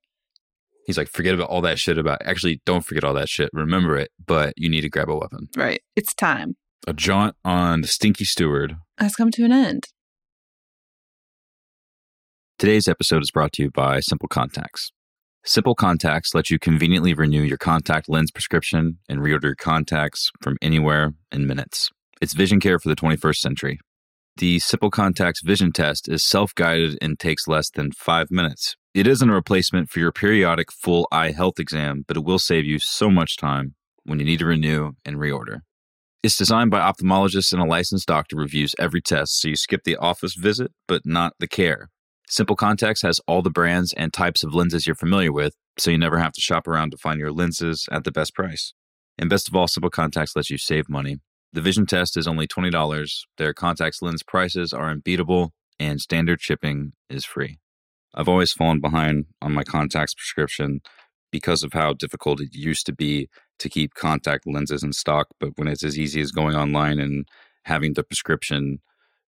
He's 0.87 0.97
like, 0.97 1.09
forget 1.09 1.35
about 1.35 1.51
all 1.51 1.61
that 1.63 1.79
shit 1.79 1.99
about. 1.99 2.23
Actually, 2.25 2.63
don't 2.65 2.85
forget 2.85 3.05
all 3.05 3.15
that 3.15 3.29
shit. 3.29 3.51
Remember 3.53 3.97
it, 3.97 4.11
but 4.25 4.55
you 4.57 4.71
need 4.71 4.83
to 4.83 4.89
grab 4.89 5.11
a 5.11 5.17
weapon. 5.17 5.49
Right. 5.57 5.83
It's 5.95 6.15
time. 6.15 6.57
A 6.87 6.93
jaunt 6.93 7.37
on 7.45 7.81
the 7.81 7.89
Stinky 7.89 8.25
Steward. 8.25 8.77
Has 8.99 9.17
come 9.17 9.31
to 9.33 9.45
an 9.45 9.53
end. 9.53 9.89
Today's 12.59 12.89
episode 12.89 13.23
is 13.23 13.31
brought 13.31 13.53
to 13.55 13.65
you 13.65 13.71
by 13.71 14.01
Simple 14.01 14.29
Contacts. 14.29 14.93
Simple 15.49 15.77
Contacts 15.77 16.35
lets 16.35 16.51
you 16.51 16.59
conveniently 16.59 17.15
renew 17.15 17.43
your 17.43 17.57
contact 17.57 18.09
lens 18.09 18.33
prescription 18.33 18.99
and 19.09 19.21
reorder 19.21 19.45
your 19.45 19.55
contacts 19.55 20.33
from 20.41 20.57
anywhere 20.61 21.13
in 21.31 21.47
minutes. 21.47 21.89
It's 22.21 22.35
vision 22.35 22.59
care 22.59 22.81
for 22.81 22.89
the 22.89 22.97
21st 22.97 23.37
century. 23.37 23.79
The 24.39 24.59
Simple 24.59 24.91
Contacts 24.91 25.43
vision 25.45 25.71
test 25.71 26.09
is 26.09 26.25
self 26.25 26.53
guided 26.57 26.99
and 27.01 27.17
takes 27.17 27.47
less 27.47 27.71
than 27.71 27.93
five 27.93 28.29
minutes. 28.29 28.75
It 28.93 29.07
isn't 29.07 29.31
a 29.31 29.35
replacement 29.35 29.89
for 29.89 30.01
your 30.01 30.11
periodic 30.11 30.73
full 30.73 31.07
eye 31.13 31.31
health 31.31 31.61
exam, 31.61 32.05
but 32.09 32.17
it 32.17 32.25
will 32.25 32.41
save 32.41 32.65
you 32.65 32.81
so 32.81 33.09
much 33.09 33.37
time 33.37 33.77
when 34.03 34.19
you 34.19 34.25
need 34.25 34.41
to 34.41 34.47
renew 34.47 34.95
and 35.05 35.17
reorder. 35.17 35.61
It's 36.25 36.37
designed 36.37 36.73
by 36.73 36.81
ophthalmologists 36.81 37.53
and 37.53 37.63
a 37.63 37.67
licensed 37.67 38.09
doctor 38.09 38.35
reviews 38.35 38.75
every 38.81 39.01
test, 39.01 39.41
so 39.41 39.47
you 39.47 39.55
skip 39.55 39.85
the 39.85 39.97
office 39.97 40.35
visit, 40.35 40.73
but 40.89 41.03
not 41.05 41.35
the 41.39 41.47
care. 41.47 41.89
Simple 42.29 42.57
Contacts 42.57 43.03
has 43.03 43.21
all 43.29 43.41
the 43.41 43.51
brands 43.51 43.93
and 43.93 44.13
types 44.13 44.43
of 44.43 44.53
lenses 44.53 44.87
you're 44.87 44.97
familiar 44.97 45.33
with, 45.33 45.55
so 45.79 45.91
you 45.91 45.99
never 45.99 46.19
have 46.19 46.33
to 46.33 46.41
shop 46.41 46.67
around 46.67 46.91
to 46.91 46.97
find 46.97 47.21
your 47.21 47.31
lenses 47.31 47.89
at 47.93 48.05
the 48.05 48.11
best 48.11 48.35
price. 48.35 48.75
And 49.17 49.31
best 49.31 49.49
of 49.49 49.55
all, 49.55 49.69
Simple 49.69 49.91
Contacts 49.91 50.35
lets 50.35 50.51
you 50.51 50.59
save 50.59 50.89
money. 50.89 51.19
The 51.53 51.61
vision 51.61 51.87
test 51.87 52.17
is 52.17 52.27
only 52.27 52.49
$20. 52.49 53.11
Their 53.39 53.55
contacts 53.55 54.03
lens 54.03 54.23
prices 54.25 54.73
are 54.73 54.91
unbeatable, 54.91 55.53
and 55.79 56.01
standard 56.01 56.41
shipping 56.43 56.93
is 57.09 57.25
free. 57.25 57.59
I've 58.15 58.29
always 58.29 58.53
fallen 58.53 58.81
behind 58.81 59.27
on 59.41 59.53
my 59.53 59.63
contacts 59.63 60.15
prescription 60.15 60.81
because 61.31 61.63
of 61.63 61.75
how 61.75 61.93
difficult 61.93 62.41
it 62.41 62.55
used 62.55 62.87
to 62.87 62.93
be 62.93 63.29
to 63.59 63.69
keep 63.69 63.95
contact 63.95 64.47
lenses 64.47 64.83
in 64.83 64.93
stock. 64.93 65.29
But 65.39 65.51
when 65.57 65.69
it's 65.69 65.85
as 65.85 65.99
easy 65.99 66.21
as 66.21 66.33
going 66.33 66.57
online 66.57 66.99
and 66.99 67.27
having 67.65 67.93
the 67.93 68.03
prescription 68.03 68.81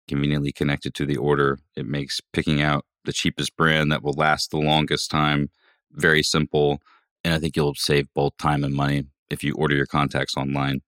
conveniently 0.08 0.52
connected 0.52 0.94
to 0.96 1.06
the 1.06 1.18
order, 1.18 1.60
it 1.76 1.86
makes 1.86 2.22
picking 2.34 2.62
out 2.62 2.86
the 3.06 3.14
cheapest 3.14 3.56
brand 3.56 3.92
that 3.92 4.04
will 4.04 4.14
last 4.14 4.52
the 4.52 4.58
longest 4.58 5.12
time 5.12 5.50
very 5.92 6.24
simple. 6.24 6.80
And 7.24 7.34
I 7.34 7.40
think 7.40 7.56
you'll 7.56 7.76
save 7.76 8.08
both 8.14 8.38
time 8.38 8.64
and 8.64 8.74
money 8.74 9.06
if 9.30 9.44
you 9.44 9.56
order 9.56 9.76
your 9.76 9.86
contacts 9.86 10.38
online. 10.38 10.82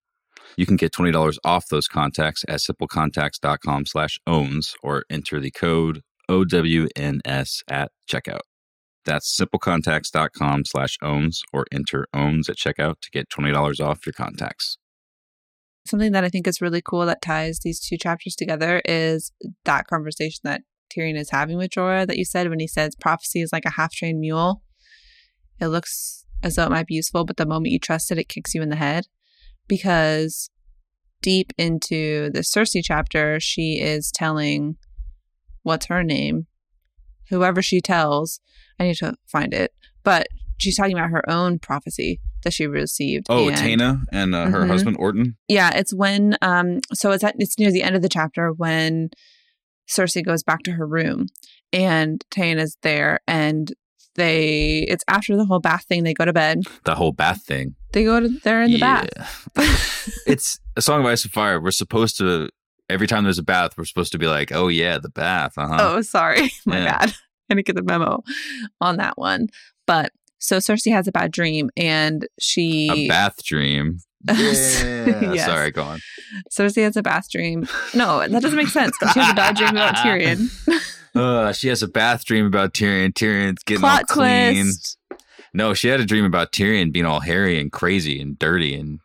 You 0.55 0.65
can 0.65 0.75
get 0.75 0.93
$20 0.93 1.37
off 1.43 1.67
those 1.67 1.87
contacts 1.87 2.43
at 2.47 2.59
simplecontacts.com 2.59 3.85
slash 3.85 4.19
owns 4.25 4.75
or 4.81 5.03
enter 5.09 5.39
the 5.39 5.51
code 5.51 6.01
OWNS 6.29 7.63
at 7.67 7.91
checkout. 8.09 8.41
That's 9.05 9.39
simplecontacts.com 9.39 10.65
slash 10.65 10.97
owns 11.01 11.43
or 11.53 11.65
enter 11.71 12.07
owns 12.13 12.49
at 12.49 12.57
checkout 12.57 12.95
to 13.01 13.11
get 13.11 13.29
$20 13.29 13.79
off 13.85 14.05
your 14.05 14.13
contacts. 14.13 14.77
Something 15.87 16.11
that 16.11 16.23
I 16.23 16.29
think 16.29 16.47
is 16.47 16.61
really 16.61 16.81
cool 16.81 17.05
that 17.05 17.21
ties 17.21 17.59
these 17.59 17.79
two 17.79 17.97
chapters 17.97 18.35
together 18.35 18.81
is 18.85 19.31
that 19.63 19.87
conversation 19.87 20.41
that 20.43 20.61
Tyrion 20.91 21.17
is 21.17 21.29
having 21.29 21.57
with 21.57 21.71
Jorah 21.71 22.05
that 22.07 22.17
you 22.17 22.25
said 22.25 22.49
when 22.49 22.59
he 22.59 22.67
says 22.67 22.95
prophecy 22.95 23.41
is 23.41 23.53
like 23.53 23.65
a 23.65 23.71
half 23.71 23.93
trained 23.93 24.19
mule. 24.19 24.61
It 25.59 25.67
looks 25.67 26.25
as 26.43 26.55
though 26.55 26.65
it 26.65 26.71
might 26.71 26.87
be 26.87 26.95
useful, 26.95 27.25
but 27.25 27.37
the 27.37 27.45
moment 27.45 27.71
you 27.71 27.79
trust 27.79 28.11
it, 28.11 28.17
it 28.17 28.29
kicks 28.29 28.53
you 28.53 28.61
in 28.61 28.69
the 28.69 28.75
head. 28.75 29.05
Because 29.67 30.49
deep 31.21 31.51
into 31.57 32.29
the 32.31 32.39
Cersei 32.39 32.81
chapter, 32.83 33.39
she 33.39 33.79
is 33.79 34.11
telling 34.11 34.75
what's 35.63 35.87
her 35.87 36.03
name? 36.03 36.47
Whoever 37.29 37.61
she 37.61 37.81
tells, 37.81 38.39
I 38.79 38.85
need 38.85 38.97
to 38.97 39.15
find 39.25 39.53
it, 39.53 39.73
but 40.03 40.27
she's 40.57 40.77
talking 40.77 40.97
about 40.97 41.11
her 41.11 41.29
own 41.29 41.59
prophecy 41.59 42.19
that 42.47 42.53
she 42.53 42.65
received. 42.67 43.27
Oh, 43.29 43.49
and- 43.49 43.57
Taena 43.57 44.01
and 44.11 44.33
uh, 44.33 44.45
her 44.45 44.61
Mhm. 44.63 44.67
husband 44.67 44.97
Orton. 44.99 45.35
yeah, 45.49 45.69
it's 45.75 45.93
when 45.93 46.37
um 46.41 46.79
so 46.93 47.11
it's 47.11 47.23
at 47.23 47.35
it's 47.37 47.59
near 47.59 47.71
the 47.71 47.83
end 47.83 47.95
of 47.95 48.01
the 48.01 48.09
chapter 48.09 48.51
when 48.51 49.09
Cersei 49.89 50.23
goes 50.25 50.43
back 50.43 50.63
to 50.63 50.71
her 50.71 50.85
room 50.87 51.27
and 51.73 52.23
Taena 52.31 52.61
is 52.61 52.77
there 52.81 53.19
and 53.27 53.73
they 54.15 54.79
it's 54.89 55.03
after 55.07 55.35
the 55.37 55.45
whole 55.45 55.59
bath 55.59 55.85
thing 55.87 56.03
they 56.03 56.13
go 56.13 56.25
to 56.25 56.33
bed. 56.33 56.63
The 56.85 56.95
whole 56.95 57.11
bath 57.11 57.43
thing. 57.45 57.75
They 57.93 58.03
go 58.03 58.19
to 58.19 58.29
they're 58.43 58.63
in 58.63 58.71
the 58.71 58.79
bath. 58.79 59.47
it's 60.25 60.59
a 60.75 60.81
song 60.81 61.01
of 61.01 61.05
ice 61.05 61.23
and 61.23 61.31
fire. 61.31 61.61
We're 61.61 61.71
supposed 61.71 62.17
to 62.17 62.49
Every 62.89 63.05
time 63.05 63.25
there's 63.25 63.37
a 63.37 63.43
bath, 63.43 63.77
we're 63.77 63.83
supposed 63.83 64.13
to 64.13 64.17
be 64.17 64.27
like, 64.27 64.53
"Oh 64.53 64.69
yeah, 64.69 64.97
the 64.97 65.09
bath." 65.09 65.57
Uh-huh. 65.57 65.75
Oh, 65.77 66.01
sorry. 66.01 66.53
My 66.65 66.77
Yeah. 66.79 66.97
bad. 66.99 67.09
I 67.49 67.53
didn't 67.55 67.65
get 67.65 67.75
the 67.75 67.83
memo 67.83 68.23
on 68.79 68.95
that 68.95 69.17
one. 69.17 69.47
But 69.85 70.13
so 70.47 70.57
Cersei 70.57 70.91
has 70.93 71.07
a 71.07 71.11
bad 71.11 71.31
dream 71.31 71.69
and 71.75 72.25
she 72.39 72.89
a 72.91 73.07
bath 73.07 73.43
dream. 73.43 73.99
Yeah. 74.27 74.33
Yes. 75.33 75.45
Sorry, 75.45 75.71
go 75.71 75.83
on. 75.83 75.99
Cersei 76.51 76.83
has 76.83 76.97
a 76.97 77.01
bath 77.03 77.29
dream. 77.29 77.67
No, 77.93 78.19
that 78.27 78.41
doesn't 78.41 78.57
make 78.57 78.67
sense. 78.67 78.95
She 79.13 79.19
has 79.19 79.31
a 79.31 79.35
bad 79.35 79.55
dream 79.55 79.69
about 79.71 79.95
Tyrion. 79.95 80.49
Uh, 81.15 81.51
she 81.51 81.67
has 81.67 81.81
a 81.81 81.87
bath 81.87 82.23
dream 82.25 82.45
about 82.45 82.75
Tyrion. 82.75 83.11
Tyrion's 83.11 83.63
getting 83.63 83.79
Plot 83.81 84.01
all 84.01 84.05
clean. 84.15 84.65
twist. 84.65 84.97
No, 85.51 85.73
she 85.73 85.87
had 85.87 85.99
a 85.99 86.05
dream 86.05 86.25
about 86.25 86.51
Tyrion 86.51 86.91
being 86.93 87.05
all 87.05 87.21
hairy 87.21 87.59
and 87.59 87.71
crazy 87.71 88.21
and 88.21 88.37
dirty 88.37 88.75
and 88.75 88.99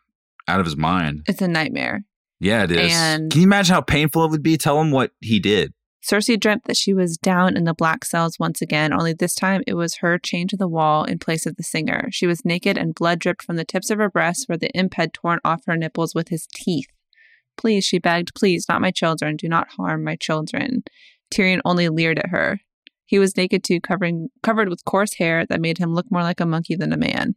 out 0.47 0.61
of 0.61 0.67
his 0.67 0.77
mind. 0.77 1.23
It's 1.27 1.41
a 1.41 1.49
nightmare. 1.49 2.05
Yeah, 2.39 2.65
it 2.65 2.73
is. 2.73 2.93
And- 2.93 3.31
Can 3.33 3.41
you 3.41 3.47
imagine 3.47 3.73
how 3.75 3.81
painful 3.81 4.25
it 4.27 4.31
would 4.31 4.43
be? 4.43 4.59
Tell 4.59 4.79
him 4.79 4.91
what 4.91 5.13
he 5.23 5.39
did. 5.41 5.73
Cersei 6.05 6.39
dreamt 6.39 6.65
that 6.65 6.77
she 6.77 6.93
was 6.93 7.17
down 7.17 7.57
in 7.57 7.65
the 7.65 7.75
black 7.75 8.05
cells 8.05 8.39
once 8.39 8.61
again, 8.61 8.93
only 8.93 9.13
this 9.13 9.35
time 9.35 9.63
it 9.67 9.75
was 9.75 9.97
her 9.97 10.19
chained 10.19 10.51
to 10.51 10.57
the 10.57 10.67
wall 10.67 11.05
in 11.05 11.19
place 11.19 11.47
of 11.47 11.57
the 11.57 11.63
singer. 11.63 12.09
She 12.11 12.27
was 12.27 12.45
naked 12.45 12.77
and 12.77 12.95
blood 12.95 13.21
dripped 13.21 13.43
from 13.43 13.57
the 13.57 13.65
tips 13.65 13.89
of 13.89 13.99
her 13.99 14.11
breasts 14.11 14.49
where 14.49 14.59
the 14.59 14.71
imp 14.71 14.95
had 14.95 15.15
torn 15.15 15.39
off 15.45 15.63
her 15.67 15.77
nipples 15.77 16.15
with 16.15 16.29
his 16.29 16.49
teeth. 16.53 16.89
Please, 17.57 17.85
she 17.85 17.99
begged, 17.99 18.35
please, 18.35 18.67
not 18.69 18.81
my 18.81 18.91
children. 18.91 19.37
Do 19.37 19.49
not 19.49 19.73
harm 19.73 20.03
my 20.03 20.17
children. 20.17 20.83
Tyrion 21.33 21.61
only 21.65 21.89
leered 21.89 22.19
at 22.19 22.31
her. 22.31 22.61
He 23.05 23.19
was 23.19 23.37
naked 23.37 23.63
too, 23.63 23.81
covering 23.81 24.31
covered 24.43 24.69
with 24.69 24.85
coarse 24.85 25.15
hair 25.15 25.47
that 25.47 25.61
made 25.61 25.79
him 25.79 25.95
look 25.95 26.07
more 26.11 26.23
like 26.23 26.41
a 26.41 26.47
monkey 26.47 26.75
than 26.75 26.93
a 26.93 26.97
man. 26.97 27.37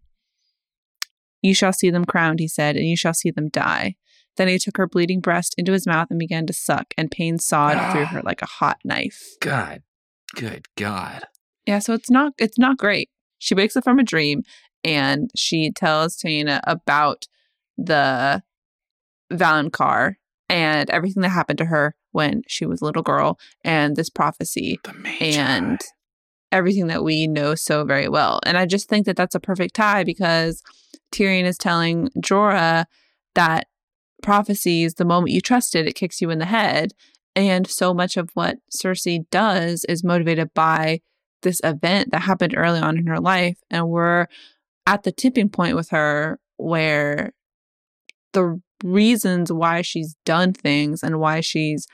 You 1.42 1.54
shall 1.54 1.74
see 1.74 1.92
them 1.92 2.06
crowned, 2.06 2.40
he 2.40 2.48
said, 2.48 2.76
and 2.76 2.88
you 2.88 2.98
shall 2.98 3.14
see 3.14 3.30
them 3.30 3.50
die. 3.50 3.96
Then 4.38 4.48
he 4.48 4.60
took 4.60 4.78
her 4.78 4.88
bleeding 4.88 5.20
breast 5.22 5.56
into 5.58 5.72
his 5.72 5.88
mouth 5.88 6.08
and 6.10 6.20
began 6.20 6.46
to 6.48 6.54
suck, 6.54 6.94
and 6.98 7.12
pain 7.12 7.40
sawed 7.40 7.92
through 7.92 8.06
her 8.06 8.22
like 8.26 8.42
a 8.42 8.48
hot 8.48 8.80
knife. 8.84 9.24
God, 9.40 9.82
good 10.36 10.66
God. 10.76 11.24
Yeah, 11.66 11.80
so 11.80 11.94
it's 11.94 12.10
not 12.10 12.34
it's 12.38 12.60
not 12.60 12.78
great. 12.78 13.10
She 13.40 13.56
wakes 13.56 13.76
up 13.76 13.84
from 13.84 14.00
a 14.00 14.04
dream 14.04 14.44
and 14.84 15.32
she 15.36 15.72
tells 15.72 16.16
Taena 16.16 16.62
about 16.66 17.26
the 17.78 18.44
Valonqar 19.32 20.16
and 20.48 20.90
everything 20.90 21.22
that 21.22 21.30
happened 21.30 21.58
to 21.58 21.66
her 21.66 21.96
when 22.12 22.44
she 22.48 22.66
was 22.66 22.82
a 22.82 22.86
little 22.86 23.04
girl 23.04 23.40
and 23.64 23.96
this 23.96 24.10
prophecy 24.10 24.80
The 24.84 24.94
and 25.22 25.82
everything 26.52 26.88
that 26.88 27.04
we 27.04 27.28
know 27.28 27.56
so 27.56 27.84
very 27.84 28.08
well. 28.08 28.40
And 28.46 28.58
I 28.58 28.66
just 28.66 28.88
think 28.88 29.06
that 29.06 29.18
that's 29.18 29.36
a 29.36 29.40
perfect 29.40 29.76
tie 29.76 30.04
because 30.04 30.62
Tyrion 31.12 31.44
is 31.44 31.58
telling 31.58 32.10
Jorah 32.20 32.86
that 33.34 33.68
prophecies, 34.22 34.96
the 34.96 35.06
moment 35.06 35.32
you 35.32 35.42
trust 35.42 35.76
it, 35.76 35.88
it 35.88 35.96
kicks 35.96 36.22
you 36.22 36.30
in 36.30 36.40
the 36.40 36.46
head. 36.46 36.94
And 37.36 37.68
so 37.68 37.94
much 37.94 38.18
of 38.18 38.30
what 38.34 38.58
Cersei 38.72 39.26
does 39.30 39.86
is 39.90 40.04
motivated 40.04 40.54
by 40.54 41.02
this 41.42 41.60
event 41.64 42.12
that 42.12 42.22
happened 42.22 42.56
early 42.56 42.80
on 42.80 42.98
in 42.98 43.08
her 43.08 43.20
life. 43.20 43.58
And 43.70 43.90
we're 43.90 44.28
at 44.88 45.04
the 45.04 45.12
tipping 45.12 45.50
point 45.50 45.76
with 45.76 45.90
her 45.90 46.40
where 46.58 47.34
the 48.34 48.62
reasons 48.84 49.52
why 49.52 49.82
she's 49.82 50.16
done 50.26 50.54
things 50.54 51.04
and 51.04 51.20
why 51.20 51.42
she's 51.42 51.88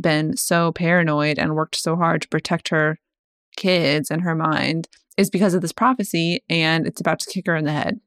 been 0.00 0.36
so 0.36 0.72
paranoid 0.72 1.38
and 1.38 1.54
worked 1.54 1.76
so 1.76 1.96
hard 1.96 2.22
to 2.22 2.28
protect 2.28 2.68
her 2.68 2.98
kids 3.56 4.10
and 4.10 4.22
her 4.22 4.34
mind 4.34 4.88
is 5.16 5.30
because 5.30 5.54
of 5.54 5.62
this 5.62 5.72
prophecy 5.72 6.42
and 6.48 6.86
it's 6.86 7.00
about 7.00 7.20
to 7.20 7.30
kick 7.30 7.46
her 7.46 7.56
in 7.56 7.64
the 7.64 7.72
head. 7.72 8.00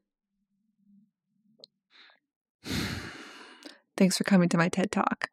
Thanks 3.98 4.16
for 4.16 4.22
coming 4.22 4.48
to 4.50 4.56
my 4.56 4.68
TED 4.68 4.92
Talk. 4.92 5.28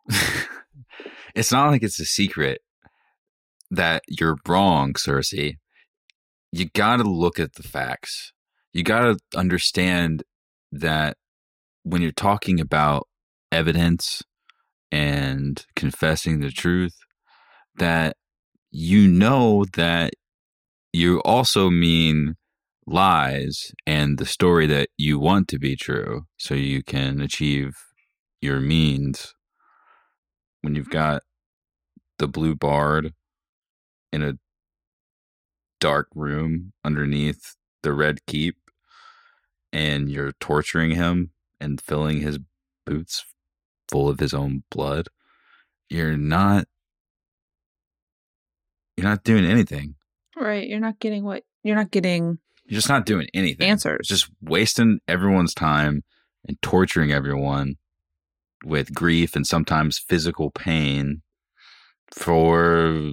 it's 1.35 1.51
not 1.51 1.69
like 1.69 1.83
it's 1.83 1.99
a 1.99 2.05
secret 2.05 2.61
that 3.69 4.01
you're 4.07 4.37
wrong, 4.47 4.93
Cersei. 4.93 5.57
You 6.51 6.69
got 6.73 6.95
to 6.95 7.03
look 7.03 7.39
at 7.39 7.53
the 7.53 7.61
facts. 7.61 8.33
You 8.73 8.81
got 8.81 9.01
to 9.01 9.17
understand 9.37 10.23
that 10.71 11.17
when 11.83 12.01
you're 12.01 12.11
talking 12.11 12.59
about 12.59 13.07
evidence 13.51 14.23
and 14.91 15.63
confessing 15.75 16.39
the 16.39 16.49
truth, 16.49 16.97
that 17.77 18.17
you 18.71 19.07
know 19.07 19.65
that 19.75 20.13
you 20.91 21.19
also 21.19 21.69
mean 21.69 22.33
lies 22.87 23.71
and 23.85 24.17
the 24.17 24.25
story 24.25 24.65
that 24.65 24.89
you 24.97 25.19
want 25.19 25.47
to 25.49 25.59
be 25.59 25.75
true 25.75 26.23
so 26.37 26.55
you 26.55 26.81
can 26.81 27.21
achieve 27.21 27.75
your 28.41 28.59
means 28.59 29.33
when 30.61 30.75
you've 30.75 30.85
mm-hmm. 30.85 30.93
got 30.93 31.23
the 32.17 32.27
blue 32.27 32.55
bard 32.55 33.13
in 34.11 34.21
a 34.23 34.37
dark 35.79 36.07
room 36.15 36.73
underneath 36.83 37.55
the 37.83 37.93
red 37.93 38.25
keep 38.25 38.57
and 39.73 40.09
you're 40.09 40.33
torturing 40.39 40.91
him 40.91 41.31
and 41.59 41.81
filling 41.81 42.21
his 42.21 42.39
boots 42.85 43.25
full 43.89 44.07
of 44.09 44.19
his 44.19 44.33
own 44.33 44.63
blood 44.71 45.07
you're 45.89 46.17
not 46.17 46.65
you're 48.97 49.07
not 49.07 49.23
doing 49.23 49.45
anything 49.45 49.95
Right. 50.35 50.67
You're 50.67 50.79
not 50.79 50.99
getting 50.99 51.23
what 51.23 51.43
you're 51.63 51.75
not 51.75 51.91
getting 51.91 52.39
you're 52.65 52.77
just 52.77 52.89
not 52.89 53.05
doing 53.05 53.27
anything 53.33 53.67
answers. 53.69 54.07
just 54.07 54.29
wasting 54.41 54.99
everyone's 55.07 55.53
time 55.53 56.03
and 56.47 56.61
torturing 56.61 57.11
everyone 57.11 57.75
with 58.63 58.93
grief 58.93 59.35
and 59.35 59.45
sometimes 59.45 59.99
physical 59.99 60.51
pain 60.51 61.21
for 62.11 63.11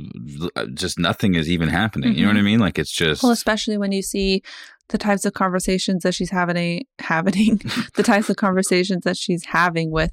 uh, 0.55 0.67
just 0.75 0.99
nothing 0.99 1.35
is 1.35 1.51
even 1.51 1.69
happening. 1.69 2.15
You 2.15 2.23
know 2.23 2.29
what 2.29 2.37
I 2.37 2.43
mean? 2.43 2.61
Like 2.61 2.79
it's 2.79 2.93
just 2.93 3.23
well, 3.23 3.33
especially 3.33 3.79
when 3.79 3.93
you 3.93 4.03
see 4.03 4.43
the 4.89 4.99
types 4.99 5.25
of 5.25 5.33
conversations 5.33 6.03
that 6.03 6.15
she's 6.15 6.31
having 6.31 6.85
having 6.99 7.61
the 7.95 8.03
types 8.03 8.31
of 8.31 8.37
conversations 8.37 9.05
that 9.05 9.17
she's 9.17 9.47
having 9.47 9.91
with 9.91 10.13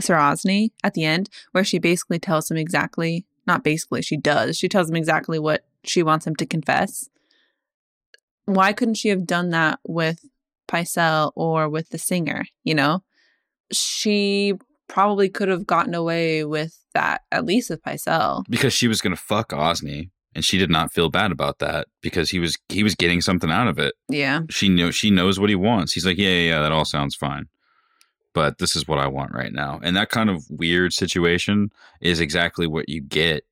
Sir 0.00 0.16
Osney 0.16 0.72
at 0.84 0.94
the 0.94 1.04
end, 1.04 1.28
where 1.52 1.64
she 1.64 1.78
basically 1.78 2.18
tells 2.18 2.50
him 2.50 2.56
exactly 2.56 3.26
not 3.48 3.64
basically, 3.64 4.02
she 4.02 4.16
does. 4.16 4.56
She 4.56 4.68
tells 4.68 4.90
him 4.90 4.94
exactly 4.94 5.38
what 5.40 5.64
she 5.82 6.04
wants 6.04 6.26
him 6.26 6.36
to 6.36 6.46
confess. 6.46 7.08
Why 8.44 8.72
couldn't 8.72 8.94
she 8.94 9.08
have 9.08 9.26
done 9.26 9.50
that 9.50 9.80
with 9.86 10.24
Pycelle 10.68 11.32
or 11.34 11.68
with 11.68 11.88
the 11.88 11.98
singer? 11.98 12.44
You 12.62 12.74
know, 12.74 13.02
she 13.72 14.54
probably 14.88 15.28
could 15.28 15.48
have 15.48 15.66
gotten 15.66 15.94
away 15.94 16.44
with 16.44 16.78
that 16.94 17.22
at 17.30 17.44
least 17.44 17.70
with 17.70 17.82
Pycelle. 17.82 18.44
because 18.48 18.72
she 18.72 18.88
was 18.88 19.00
going 19.00 19.14
to 19.14 19.20
fuck 19.22 19.52
Osney 19.52 20.10
and 20.34 20.44
she 20.44 20.56
did 20.58 20.70
not 20.70 20.92
feel 20.92 21.10
bad 21.10 21.30
about 21.32 21.58
that 21.58 21.86
because 22.02 22.30
he 22.30 22.38
was 22.38 22.56
he 22.68 22.82
was 22.82 22.94
getting 22.94 23.20
something 23.20 23.50
out 23.50 23.68
of 23.68 23.78
it. 23.78 23.94
Yeah, 24.08 24.40
She 24.50 24.68
knew 24.68 24.90
she 24.92 25.10
knows 25.10 25.38
what 25.38 25.50
he 25.50 25.56
wants. 25.56 25.92
He's 25.92 26.06
like, 26.06 26.18
"Yeah, 26.18 26.28
yeah, 26.30 26.48
yeah, 26.54 26.60
that 26.62 26.72
all 26.72 26.84
sounds 26.84 27.14
fine." 27.14 27.46
But 28.34 28.58
this 28.58 28.76
is 28.76 28.86
what 28.86 28.98
I 28.98 29.08
want 29.08 29.32
right 29.32 29.52
now. 29.52 29.80
And 29.82 29.96
that 29.96 30.10
kind 30.10 30.30
of 30.30 30.44
weird 30.50 30.92
situation 30.92 31.70
is 32.00 32.20
exactly 32.20 32.66
what 32.66 32.88
you 32.88 33.00
get 33.02 33.44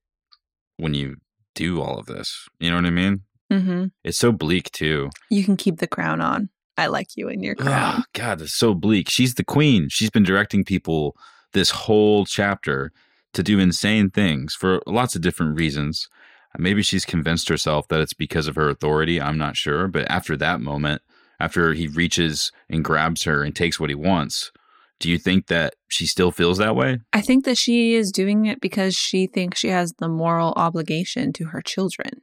when 0.76 0.94
you 0.94 1.16
do 1.54 1.80
all 1.80 1.98
of 1.98 2.06
this. 2.06 2.46
You 2.60 2.70
know 2.70 2.76
what 2.76 2.84
I 2.86 2.90
mean? 2.90 3.22
hmm 3.50 3.86
It's 4.04 4.18
so 4.18 4.32
bleak 4.32 4.70
too. 4.72 5.10
you 5.30 5.44
can 5.44 5.56
keep 5.56 5.78
the 5.78 5.86
crown 5.86 6.20
on. 6.20 6.50
I 6.76 6.86
like 6.86 7.16
you 7.16 7.28
in 7.28 7.42
your 7.42 7.56
ah, 7.60 7.62
crown. 7.62 7.94
Oh, 7.98 8.02
God, 8.12 8.42
it's 8.42 8.54
so 8.54 8.74
bleak. 8.74 9.08
She's 9.10 9.34
the 9.34 9.44
queen. 9.44 9.88
She's 9.88 10.10
been 10.10 10.22
directing 10.22 10.64
people 10.64 11.16
this 11.52 11.70
whole 11.70 12.26
chapter 12.26 12.92
to 13.32 13.42
do 13.42 13.58
insane 13.58 14.10
things 14.10 14.54
for 14.54 14.80
lots 14.86 15.14
of 15.14 15.22
different 15.22 15.56
reasons. 15.56 16.08
Uh, 16.54 16.58
maybe 16.58 16.82
she's 16.82 17.04
convinced 17.04 17.48
herself 17.48 17.88
that 17.88 18.00
it's 18.00 18.14
because 18.14 18.46
of 18.46 18.56
her 18.56 18.68
authority. 18.68 19.20
I'm 19.20 19.38
not 19.38 19.56
sure. 19.56 19.88
But 19.88 20.10
after 20.10 20.36
that 20.36 20.60
moment, 20.60 21.02
after 21.40 21.72
he 21.72 21.86
reaches 21.86 22.52
and 22.68 22.84
grabs 22.84 23.24
her 23.24 23.42
and 23.42 23.54
takes 23.54 23.78
what 23.78 23.90
he 23.90 23.94
wants, 23.94 24.52
do 24.98 25.10
you 25.10 25.18
think 25.18 25.48
that 25.48 25.74
she 25.88 26.06
still 26.06 26.32
feels 26.32 26.58
that 26.58 26.76
way? 26.76 27.00
I 27.12 27.20
think 27.20 27.44
that 27.44 27.58
she 27.58 27.94
is 27.94 28.10
doing 28.10 28.46
it 28.46 28.60
because 28.60 28.94
she 28.94 29.26
thinks 29.26 29.58
she 29.60 29.68
has 29.68 29.92
the 29.94 30.08
moral 30.08 30.54
obligation 30.56 31.32
to 31.34 31.46
her 31.46 31.60
children. 31.60 32.22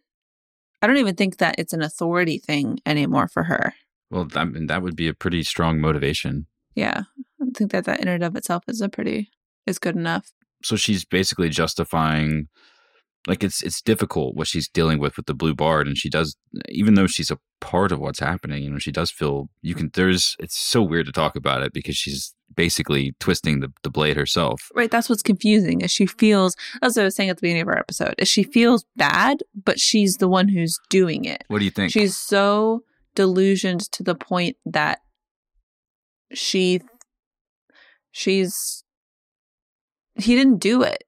I 0.82 0.88
don't 0.88 0.98
even 0.98 1.16
think 1.16 1.38
that 1.38 1.56
it's 1.58 1.74
an 1.74 1.82
authority 1.82 2.40
thing 2.40 2.80
anymore 2.86 3.28
for 3.28 3.44
her. 3.44 3.74
Well, 4.14 4.28
I 4.36 4.46
mean, 4.46 4.68
that 4.68 4.82
would 4.84 4.96
be 4.96 5.08
a 5.08 5.14
pretty 5.14 5.44
strong 5.44 5.80
motivation. 5.82 6.46
Yeah, 6.76 7.02
I 7.42 7.46
think 7.56 7.72
that 7.72 7.86
that 7.86 8.00
in 8.00 8.08
and 8.08 8.24
of 8.24 8.36
itself 8.36 8.64
is 8.68 8.80
a 8.82 8.88
pretty 8.90 9.30
is 9.68 9.80
good 9.80 9.96
enough. 9.96 10.32
so 10.64 10.76
she's 10.76 11.04
basically 11.06 11.50
justifying 11.50 12.48
like 13.28 13.44
it's 13.44 13.64
it's 13.64 13.82
difficult 13.82 14.36
what 14.36 14.48
she's 14.48 14.68
dealing 14.68 15.00
with 15.00 15.16
with 15.16 15.26
the 15.26 15.34
blue 15.34 15.54
bard 15.56 15.88
and 15.88 15.98
she 15.98 16.10
does 16.10 16.36
even 16.68 16.96
though 16.96 17.08
she's 17.08 17.32
a 17.32 17.38
part 17.62 17.92
of 17.94 18.00
what's 18.00 18.20
happening 18.20 18.62
you 18.64 18.70
know 18.70 18.78
she 18.78 18.92
does 18.92 19.10
feel 19.10 19.48
you 19.62 19.74
can 19.74 19.90
there's 19.94 20.36
it's 20.40 20.58
so 20.58 20.82
weird 20.82 21.06
to 21.06 21.12
talk 21.14 21.38
about 21.38 21.62
it 21.64 21.72
because 21.72 21.96
she's 21.96 22.34
basically 22.54 23.16
twisting 23.22 23.62
the, 23.62 23.72
the 23.84 23.90
blade 23.90 24.18
herself 24.18 24.70
Right, 24.76 24.92
that's 24.92 25.10
what's 25.10 25.24
confusing. 25.24 25.80
Is 25.82 25.90
she 25.92 26.06
feels 26.06 26.56
as 26.82 26.98
I 26.98 27.04
was 27.06 27.16
saying 27.16 27.30
at 27.30 27.38
the 27.38 27.42
beginning 27.42 27.62
of 27.64 27.70
our 27.70 27.80
episode, 27.80 28.16
is 28.18 28.28
she 28.28 28.44
feels 28.44 28.84
bad, 28.98 29.38
but 29.56 29.80
she's 29.80 30.18
the 30.18 30.28
one 30.28 30.50
who's 30.50 30.78
doing 30.90 31.24
it. 31.26 31.46
what 31.48 31.60
do 31.60 31.66
you 31.66 31.72
think 31.72 31.92
She's 31.94 32.18
so 32.18 32.84
delusioned 33.16 33.82
to 33.92 34.04
the 34.04 34.16
point 34.16 34.58
that 34.66 35.00
she 36.34 36.82
she's 38.12 38.84
he 40.16 40.36
didn't 40.36 40.58
do 40.58 40.84
it. 40.84 41.04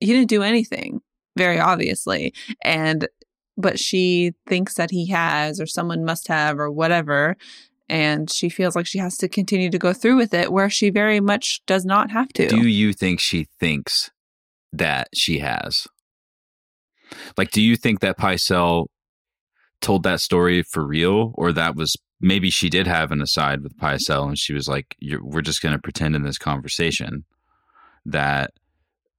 He 0.00 0.06
didn't 0.06 0.28
do 0.28 0.42
anything, 0.42 1.00
very 1.36 1.58
obviously. 1.58 2.34
And 2.62 3.08
but 3.56 3.78
she 3.78 4.32
thinks 4.48 4.74
that 4.74 4.90
he 4.90 5.08
has 5.10 5.60
or 5.60 5.66
someone 5.66 6.04
must 6.04 6.28
have 6.28 6.58
or 6.58 6.70
whatever 6.70 7.36
and 7.88 8.30
she 8.30 8.48
feels 8.48 8.74
like 8.74 8.86
she 8.86 8.98
has 8.98 9.16
to 9.18 9.28
continue 9.28 9.70
to 9.70 9.78
go 9.78 9.92
through 9.92 10.16
with 10.16 10.32
it 10.32 10.52
where 10.52 10.70
she 10.70 10.90
very 10.90 11.20
much 11.20 11.60
does 11.66 11.84
not 11.84 12.10
have 12.10 12.28
to. 12.30 12.48
Do 12.48 12.66
you 12.66 12.92
think 12.92 13.20
she 13.20 13.46
thinks 13.60 14.10
that 14.72 15.08
she 15.14 15.40
has? 15.40 15.86
Like, 17.36 17.50
do 17.50 17.60
you 17.60 17.76
think 17.76 18.00
that 18.00 18.18
Pycelle 18.18 18.86
told 19.80 20.02
that 20.04 20.20
story 20.20 20.62
for 20.62 20.86
real, 20.86 21.32
or 21.34 21.52
that 21.52 21.76
was 21.76 21.96
maybe 22.20 22.50
she 22.50 22.70
did 22.70 22.86
have 22.86 23.10
an 23.12 23.20
aside 23.20 23.62
with 23.62 23.76
mm-hmm. 23.76 23.86
Pycelle, 23.86 24.28
and 24.28 24.38
she 24.38 24.52
was 24.52 24.68
like, 24.68 24.96
"We're 25.20 25.42
just 25.42 25.62
going 25.62 25.74
to 25.74 25.80
pretend 25.80 26.16
in 26.16 26.22
this 26.22 26.38
conversation 26.38 27.24
that 28.06 28.52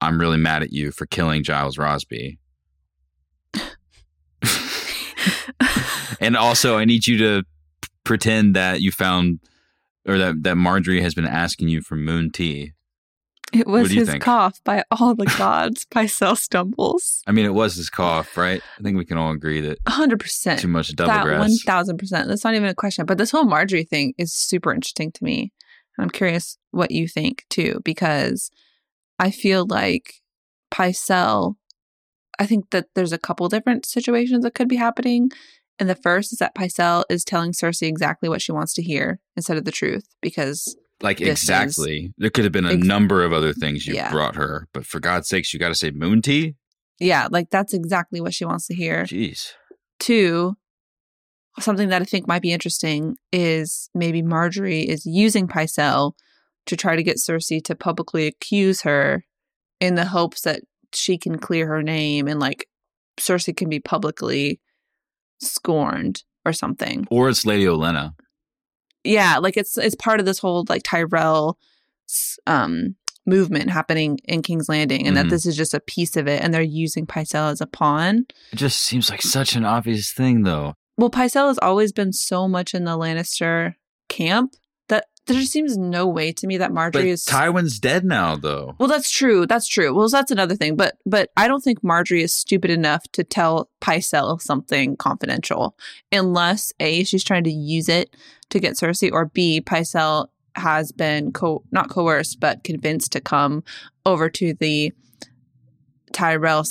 I'm 0.01 0.19
really 0.19 0.37
mad 0.37 0.63
at 0.63 0.73
you 0.73 0.91
for 0.91 1.05
killing 1.05 1.43
Gyles 1.43 1.77
Rosby." 1.77 2.39
and 6.19 6.35
also, 6.35 6.77
I 6.77 6.85
need 6.85 7.07
you 7.07 7.17
to 7.19 7.43
pretend 8.03 8.55
that 8.55 8.81
you 8.81 8.91
found 8.91 9.39
or 10.07 10.17
that, 10.17 10.43
that 10.43 10.55
Margaery 10.55 11.01
has 11.01 11.15
been 11.15 11.25
asking 11.25 11.67
you 11.69 11.81
for 11.81 11.95
moon 11.95 12.31
tea. 12.31 12.73
It 13.55 13.67
was 13.67 13.91
his 13.91 14.09
think? 14.09 14.23
cough 14.23 14.61
by 14.63 14.83
all 14.91 15.15
the 15.15 15.25
gods. 15.37 15.85
Pycelle 15.85 16.37
stumbles. 16.37 17.23
I 17.25 17.31
mean, 17.31 17.45
it 17.45 17.53
was 17.53 17.75
his 17.75 17.89
cough, 17.89 18.35
right? 18.35 18.61
I 18.77 18.83
think 18.83 18.97
we 18.97 19.05
can 19.05 19.17
all 19.17 19.31
agree 19.31 19.61
that 19.61 19.83
100%. 19.85 20.59
Too 20.59 20.67
much 20.67 20.93
double 20.95 21.13
that 21.13 21.23
grass. 21.23 21.63
1000%. 21.65 22.27
That's 22.27 22.43
not 22.43 22.53
even 22.53 22.67
a 22.67 22.75
question. 22.75 23.05
But 23.05 23.17
this 23.17 23.31
whole 23.31 23.45
Margaery 23.45 23.87
thing 23.87 24.13
is 24.17 24.33
super 24.33 24.73
interesting 24.73 25.11
to 25.13 25.23
me. 25.23 25.53
I'm 25.97 26.09
curious 26.09 26.57
what 26.71 26.91
you 26.91 27.07
think 27.07 27.45
too, 27.49 27.79
because 27.85 28.51
I 29.17 29.31
feel 29.31 29.65
like 29.65 30.15
Pycelle, 30.71 31.55
I 32.37 32.45
think 32.45 32.71
that 32.71 32.87
there's 32.95 33.13
a 33.13 33.17
couple 33.17 33.47
different 33.47 33.85
situations 33.85 34.43
that 34.43 34.55
could 34.55 34.67
be 34.67 34.75
happening. 34.75 35.31
And 35.79 35.89
the 35.89 35.95
first 35.95 36.33
is 36.33 36.39
that 36.39 36.55
Pycelle 36.55 37.03
is 37.09 37.23
telling 37.23 37.53
Cersei 37.53 37.87
exactly 37.87 38.27
what 38.27 38.41
she 38.41 38.51
wants 38.51 38.73
to 38.73 38.83
hear 38.83 39.19
instead 39.37 39.57
of 39.57 39.65
the 39.65 39.71
truth 39.71 40.05
because 40.21 40.75
like 41.05 41.21
exactly. 41.21 42.11
There 42.17 42.29
could 42.29 42.43
have 42.43 42.51
been 42.51 42.65
a 42.65 42.73
ex- 42.73 42.83
number 42.83 43.23
of 43.23 43.31
other 43.31 43.53
things 43.53 43.85
you 43.85 43.93
yeah. 43.93 44.11
brought 44.11 44.35
her, 44.35 44.67
but 44.73 44.85
for 44.85 44.99
God's 44.99 45.29
sakes, 45.29 45.53
you 45.53 45.59
got 45.59 45.69
to 45.69 45.75
say 45.75 45.91
moon 45.91 46.21
tea. 46.21 46.55
Yeah, 46.99 47.27
like 47.29 47.49
that's 47.49 47.73
exactly 47.73 48.19
what 48.19 48.33
she 48.33 48.43
wants 48.43 48.67
to 48.67 48.75
hear. 48.75 49.03
Jeez. 49.03 49.51
Two, 49.99 50.55
something 51.59 51.89
that 51.89 52.01
I 52.01 52.05
think 52.05 52.27
might 52.27 52.41
be 52.41 52.51
interesting 52.51 53.15
is 53.31 53.89
maybe 53.93 54.21
Margaery 54.21 54.83
is 54.85 55.05
using 55.05 55.47
Pycelle 55.47 56.13
to 56.65 56.75
try 56.75 56.95
to 56.95 57.03
get 57.03 57.17
Cersei 57.17 57.63
to 57.65 57.75
publicly 57.75 58.25
accuse 58.27 58.81
her 58.81 59.23
in 59.79 59.95
the 59.95 60.05
hopes 60.05 60.41
that 60.41 60.61
she 60.93 61.17
can 61.17 61.37
clear 61.37 61.67
her 61.67 61.83
name 61.83 62.27
and 62.27 62.39
like 62.39 62.67
Cersei 63.19 63.55
can 63.55 63.69
be 63.69 63.79
publicly 63.79 64.59
scorned 65.39 66.23
or 66.45 66.53
something. 66.53 67.05
Or 67.11 67.29
it's 67.29 67.45
Lady 67.45 67.65
Olenna. 67.65 68.13
Yeah, 69.05 69.37
like 69.37 69.57
it's 69.57 69.77
it's 69.77 69.95
part 69.95 70.19
of 70.19 70.25
this 70.25 70.39
whole 70.39 70.65
like 70.67 70.83
Tyrell 70.83 71.57
um 72.47 72.95
movement 73.25 73.71
happening 73.71 74.19
in 74.25 74.41
King's 74.41 74.69
Landing 74.69 75.07
and 75.07 75.15
mm-hmm. 75.15 75.27
that 75.27 75.33
this 75.33 75.45
is 75.45 75.57
just 75.57 75.73
a 75.73 75.79
piece 75.79 76.15
of 76.15 76.27
it 76.27 76.43
and 76.43 76.53
they're 76.53 76.61
using 76.61 77.07
Pycelle 77.07 77.51
as 77.51 77.61
a 77.61 77.65
pawn. 77.65 78.25
It 78.51 78.57
just 78.57 78.81
seems 78.81 79.09
like 79.09 79.21
such 79.21 79.55
an 79.55 79.65
obvious 79.65 80.11
thing 80.11 80.43
though. 80.43 80.75
Well, 80.97 81.09
Pycelle 81.09 81.47
has 81.47 81.59
always 81.59 81.91
been 81.91 82.13
so 82.13 82.47
much 82.47 82.73
in 82.73 82.85
the 82.85 82.97
Lannister 82.97 83.75
camp 84.07 84.53
there 85.25 85.39
just 85.39 85.51
seems 85.51 85.77
no 85.77 86.07
way 86.07 86.31
to 86.33 86.47
me 86.47 86.57
that 86.57 86.71
Margaery 86.71 86.91
but 86.91 87.05
is 87.05 87.25
Tywin's 87.25 87.79
dead 87.79 88.05
now 88.05 88.35
though. 88.35 88.75
Well, 88.77 88.89
that's 88.89 89.09
true. 89.09 89.45
That's 89.45 89.67
true. 89.67 89.93
Well, 89.93 90.07
that's 90.07 90.31
another 90.31 90.55
thing. 90.55 90.75
But 90.75 90.97
but 91.05 91.29
I 91.35 91.47
don't 91.47 91.63
think 91.63 91.81
Margaery 91.81 92.21
is 92.21 92.33
stupid 92.33 92.69
enough 92.69 93.03
to 93.13 93.23
tell 93.23 93.69
Pycelle 93.81 94.41
something 94.41 94.95
confidential 94.97 95.75
unless 96.11 96.73
A 96.79 97.03
she's 97.03 97.23
trying 97.23 97.43
to 97.45 97.51
use 97.51 97.89
it 97.89 98.15
to 98.49 98.59
get 98.59 98.75
Cersei 98.75 99.11
or 99.11 99.25
B 99.25 99.61
Pycelle 99.61 100.27
has 100.55 100.91
been 100.91 101.31
co- 101.31 101.63
not 101.71 101.89
coerced 101.89 102.39
but 102.39 102.63
convinced 102.63 103.11
to 103.11 103.21
come 103.21 103.63
over 104.05 104.29
to 104.29 104.53
the 104.53 104.93
Tyrell 106.13 106.63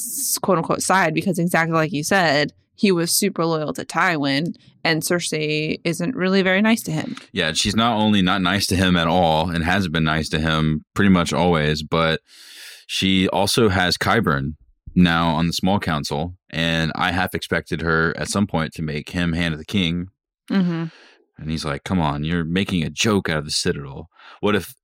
quote 0.43 0.59
unquote 0.59 0.83
side 0.83 1.13
because 1.13 1.39
exactly 1.39 1.75
like 1.75 1.93
you 1.93 2.05
said, 2.05 2.53
he 2.75 2.93
was 2.93 3.11
super 3.11 3.45
loyal 3.45 3.72
to 3.75 3.85
Tywin, 3.85 4.57
and 4.83 5.03
Cersei 5.03 5.81
isn't 5.85 6.16
really 6.16 6.43
very 6.43 6.61
nice 6.62 6.83
to 6.83 6.93
him. 6.93 7.16
Yeah, 7.33 7.53
she's 7.53 7.77
not 7.77 7.97
only 7.97 8.22
not 8.22 8.43
nice 8.43 8.66
to 8.66 8.77
him 8.77 8.97
at 8.97 9.07
all, 9.07 9.51
and 9.51 9.64
hasn't 9.64 9.93
been 9.93 10.05
nice 10.05 10.29
to 10.31 10.41
him 10.41 10.85
pretty 10.95 11.11
much 11.11 11.33
always, 11.33 11.83
but 11.83 12.20
she 12.87 13.29
also 13.29 13.68
has 13.68 13.97
Qyburn 13.97 14.55
now 14.95 15.29
on 15.29 15.47
the 15.47 15.53
small 15.53 15.79
council, 15.79 16.35
and 16.51 16.93
I 16.95 17.12
half 17.12 17.35
expected 17.35 17.81
her 17.81 18.14
at 18.16 18.29
some 18.29 18.47
point 18.47 18.72
to 18.75 18.83
make 18.83 19.11
him 19.11 19.33
hand 19.33 19.55
of 19.55 19.59
the 19.59 19.64
king. 19.64 20.09
Mm-hmm. 20.51 20.87
And 21.37 21.51
he's 21.51 21.64
like, 21.64 21.83
"Come 21.85 22.01
on, 22.01 22.22
you're 22.22 22.45
making 22.45 22.85
a 22.85 22.91
joke 22.91 23.29
out 23.29 23.39
of 23.39 23.45
the 23.45 23.51
Citadel. 23.51 24.09
What 24.41 24.55
if 24.55 24.75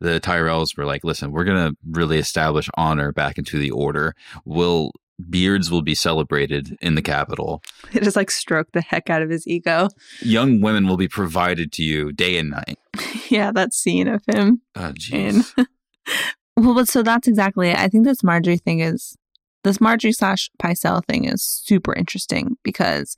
the 0.00 0.20
Tyrells 0.20 0.76
were 0.76 0.84
like, 0.84 1.04
listen, 1.04 1.32
we're 1.32 1.44
going 1.44 1.70
to 1.70 1.76
really 1.90 2.18
establish 2.18 2.68
honor 2.74 3.12
back 3.12 3.38
into 3.38 3.58
the 3.58 3.70
order. 3.70 4.14
We'll 4.44 4.92
beards 5.30 5.70
will 5.70 5.82
be 5.82 5.94
celebrated 5.94 6.76
in 6.80 6.94
the 6.94 7.02
capital. 7.02 7.62
It 7.92 8.02
just 8.04 8.16
like 8.16 8.30
stroke 8.30 8.72
the 8.72 8.80
heck 8.80 9.10
out 9.10 9.22
of 9.22 9.30
his 9.30 9.46
ego. 9.46 9.88
Young 10.20 10.60
women 10.60 10.86
will 10.86 10.96
be 10.96 11.08
provided 11.08 11.72
to 11.72 11.82
you 11.82 12.12
day 12.12 12.38
and 12.38 12.50
night. 12.50 12.78
yeah, 13.28 13.52
that 13.52 13.74
scene 13.74 14.08
of 14.08 14.22
him. 14.26 14.62
Oh, 14.74 14.92
jeez. 14.92 15.52
well, 16.56 16.74
but 16.74 16.88
so 16.88 17.02
that's 17.02 17.28
exactly 17.28 17.68
it. 17.68 17.78
I 17.78 17.88
think 17.88 18.04
this 18.04 18.22
Margaery 18.22 18.60
thing 18.60 18.80
is 18.80 19.16
this 19.64 19.78
Margaery 19.78 20.14
slash 20.14 20.50
Pycelle 20.62 21.04
thing 21.04 21.24
is 21.24 21.42
super 21.42 21.92
interesting 21.94 22.56
because 22.62 23.16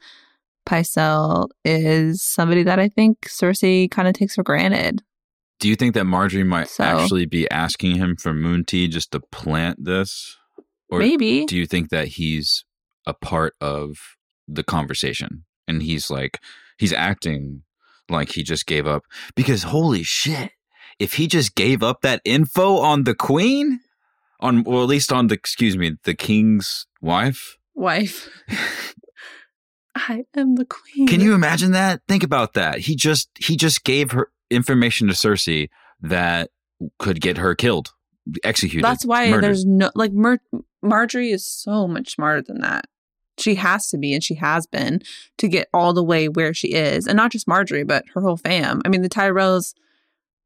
Pycelle 0.66 1.49
is 1.64 2.22
somebody 2.22 2.62
that 2.62 2.78
I 2.78 2.88
think 2.88 3.22
Cersei 3.22 3.90
kind 3.90 4.09
of 4.09 4.14
takes 4.14 4.36
for 4.36 4.42
granted. 4.42 5.03
Do 5.61 5.68
you 5.68 5.74
think 5.74 5.94
that 5.94 6.05
Margaery 6.05 6.46
might 6.46 6.68
so, 6.68 6.84
actually 6.84 7.26
be 7.26 7.51
asking 7.51 7.96
him 7.96 8.16
for 8.16 8.32
Moon 8.32 8.64
Tea 8.64 8.86
just 8.86 9.11
to 9.11 9.20
plant 9.20 9.84
this? 9.84 10.38
Or 10.91 10.99
Maybe. 10.99 11.45
Do 11.47 11.57
you 11.57 11.66
think 11.66 11.91
that 11.91 12.09
he's 12.09 12.64
a 13.07 13.14
part 13.14 13.55
of 13.61 13.97
the 14.47 14.62
conversation 14.62 15.45
and 15.66 15.82
he's 15.82 16.11
like, 16.11 16.39
he's 16.78 16.93
acting 16.93 17.62
like 18.09 18.32
he 18.32 18.43
just 18.43 18.66
gave 18.66 18.86
up? 18.86 19.05
Because 19.34 19.64
holy 19.64 20.03
shit, 20.03 20.53
if 20.99 21.14
he 21.14 21.26
just 21.26 21.55
gave 21.55 21.82
up 21.82 22.01
that 22.03 22.22
info 22.24 22.78
on 22.78 23.05
the 23.05 23.14
queen, 23.14 23.80
on, 24.41 24.64
or 24.66 24.82
at 24.82 24.89
least 24.89 25.12
on 25.12 25.26
the, 25.26 25.34
excuse 25.34 25.76
me, 25.76 25.97
the 26.05 26.14
king's 26.14 26.86
wife? 27.01 27.57
Wife. 27.74 28.28
I 29.95 30.24
am 30.36 30.55
the 30.55 30.64
queen. 30.64 31.07
Can 31.07 31.20
you 31.20 31.34
imagine 31.34 31.72
that? 31.72 32.03
Think 32.07 32.22
about 32.22 32.55
that. 32.55 32.78
He 32.80 32.95
just 32.95 33.28
he 33.36 33.57
just 33.57 33.84
gave 33.84 34.12
her 34.12 34.30
information 34.51 35.09
to 35.09 35.14
Cersei 35.14 35.68
that 36.01 36.51
could 36.99 37.20
get 37.20 37.39
her 37.39 37.55
killed, 37.55 37.93
executed. 38.45 38.85
That's 38.85 39.05
why 39.05 39.31
murdered. 39.31 39.45
there's 39.45 39.64
no 39.64 39.91
like 39.95 40.12
Mar- 40.12 40.41
Margaery 40.85 41.33
is 41.33 41.47
so 41.47 41.87
much 41.89 42.14
smarter 42.14 42.43
than 42.43 42.61
that. 42.61 42.87
She 43.39 43.55
has 43.55 43.87
to 43.89 43.99
be, 43.99 44.14
and 44.14 44.22
she 44.22 44.35
has 44.35 44.66
been 44.66 45.01
to 45.39 45.49
get 45.49 45.68
all 45.72 45.93
the 45.93 46.03
way 46.03 46.29
where 46.29 46.53
she 46.53 46.68
is, 46.68 47.07
and 47.07 47.16
not 47.16 47.31
just 47.31 47.47
Margaery, 47.47 47.87
but 47.87 48.05
her 48.14 48.20
whole 48.20 48.37
fam. 48.37 48.83
I 48.85 48.89
mean, 48.89 49.03
the 49.03 49.09
Tyrells 49.09 49.74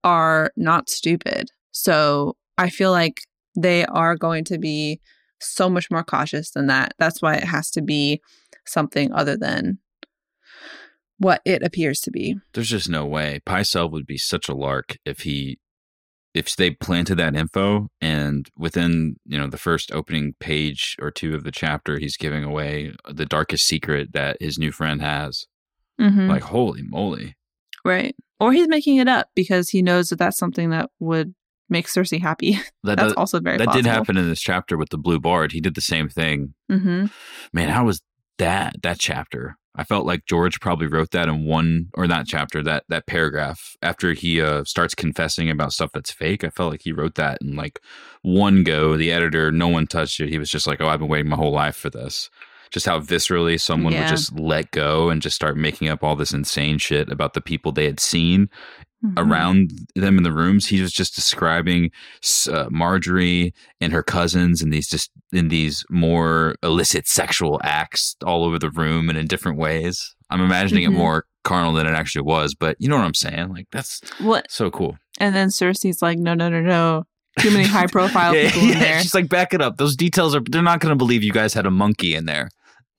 are 0.05 0.53
not 0.57 0.91
stupid, 0.91 1.51
so 1.71 2.37
I 2.59 2.69
feel 2.69 2.91
like 2.91 3.23
they 3.57 3.85
are 3.87 4.17
going 4.17 4.45
to 4.45 4.59
be 4.59 5.01
so 5.41 5.69
much 5.69 5.91
more 5.91 6.05
cautious 6.05 6.51
than 6.51 6.67
that. 6.67 6.95
That's 6.99 7.21
why 7.23 7.35
it 7.35 7.45
has 7.45 7.71
to 7.73 7.83
be 7.83 8.21
something 8.67 9.13
other 9.13 9.37
than 9.37 9.79
what 11.19 11.41
it 11.45 11.63
appears 11.63 12.01
to 12.01 12.11
be. 12.11 12.37
There's 12.53 12.71
just 12.71 12.89
no 12.89 13.07
way. 13.07 13.41
Pycelle 13.47 13.91
would 13.91 14.07
be 14.07 14.19
such 14.19 14.49
a 14.49 14.55
lark 14.55 14.99
if 15.05 15.21
he 15.21 15.59
if 16.35 16.57
they 16.57 16.71
planted 16.71 17.17
that 17.17 17.37
info 17.37 17.89
and 18.01 18.49
within 18.57 19.17
you 19.27 19.39
know 19.39 19.47
the 19.47 19.59
first 19.59 19.93
opening 19.93 20.35
page 20.41 20.97
or 21.01 21.11
two 21.11 21.35
of 21.35 21.45
the 21.45 21.53
chapter 21.53 21.99
he's 21.99 22.17
giving 22.17 22.45
away 22.45 22.95
the 23.11 23.27
darkest 23.27 23.67
secret 23.67 24.13
that 24.13 24.37
his 24.41 24.59
new 24.59 24.73
friend 24.73 25.03
has. 25.03 25.47
Mm-hmm. 26.01 26.29
like 26.29 26.43
holy 26.43 26.83
moly. 26.83 27.37
Right. 27.85 28.17
Or 28.41 28.53
he's 28.53 28.67
making 28.67 28.97
it 28.97 29.09
up 29.09 29.29
because 29.37 29.69
he 29.69 29.83
knows 29.83 30.09
that 30.09 30.19
that's 30.19 30.39
something 30.39 30.71
that 30.71 30.91
would 30.99 31.35
make 31.69 31.87
cersei 31.87 32.21
happy. 32.21 32.59
That 32.85 32.99
that's 32.99 33.13
also 33.13 33.39
very 33.39 33.59
that 33.59 33.67
possible. 33.67 33.83
did 33.83 33.89
happen 33.89 34.17
in 34.17 34.29
this 34.29 34.41
chapter 34.41 34.77
with 34.77 34.89
the 34.89 34.99
blue 34.99 35.21
bard. 35.21 35.53
He 35.53 35.61
did 35.61 35.77
the 35.77 35.81
same 35.81 36.09
thing. 36.09 36.55
Mm-hmm. 36.71 37.07
man 37.53 37.69
how 37.69 37.85
was 37.85 38.03
that 38.39 38.83
that 38.83 38.99
chapter 38.99 39.57
I 39.75 39.85
felt 39.85 40.05
like 40.05 40.27
George 40.27 40.61
probably 40.61 40.87
wrote 40.87 41.13
that 41.13 41.29
in 41.29 41.47
one 41.47 41.89
or 41.95 42.07
that 42.07 42.27
chapter, 42.27 42.63
that 42.63 42.85
that 42.89 43.07
paragraph 43.07 43.77
after 43.81 44.13
he 44.13 44.41
uh, 44.41 44.65
starts 44.65 44.95
confessing 44.95 45.49
about 45.49 45.73
stuff 45.73 45.93
that's 45.95 46.11
fake. 46.11 46.45
I 46.45 46.51
felt 46.51 46.73
like 46.73 46.83
he 46.83 46.93
wrote 46.93 47.15
that 47.15 47.39
in 47.41 47.57
like 47.57 47.81
one 48.21 48.65
go. 48.65 48.97
The 48.97 49.13
editor, 49.13 49.51
no 49.51 49.69
one 49.69 49.87
touched 49.87 50.21
it. 50.21 50.29
He 50.29 50.39
was 50.39 50.51
just 50.51 50.67
like, 50.67 50.81
"Oh, 50.81 50.89
I've 50.89 51.01
been 51.01 51.09
waiting 51.09 51.31
my 51.31 51.37
whole 51.37 51.53
life 51.53 51.77
for 51.77 51.89
this." 51.89 52.29
Just 52.71 52.87
how 52.87 53.01
viscerally 53.01 53.61
someone 53.61 53.93
yeah. 53.93 54.01
would 54.01 54.09
just 54.09 54.39
let 54.39 54.71
go 54.71 55.11
and 55.11 55.21
just 55.21 55.37
start 55.37 55.59
making 55.59 55.89
up 55.89 56.03
all 56.03 56.17
this 56.17 56.33
insane 56.33 56.79
shit 56.79 57.11
about 57.11 57.35
the 57.35 57.43
people 57.43 57.71
they 57.71 57.85
had 57.85 58.01
seen 58.01 58.49
Mhm. 59.05 59.15
around 59.19 59.71
them 59.97 60.17
in 60.17 60.23
the 60.23 60.33
rooms. 60.33 60.67
He 60.67 60.81
was 60.81 60.93
just 60.93 61.15
describing 61.17 61.91
uh, 62.49 62.67
Margaery 62.71 63.53
and 63.81 63.93
her 63.93 64.03
cousins 64.03 64.63
and 64.63 64.73
these 64.73 64.89
just 64.89 65.11
in 65.33 65.49
these 65.49 65.85
more 65.91 66.55
illicit 66.63 67.09
sexual 67.09 67.61
acts 67.65 68.15
all 68.25 68.45
over 68.45 68.59
the 68.59 68.71
room 68.71 69.09
and 69.09 69.19
in 69.19 69.27
different 69.27 69.59
ways. 69.59 70.15
I'm 70.31 70.41
imagining 70.41 70.85
Mhm. 70.85 70.95
it 70.95 70.99
more 70.99 71.25
carnal 71.43 71.73
than 71.73 71.87
it 71.87 71.91
actually 71.95 72.23
was, 72.23 72.55
but 72.55 72.77
you 72.79 72.89
know 72.89 72.97
what 72.97 73.05
I'm 73.05 73.15
saying? 73.15 73.49
Like 73.49 73.67
that's 73.73 74.01
What? 74.21 74.47
so 74.51 74.71
cool. 74.71 74.97
And 75.19 75.35
then 75.35 75.49
Cersei's 75.49 76.01
like, 76.01 76.19
no, 76.19 76.35
no, 76.35 76.49
no, 76.49 76.61
no. 76.61 77.05
Too 77.41 77.51
many 77.51 77.65
high 77.65 77.87
profile 77.87 78.35
yeah, 78.37 78.51
people 78.51 78.69
in 78.69 78.79
there. 78.79 79.01
She's 79.01 79.15
like, 79.15 79.29
back 79.29 79.53
it 79.55 79.61
up. 79.63 79.79
Those 79.79 79.97
details 79.97 80.35
are 80.37 80.43
they're 80.49 80.63
not 80.63 80.81
gonna 80.81 80.97
believe 80.97 81.25
you 81.25 81.33
guys 81.33 81.55
had 81.55 81.67
a 81.67 81.71
monkey 81.71 82.15
in 82.15 82.27
there. 82.27 82.51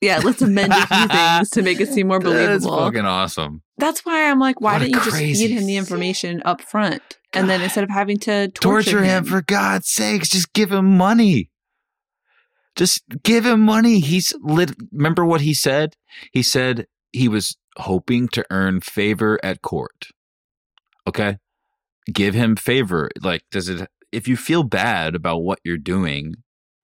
Yeah, 0.03 0.19
let's 0.21 0.41
amend 0.41 0.73
a 0.73 0.85
few 0.85 1.07
things 1.07 1.49
to 1.51 1.61
make 1.61 1.79
it 1.79 1.87
seem 1.87 2.09
more 2.09 2.19
believable. 2.19 2.49
That's 2.49 2.65
fucking 2.65 3.05
awesome. 3.05 3.61
That's 3.77 4.05
why 4.05 4.29
I'm 4.29 4.37
like, 4.37 4.59
why 4.59 4.73
What 4.73 4.79
didn't 4.79 4.95
you 4.95 5.03
just 5.05 5.17
feed 5.17 5.51
him 5.51 5.65
the 5.65 5.77
information 5.77 6.41
up 6.43 6.59
front? 6.61 7.01
And 7.31 7.49
then 7.49 7.61
instead 7.61 7.85
of 7.85 7.89
having 7.89 8.17
to 8.19 8.49
torture, 8.49 8.91
torture 8.91 9.03
him 9.03 9.23
for 9.23 9.41
God's 9.41 9.87
sakes. 9.87 10.27
Just 10.27 10.51
give 10.51 10.73
him 10.73 10.97
money. 10.97 11.49
Just 12.75 13.03
give 13.23 13.45
him 13.45 13.61
money. 13.61 14.01
He's 14.01 14.33
lit. 14.41 14.75
Remember 14.91 15.23
what 15.25 15.41
he 15.41 15.53
said? 15.53 15.95
He 16.33 16.43
said 16.43 16.87
he 17.13 17.29
was 17.29 17.55
hoping 17.77 18.27
to 18.29 18.45
earn 18.51 18.81
favor 18.81 19.39
at 19.41 19.61
court. 19.61 20.07
Okay. 21.07 21.37
Give 22.11 22.33
him 22.33 22.57
favor. 22.57 23.09
Like, 23.21 23.43
does 23.51 23.69
it, 23.69 23.87
if 24.11 24.27
you 24.27 24.35
feel 24.35 24.63
bad 24.63 25.15
about 25.15 25.43
what 25.43 25.59
you're 25.63 25.77
doing, 25.77 26.35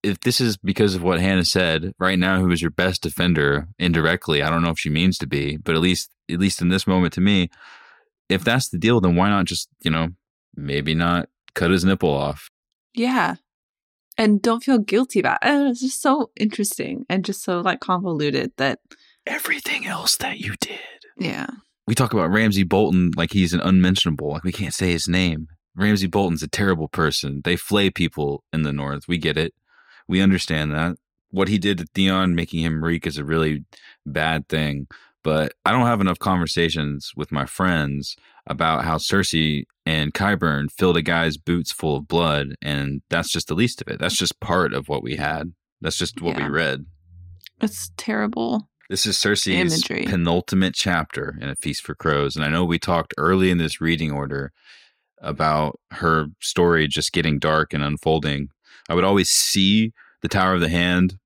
if 0.02 0.20
this 0.20 0.40
is 0.40 0.56
because 0.56 0.94
of 0.94 1.02
what 1.02 1.20
Hannah 1.20 1.44
said 1.44 1.92
right 1.98 2.18
now, 2.18 2.40
who 2.40 2.50
is 2.50 2.62
your 2.62 2.70
best 2.70 3.02
defender 3.02 3.68
indirectly, 3.78 4.42
I 4.42 4.50
don't 4.50 4.62
know 4.62 4.70
if 4.70 4.78
she 4.78 4.90
means 4.90 5.18
to 5.18 5.26
be, 5.26 5.56
but 5.56 5.74
at 5.74 5.80
least, 5.80 6.10
at 6.30 6.38
least 6.38 6.62
in 6.62 6.68
this 6.68 6.86
moment 6.86 7.12
to 7.14 7.20
me, 7.20 7.50
if 8.28 8.44
that's 8.44 8.68
the 8.68 8.78
deal, 8.78 9.00
then 9.00 9.16
why 9.16 9.28
not 9.28 9.44
just, 9.46 9.68
you 9.82 9.90
know, 9.90 10.08
maybe 10.54 10.94
not 10.94 11.28
cut 11.54 11.70
his 11.70 11.84
nipple 11.84 12.10
off. 12.10 12.48
Yeah. 12.94 13.36
And 14.16 14.40
don't 14.42 14.62
feel 14.62 14.78
guilty 14.78 15.20
about 15.20 15.38
it. 15.42 15.70
It's 15.70 15.80
just 15.80 16.00
so 16.02 16.30
interesting 16.36 17.04
and 17.08 17.24
just 17.24 17.42
so 17.42 17.60
like 17.60 17.80
convoluted 17.80 18.52
that, 18.56 18.80
Everything 19.26 19.86
else 19.86 20.16
that 20.16 20.38
you 20.38 20.54
did. 20.60 20.78
yeah. 21.18 21.46
We 21.86 21.94
talk 21.94 22.12
about 22.12 22.30
Ramsay 22.30 22.62
Bolton 22.62 23.10
like 23.16 23.32
he's 23.32 23.52
an 23.52 23.60
unmentionable, 23.60 24.30
like 24.30 24.44
we 24.44 24.52
can't 24.52 24.72
say 24.74 24.92
his 24.92 25.08
name. 25.08 25.48
Ramsay 25.74 26.06
Bolton's 26.06 26.42
a 26.42 26.48
terrible 26.48 26.88
person. 26.88 27.40
They 27.44 27.56
flay 27.56 27.90
people 27.90 28.44
in 28.52 28.62
the 28.62 28.72
North. 28.72 29.08
We 29.08 29.18
get 29.18 29.36
it. 29.36 29.52
We 30.10 30.20
understand 30.20 30.72
that. 30.72 30.96
What 31.30 31.46
he 31.48 31.56
did 31.58 31.78
to 31.78 31.86
Theon, 31.94 32.34
making 32.34 32.60
him 32.64 32.82
reek, 32.84 33.06
is 33.06 33.16
a 33.16 33.24
really 33.24 33.64
bad 34.04 34.48
thing. 34.48 34.88
But 35.22 35.52
I 35.64 35.70
don't 35.70 35.86
have 35.86 36.00
enough 36.00 36.18
conversations 36.18 37.12
with 37.14 37.30
my 37.30 37.46
friends 37.46 38.16
about 38.46 38.84
how 38.84 38.96
Cersei 38.96 39.64
and 39.86 40.12
Qyburn 40.12 40.70
filled 40.72 40.96
a 40.96 41.02
guy's 41.02 41.36
boots 41.36 41.70
full 41.72 41.96
of 41.96 42.08
blood, 42.08 42.56
and 42.60 43.02
that's 43.10 43.30
just 43.30 43.46
the 43.48 43.54
least 43.54 43.80
of 43.80 43.88
it. 43.88 44.00
That's 44.00 44.16
just 44.16 44.40
part 44.40 44.72
of 44.74 44.88
what 44.88 45.02
we 45.04 45.16
had. 45.16 45.52
That's 45.80 45.96
just 45.96 46.20
what 46.20 46.36
Yeah. 46.36 46.46
we 46.46 46.50
read. 46.50 46.86
It's 47.60 47.92
terrible. 47.96 48.68
This 48.88 49.06
is 49.06 49.16
Cersei's 49.16 49.84
Imagery. 49.88 50.06
penultimate 50.06 50.74
chapter 50.74 51.38
in 51.40 51.48
A 51.48 51.54
Feast 51.54 51.82
for 51.84 51.94
Crows. 51.94 52.34
And 52.34 52.44
I 52.44 52.48
know 52.48 52.64
we 52.64 52.80
talked 52.80 53.14
early 53.16 53.50
in 53.52 53.58
this 53.58 53.80
reading 53.80 54.10
order 54.10 54.50
about 55.22 55.78
her 55.92 56.26
story 56.40 56.88
just 56.88 57.12
getting 57.12 57.38
dark 57.38 57.72
and 57.72 57.84
unfolding. 57.84 58.48
I 58.90 58.94
would 58.94 59.04
always 59.04 59.30
see 59.30 59.92
the 60.20 60.28
Tower 60.28 60.54
of 60.54 60.60
the 60.60 60.68
Hand 60.68 61.16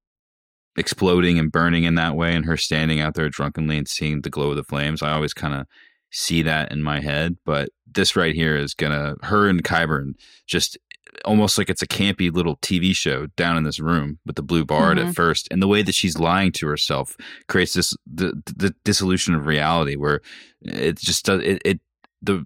exploding 0.77 1.39
and 1.39 1.51
burning 1.51 1.85
in 1.85 1.95
that 1.97 2.15
way, 2.15 2.35
and 2.35 2.45
her 2.45 2.57
standing 2.57 3.01
out 3.01 3.15
there 3.15 3.29
drunkenly 3.29 3.79
and 3.79 3.89
seeing 3.89 4.21
the 4.21 4.31
glow 4.31 4.51
of 4.51 4.57
the 4.57 4.65
flames. 4.65 5.03
I 5.03 5.13
always 5.13 5.33
kind 5.35 5.55
of 5.55 5.67
see 6.11 6.43
that 6.43 6.71
in 6.71 6.83
my 6.83 7.01
head. 7.01 7.37
But 7.45 7.71
this 7.93 8.17
right 8.17 8.35
here 8.35 8.57
is 8.57 8.75
gonna 8.75 9.15
her 9.23 9.49
and 9.49 9.63
Qyburn 9.65 10.15
just 10.47 10.77
almost 11.25 11.57
like 11.59 11.71
it's 11.71 11.83
a 11.83 11.87
campy 11.87 12.33
little 12.33 12.57
TV 12.57 12.95
show 12.95 13.27
down 13.37 13.57
in 13.57 13.63
this 13.63 13.79
room 13.79 14.19
with 14.27 14.35
the 14.35 14.43
blue 14.43 14.65
bard 14.65 14.99
at 14.99 15.07
Mhm. 15.07 15.15
first, 15.15 15.47
and 15.51 15.63
the 15.63 15.69
way 15.69 15.81
that 15.83 15.95
she's 15.95 16.19
lying 16.19 16.51
to 16.53 16.67
herself 16.67 17.17
creates 17.49 17.73
this 17.75 17.97
the, 18.05 18.35
the 18.57 18.75
dissolution 18.85 19.35
of 19.35 19.47
reality 19.47 19.95
where 19.97 20.21
it 20.63 20.99
just 20.99 21.25
does 21.25 21.41
it, 21.43 21.63
it 21.65 21.81
the 22.21 22.45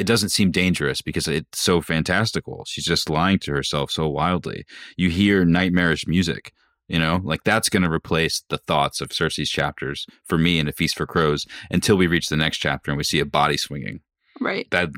it 0.00 0.06
doesn't 0.06 0.30
seem 0.30 0.50
dangerous 0.50 1.02
because 1.02 1.28
it's 1.28 1.60
so 1.60 1.82
fantastical. 1.82 2.64
She's 2.66 2.86
just 2.86 3.10
lying 3.10 3.38
to 3.40 3.52
herself 3.52 3.90
so 3.90 4.08
wildly. 4.08 4.64
You 4.96 5.10
hear 5.10 5.44
nightmarish 5.44 6.06
music, 6.06 6.54
you 6.88 6.98
know, 6.98 7.20
like 7.22 7.44
that's 7.44 7.68
going 7.68 7.82
to 7.82 7.92
replace 7.92 8.42
the 8.48 8.56
thoughts 8.56 9.02
of 9.02 9.10
Cersei's 9.10 9.50
chapters 9.50 10.06
for 10.24 10.38
me 10.38 10.58
in 10.58 10.68
A 10.68 10.72
Feast 10.72 10.96
for 10.96 11.06
Crows 11.06 11.46
until 11.70 11.96
we 11.96 12.06
reach 12.06 12.30
the 12.30 12.36
next 12.38 12.58
chapter 12.58 12.90
and 12.90 12.96
we 12.96 13.04
see 13.04 13.20
a 13.20 13.26
body 13.26 13.58
swinging. 13.58 14.00
Right. 14.40 14.66
That 14.70 14.88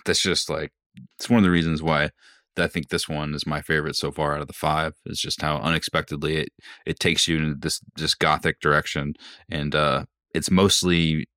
that's 0.04 0.22
just 0.22 0.50
like 0.50 0.72
it's 1.16 1.30
one 1.30 1.38
of 1.38 1.44
the 1.44 1.52
reasons 1.52 1.80
why 1.80 2.10
I 2.56 2.66
think 2.66 2.88
this 2.88 3.08
one 3.08 3.34
is 3.34 3.46
my 3.46 3.60
favorite 3.60 3.94
so 3.94 4.10
far 4.10 4.34
out 4.34 4.40
of 4.40 4.48
the 4.48 4.52
five. 4.52 4.94
Is 5.06 5.20
just 5.20 5.40
how 5.40 5.58
unexpectedly 5.58 6.38
it 6.38 6.48
it 6.84 6.98
takes 6.98 7.28
you 7.28 7.36
in 7.36 7.60
this 7.60 7.80
this 7.94 8.14
gothic 8.14 8.58
direction, 8.58 9.14
and 9.48 9.76
uh, 9.76 10.06
it's 10.34 10.50
mostly. 10.50 11.28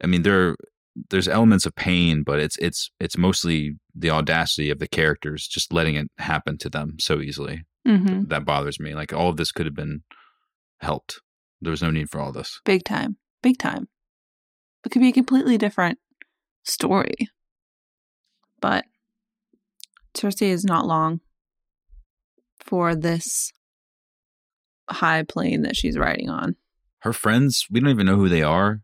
I 0.00 0.06
mean, 0.06 0.22
there 0.22 0.54
there's 1.10 1.28
elements 1.28 1.66
of 1.66 1.74
pain, 1.74 2.22
but 2.24 2.38
it's 2.40 2.56
it's 2.58 2.90
it's 3.00 3.16
mostly 3.18 3.76
the 3.94 4.10
audacity 4.10 4.70
of 4.70 4.78
the 4.78 4.88
characters 4.88 5.46
just 5.48 5.72
letting 5.72 5.94
it 5.96 6.08
happen 6.18 6.58
to 6.58 6.68
them 6.70 6.96
so 6.98 7.20
easily. 7.20 7.64
hmm 7.86 8.24
That 8.28 8.44
bothers 8.44 8.78
me. 8.80 8.94
Like 8.94 9.12
all 9.12 9.28
of 9.30 9.36
this 9.36 9.52
could 9.52 9.66
have 9.66 9.74
been 9.74 10.02
helped. 10.80 11.20
There 11.60 11.70
was 11.70 11.82
no 11.82 11.90
need 11.90 12.08
for 12.10 12.20
all 12.20 12.32
this. 12.32 12.60
Big 12.64 12.84
time. 12.84 13.16
Big 13.42 13.58
time. 13.58 13.88
It 14.84 14.90
could 14.90 15.02
be 15.02 15.08
a 15.08 15.12
completely 15.12 15.58
different 15.58 15.98
story. 16.64 17.14
But 18.60 18.84
Cersei 20.14 20.48
is 20.48 20.64
not 20.64 20.86
long 20.86 21.20
for 22.60 22.94
this 22.94 23.52
high 24.90 25.22
plane 25.22 25.62
that 25.62 25.76
she's 25.76 25.98
riding 25.98 26.28
on. 26.30 26.56
her 27.00 27.12
friends 27.12 27.66
we 27.70 27.78
don't 27.80 27.90
even 27.90 28.06
know 28.06 28.16
who 28.16 28.28
they 28.28 28.42
are 28.42 28.80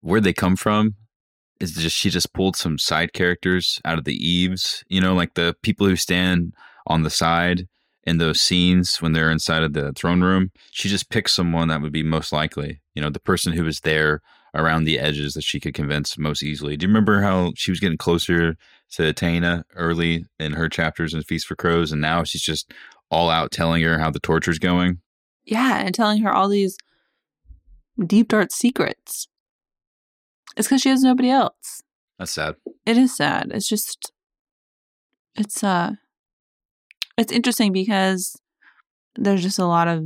where 0.00 0.20
they 0.20 0.32
come 0.32 0.56
from 0.56 0.94
is 1.60 1.72
just 1.72 1.96
she 1.96 2.10
just 2.10 2.32
pulled 2.32 2.56
some 2.56 2.78
side 2.78 3.12
characters 3.12 3.80
out 3.84 3.98
of 3.98 4.04
the 4.04 4.14
eaves 4.14 4.84
you 4.88 5.00
know 5.00 5.14
like 5.14 5.34
the 5.34 5.56
people 5.62 5.86
who 5.86 5.96
stand 5.96 6.52
on 6.86 7.02
the 7.02 7.10
side 7.10 7.66
in 8.06 8.18
those 8.18 8.40
scenes 8.40 9.02
when 9.02 9.12
they're 9.12 9.30
inside 9.30 9.64
of 9.64 9.72
the 9.72 9.92
throne 9.92 10.22
room. 10.22 10.52
She 10.70 10.88
just 10.88 11.10
picked 11.10 11.30
someone 11.30 11.68
that 11.68 11.82
would 11.82 11.92
be 11.92 12.02
most 12.02 12.32
likely 12.32 12.80
you 12.94 13.02
know 13.02 13.10
the 13.10 13.20
person 13.20 13.52
who 13.52 13.64
was 13.64 13.80
there 13.80 14.22
around 14.54 14.84
the 14.84 14.98
edges 14.98 15.34
that 15.34 15.44
she 15.44 15.60
could 15.60 15.74
convince 15.74 16.16
most 16.16 16.42
easily. 16.42 16.76
Do 16.76 16.84
you 16.84 16.88
remember 16.88 17.20
how 17.20 17.52
she 17.56 17.70
was 17.70 17.80
getting 17.80 17.98
closer 17.98 18.56
to 18.92 19.12
Taena 19.12 19.64
early 19.74 20.24
in 20.38 20.52
her 20.52 20.68
chapters 20.68 21.12
in 21.12 21.22
Feast 21.22 21.46
for 21.46 21.56
Crows 21.56 21.92
and 21.92 22.00
now 22.00 22.24
she's 22.24 22.42
just 22.42 22.72
all 23.10 23.28
out 23.28 23.50
telling 23.50 23.82
her 23.82 23.98
how 23.98 24.10
the 24.10 24.20
torture's 24.20 24.58
going? 24.58 25.00
Yeah, 25.44 25.78
and 25.78 25.94
telling 25.94 26.22
her 26.22 26.32
all 26.32 26.48
these 26.48 26.78
deep 28.04 28.28
dark 28.28 28.50
secrets. 28.50 29.28
It's 30.56 30.68
because 30.68 30.82
she 30.82 30.88
has 30.88 31.02
nobody 31.02 31.30
else. 31.30 31.82
that's 32.18 32.32
sad 32.32 32.54
It 32.84 32.96
is 32.96 33.16
sad. 33.16 33.50
It's 33.52 33.68
just 33.68 34.12
it's 35.34 35.62
uh 35.62 35.92
it's 37.18 37.32
interesting 37.32 37.72
because 37.72 38.40
there's 39.16 39.42
just 39.42 39.58
a 39.58 39.66
lot 39.66 39.88
of 39.88 40.04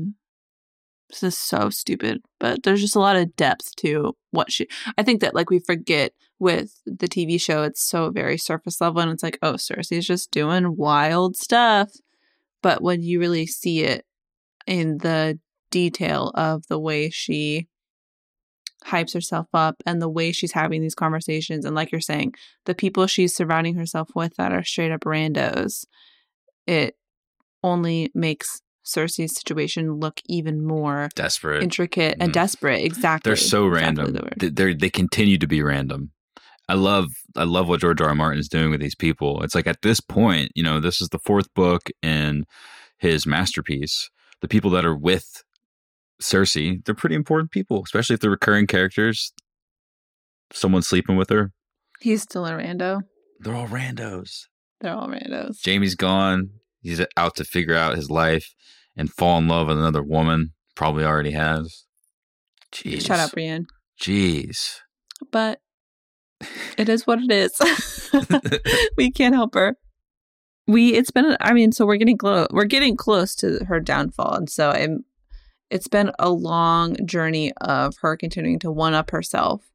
this 1.08 1.22
is 1.24 1.36
so 1.38 1.70
stupid, 1.70 2.22
but 2.38 2.62
there's 2.62 2.80
just 2.80 2.94
a 2.94 3.00
lot 3.00 3.16
of 3.16 3.34
depth 3.34 3.74
to 3.76 4.16
what 4.30 4.52
she 4.52 4.68
I 4.96 5.02
think 5.02 5.20
that 5.20 5.34
like 5.34 5.50
we 5.50 5.58
forget 5.58 6.12
with 6.38 6.80
the 6.86 7.08
TV 7.08 7.40
show 7.40 7.62
it's 7.62 7.82
so 7.82 8.10
very 8.10 8.38
surface 8.38 8.80
level 8.80 9.00
and 9.00 9.10
it's 9.10 9.22
like, 9.22 9.38
oh, 9.42 9.54
Cersei's 9.54 10.06
just 10.06 10.30
doing 10.30 10.76
wild 10.76 11.36
stuff. 11.36 11.90
But 12.62 12.82
when 12.82 13.02
you 13.02 13.18
really 13.20 13.46
see 13.46 13.82
it 13.82 14.04
in 14.66 14.98
the 14.98 15.38
detail 15.70 16.32
of 16.34 16.66
the 16.68 16.78
way 16.78 17.10
she 17.10 17.68
hypes 18.86 19.12
herself 19.14 19.46
up 19.54 19.76
and 19.86 20.00
the 20.00 20.08
way 20.08 20.32
she's 20.32 20.52
having 20.52 20.80
these 20.80 20.94
conversations 20.94 21.64
and 21.64 21.74
like 21.74 21.92
you're 21.92 22.00
saying 22.00 22.32
the 22.66 22.74
people 22.74 23.06
she's 23.06 23.34
surrounding 23.34 23.74
herself 23.76 24.08
with 24.14 24.34
that 24.36 24.52
are 24.52 24.64
straight 24.64 24.90
up 24.90 25.00
randos 25.02 25.84
it 26.66 26.94
only 27.62 28.10
makes 28.14 28.62
Cersei's 28.84 29.34
situation 29.36 29.94
look 29.94 30.20
even 30.26 30.64
more 30.64 31.08
desperate 31.14 31.62
intricate 31.62 32.16
and 32.20 32.30
Mhm. 32.30 32.34
desperate 32.34 32.82
exactly 32.84 33.28
They're 33.28 33.36
so 33.36 33.66
Exactly 33.68 34.04
random. 34.04 34.12
the. 34.14 34.30
They- 34.38 34.48
They're 34.48 34.74
they 34.74 34.90
continue 34.90 35.36
to 35.38 35.46
be 35.46 35.62
random. 35.62 36.12
I 36.68 36.74
love 36.74 37.08
I 37.36 37.44
love 37.44 37.68
what 37.68 37.80
George 37.80 38.00
R. 38.00 38.08
R. 38.08 38.14
Martin 38.14 38.40
is 38.40 38.48
doing 38.48 38.70
with 38.70 38.80
these 38.80 38.94
people. 38.94 39.42
It's 39.42 39.54
like 39.54 39.66
at 39.66 39.82
this 39.82 40.00
point, 40.00 40.52
you 40.54 40.62
know, 40.62 40.80
this 40.80 41.00
is 41.00 41.10
the 41.10 41.18
fourth 41.18 41.52
book 41.54 41.82
in 42.02 42.44
his 42.98 43.26
masterpiece. 43.26 44.08
The 44.40 44.48
people 44.48 44.70
that 44.70 44.84
are 44.86 44.96
with 44.96 45.26
Cersei, 46.22 46.84
they're 46.84 46.94
pretty 46.94 47.14
important 47.14 47.50
people, 47.50 47.82
especially 47.84 48.14
if 48.14 48.20
they're 48.20 48.30
recurring 48.30 48.66
characters. 48.66 49.32
Someone 50.52 50.82
sleeping 50.82 51.16
with 51.16 51.30
her. 51.30 51.52
he's 52.00 52.22
still 52.22 52.44
a 52.46 52.50
rando 52.52 53.02
They're 53.38 53.54
all 53.54 53.68
randos. 53.68 54.46
they're 54.80 54.94
all 54.94 55.08
randos 55.08 55.64
Jaime's 55.64 55.94
gone. 55.94 56.50
He's 56.82 57.00
out 57.16 57.36
to 57.36 57.44
figure 57.44 57.76
out 57.76 57.94
his 57.96 58.10
life 58.10 58.54
and 58.96 59.10
fall 59.12 59.38
in 59.38 59.46
love 59.48 59.68
with 59.68 59.78
another 59.78 60.02
woman. 60.02 60.52
Probably 60.74 61.04
already 61.04 61.32
has. 61.32 61.84
Jeez. 62.72 63.06
shut 63.06 63.20
up 63.20 63.32
Brienne 63.32 63.66
Jeez. 64.00 64.78
but 65.30 65.60
It 66.78 66.88
is 66.88 67.06
what 67.06 67.20
it 67.22 67.30
is. 67.30 67.52
we 68.96 69.10
can't 69.10 69.34
help 69.34 69.54
her. 69.54 69.76
We 70.66 70.94
it's 70.94 71.10
been 71.10 71.36
I 71.40 71.52
mean, 71.52 71.70
so 71.72 71.86
we're 71.86 71.96
getting 71.96 72.18
close 72.18 72.48
we're 72.50 72.64
getting 72.64 72.96
close 72.96 73.34
to 73.36 73.64
her 73.66 73.78
downfall. 73.80 74.34
And 74.34 74.50
so 74.50 74.70
I'm 74.70 75.04
it's 75.70 75.88
been 75.88 76.12
a 76.18 76.30
long 76.30 76.96
journey 77.06 77.52
of 77.60 77.96
her 78.02 78.16
continuing 78.16 78.58
to 78.60 78.70
one 78.70 78.94
up 78.94 79.10
herself 79.10 79.70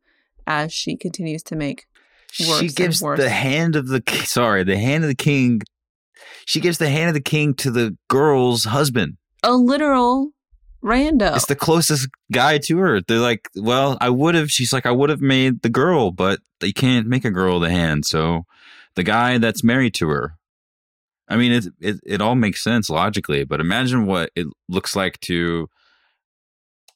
as 0.45 0.73
she 0.73 0.95
continues 0.95 1.41
to 1.43 1.55
make 1.55 1.85
worse 2.47 2.59
she 2.59 2.67
gives 2.67 3.01
worse. 3.01 3.19
the 3.19 3.29
hand 3.29 3.75
of 3.75 3.87
the 3.87 4.03
sorry, 4.25 4.63
the 4.63 4.77
hand 4.77 5.03
of 5.03 5.07
the 5.07 5.15
king. 5.15 5.61
She 6.45 6.59
gives 6.59 6.77
the 6.77 6.89
hand 6.89 7.09
of 7.09 7.13
the 7.13 7.21
king 7.21 7.53
to 7.55 7.71
the 7.71 7.97
girl's 8.09 8.65
husband. 8.65 9.17
a 9.43 9.53
literal 9.53 10.31
rando. 10.83 11.35
It's 11.35 11.47
the 11.47 11.55
closest 11.55 12.07
guy 12.31 12.59
to 12.59 12.77
her. 12.77 13.01
They're 13.01 13.17
like, 13.19 13.49
well, 13.55 13.97
I 13.99 14.09
would 14.09 14.35
have. 14.35 14.51
She's 14.51 14.71
like, 14.71 14.85
I 14.85 14.91
would 14.91 15.09
have 15.09 15.21
made 15.21 15.61
the 15.61 15.69
girl, 15.69 16.11
but 16.11 16.39
they 16.59 16.71
can't 16.71 17.07
make 17.07 17.25
a 17.25 17.31
girl 17.31 17.59
the 17.59 17.69
hand. 17.69 18.05
So 18.05 18.45
the 18.95 19.03
guy 19.03 19.37
that's 19.37 19.63
married 19.63 19.93
to 19.95 20.09
her. 20.09 20.35
I 21.27 21.37
mean, 21.37 21.51
it 21.51 21.65
it 21.79 21.99
it 22.05 22.21
all 22.21 22.35
makes 22.35 22.63
sense 22.63 22.89
logically, 22.89 23.43
but 23.43 23.59
imagine 23.59 24.05
what 24.05 24.29
it 24.35 24.47
looks 24.69 24.95
like 24.95 25.19
to 25.21 25.67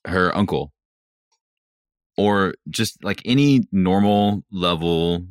her 0.05 0.35
uncle, 0.35 0.71
or 2.17 2.53
just 2.69 3.03
like 3.03 3.21
any 3.25 3.61
normal 3.71 4.43
level 4.51 5.25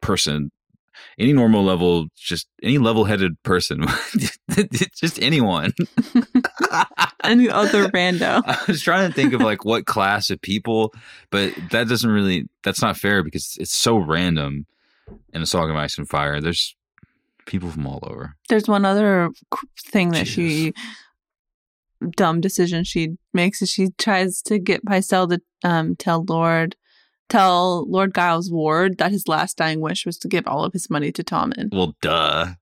person. 0.00 0.50
Any 1.18 1.32
normal 1.32 1.64
level, 1.64 2.06
just 2.14 2.48
any 2.62 2.78
level 2.78 3.04
headed 3.04 3.42
person, 3.42 3.84
just 4.94 5.20
anyone. 5.20 5.72
Any 7.24 7.48
other 7.48 7.88
rando. 7.88 8.42
I 8.46 8.58
was 8.66 8.82
trying 8.82 9.08
to 9.08 9.14
think 9.14 9.32
of 9.32 9.40
like 9.40 9.64
what 9.64 9.86
class 9.86 10.30
of 10.30 10.40
people, 10.40 10.92
but 11.30 11.52
that 11.70 11.88
doesn't 11.88 12.10
really 12.10 12.48
that's 12.64 12.82
not 12.82 12.96
fair 12.96 13.22
because 13.22 13.56
it's 13.60 13.72
so 13.72 13.96
random 13.96 14.66
in 15.32 15.42
a 15.42 15.46
song 15.46 15.70
of 15.70 15.76
ice 15.76 15.98
and 15.98 16.08
fire. 16.08 16.40
There's 16.40 16.74
people 17.46 17.70
from 17.70 17.86
all 17.86 18.00
over. 18.02 18.34
There's 18.48 18.68
one 18.68 18.84
other 18.84 19.30
thing 19.78 20.10
that 20.10 20.26
Jesus. 20.26 20.34
she 20.34 20.72
dumb 22.10 22.40
decision 22.40 22.84
she 22.84 23.16
makes 23.32 23.62
is 23.62 23.70
she 23.70 23.88
tries 23.98 24.42
to 24.42 24.58
get 24.58 24.84
Pycelle 24.84 25.28
to 25.30 25.40
um 25.68 25.96
tell 25.96 26.24
Lord 26.28 26.76
tell 27.28 27.88
Lord 27.88 28.14
Giles 28.14 28.50
Ward 28.50 28.98
that 28.98 29.10
his 29.12 29.26
last 29.28 29.56
dying 29.56 29.80
wish 29.80 30.04
was 30.04 30.18
to 30.18 30.28
give 30.28 30.46
all 30.46 30.64
of 30.64 30.72
his 30.72 30.90
money 30.90 31.10
to 31.12 31.24
Tommen, 31.24 31.72
Well, 31.72 31.94
duh. 32.02 32.54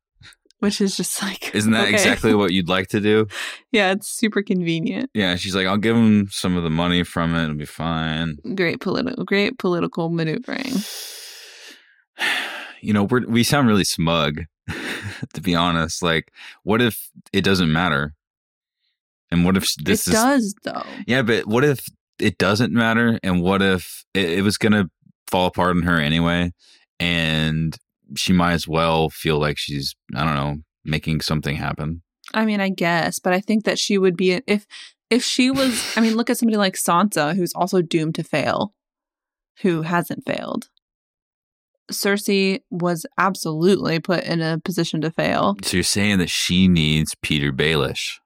which 0.60 0.80
is 0.80 0.96
just 0.96 1.20
like 1.22 1.54
Isn't 1.54 1.72
that 1.72 1.84
okay. 1.84 1.92
exactly 1.92 2.34
what 2.34 2.52
you'd 2.52 2.68
like 2.68 2.88
to 2.88 3.00
do? 3.00 3.26
Yeah, 3.72 3.92
it's 3.92 4.08
super 4.08 4.42
convenient. 4.42 5.10
Yeah, 5.14 5.36
she's 5.36 5.54
like, 5.54 5.66
I'll 5.66 5.76
give 5.76 5.94
him 5.96 6.28
some 6.30 6.56
of 6.56 6.64
the 6.64 6.70
money 6.70 7.04
from 7.04 7.34
it. 7.36 7.44
It'll 7.44 7.54
be 7.54 7.64
fine. 7.64 8.36
Great 8.56 8.80
political 8.80 9.24
great 9.24 9.58
political 9.58 10.08
maneuvering. 10.10 10.72
You 12.82 12.94
know, 12.94 13.04
we're, 13.04 13.26
we 13.26 13.44
sound 13.44 13.68
really 13.68 13.84
smug, 13.84 14.44
to 15.34 15.40
be 15.42 15.54
honest. 15.54 16.02
Like, 16.02 16.32
what 16.62 16.80
if 16.80 17.10
it 17.30 17.44
doesn't 17.44 17.70
matter? 17.70 18.14
And 19.30 19.44
what 19.44 19.56
if 19.56 19.66
this 19.82 20.06
it 20.06 20.14
is 20.14 20.20
does 20.20 20.54
though. 20.64 20.82
Yeah, 21.06 21.22
but 21.22 21.46
what 21.46 21.64
if 21.64 21.86
it 22.18 22.38
doesn't 22.38 22.72
matter? 22.72 23.18
And 23.22 23.42
what 23.42 23.62
if 23.62 24.04
it, 24.14 24.30
it 24.30 24.42
was 24.42 24.58
going 24.58 24.72
to 24.72 24.88
fall 25.28 25.46
apart 25.46 25.76
on 25.76 25.82
her 25.82 25.98
anyway? 25.98 26.52
And 26.98 27.76
she 28.16 28.32
might 28.32 28.52
as 28.52 28.66
well 28.66 29.08
feel 29.08 29.38
like 29.38 29.56
she's, 29.58 29.94
I 30.14 30.24
don't 30.24 30.34
know, 30.34 30.56
making 30.84 31.20
something 31.20 31.56
happen. 31.56 32.02
I 32.34 32.44
mean, 32.44 32.60
I 32.60 32.68
guess, 32.68 33.18
but 33.18 33.32
I 33.32 33.40
think 33.40 33.64
that 33.64 33.78
she 33.78 33.98
would 33.98 34.16
be 34.16 34.40
if 34.46 34.66
if 35.08 35.24
she 35.24 35.50
was. 35.50 35.96
I 35.96 36.00
mean, 36.00 36.16
look 36.16 36.30
at 36.30 36.38
somebody 36.38 36.56
like 36.56 36.74
Sansa, 36.74 37.34
who's 37.34 37.52
also 37.54 37.82
doomed 37.82 38.14
to 38.16 38.22
fail, 38.22 38.74
who 39.62 39.82
hasn't 39.82 40.24
failed. 40.24 40.68
Cersei 41.90 42.60
was 42.70 43.04
absolutely 43.18 43.98
put 43.98 44.22
in 44.22 44.40
a 44.40 44.60
position 44.64 45.00
to 45.00 45.10
fail. 45.10 45.56
So 45.62 45.76
you're 45.76 45.84
saying 45.84 46.18
that 46.18 46.30
she 46.30 46.68
needs 46.68 47.16
Petyr 47.16 47.50
Baelish. 47.50 48.18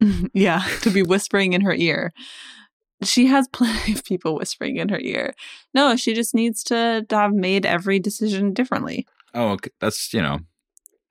yeah, 0.32 0.62
to 0.82 0.90
be 0.90 1.02
whispering 1.02 1.52
in 1.52 1.62
her 1.62 1.74
ear. 1.74 2.12
She 3.02 3.26
has 3.26 3.48
plenty 3.52 3.92
of 3.92 4.04
people 4.04 4.36
whispering 4.36 4.76
in 4.76 4.88
her 4.88 5.00
ear. 5.00 5.34
No, 5.74 5.96
she 5.96 6.14
just 6.14 6.34
needs 6.34 6.62
to 6.64 7.06
have 7.10 7.32
made 7.32 7.66
every 7.66 7.98
decision 7.98 8.52
differently. 8.52 9.06
Oh, 9.34 9.50
okay. 9.50 9.70
that's, 9.80 10.12
you 10.12 10.22
know, 10.22 10.40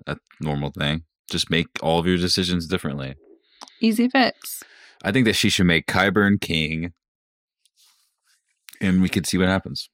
a 0.05 0.17
normal 0.41 0.71
thing. 0.71 1.03
Just 1.29 1.49
make 1.49 1.67
all 1.81 1.99
of 1.99 2.07
your 2.07 2.17
decisions 2.17 2.67
differently. 2.67 3.15
Easy 3.81 4.09
fix. 4.09 4.63
I 5.03 5.11
think 5.11 5.25
that 5.25 5.35
she 5.35 5.49
should 5.49 5.67
make 5.67 5.88
Qyburn 5.88 6.41
king 6.41 6.93
and 8.81 9.01
we 9.01 9.09
could 9.09 9.27
see 9.27 9.38
what 9.38 9.47
happens. 9.47 9.89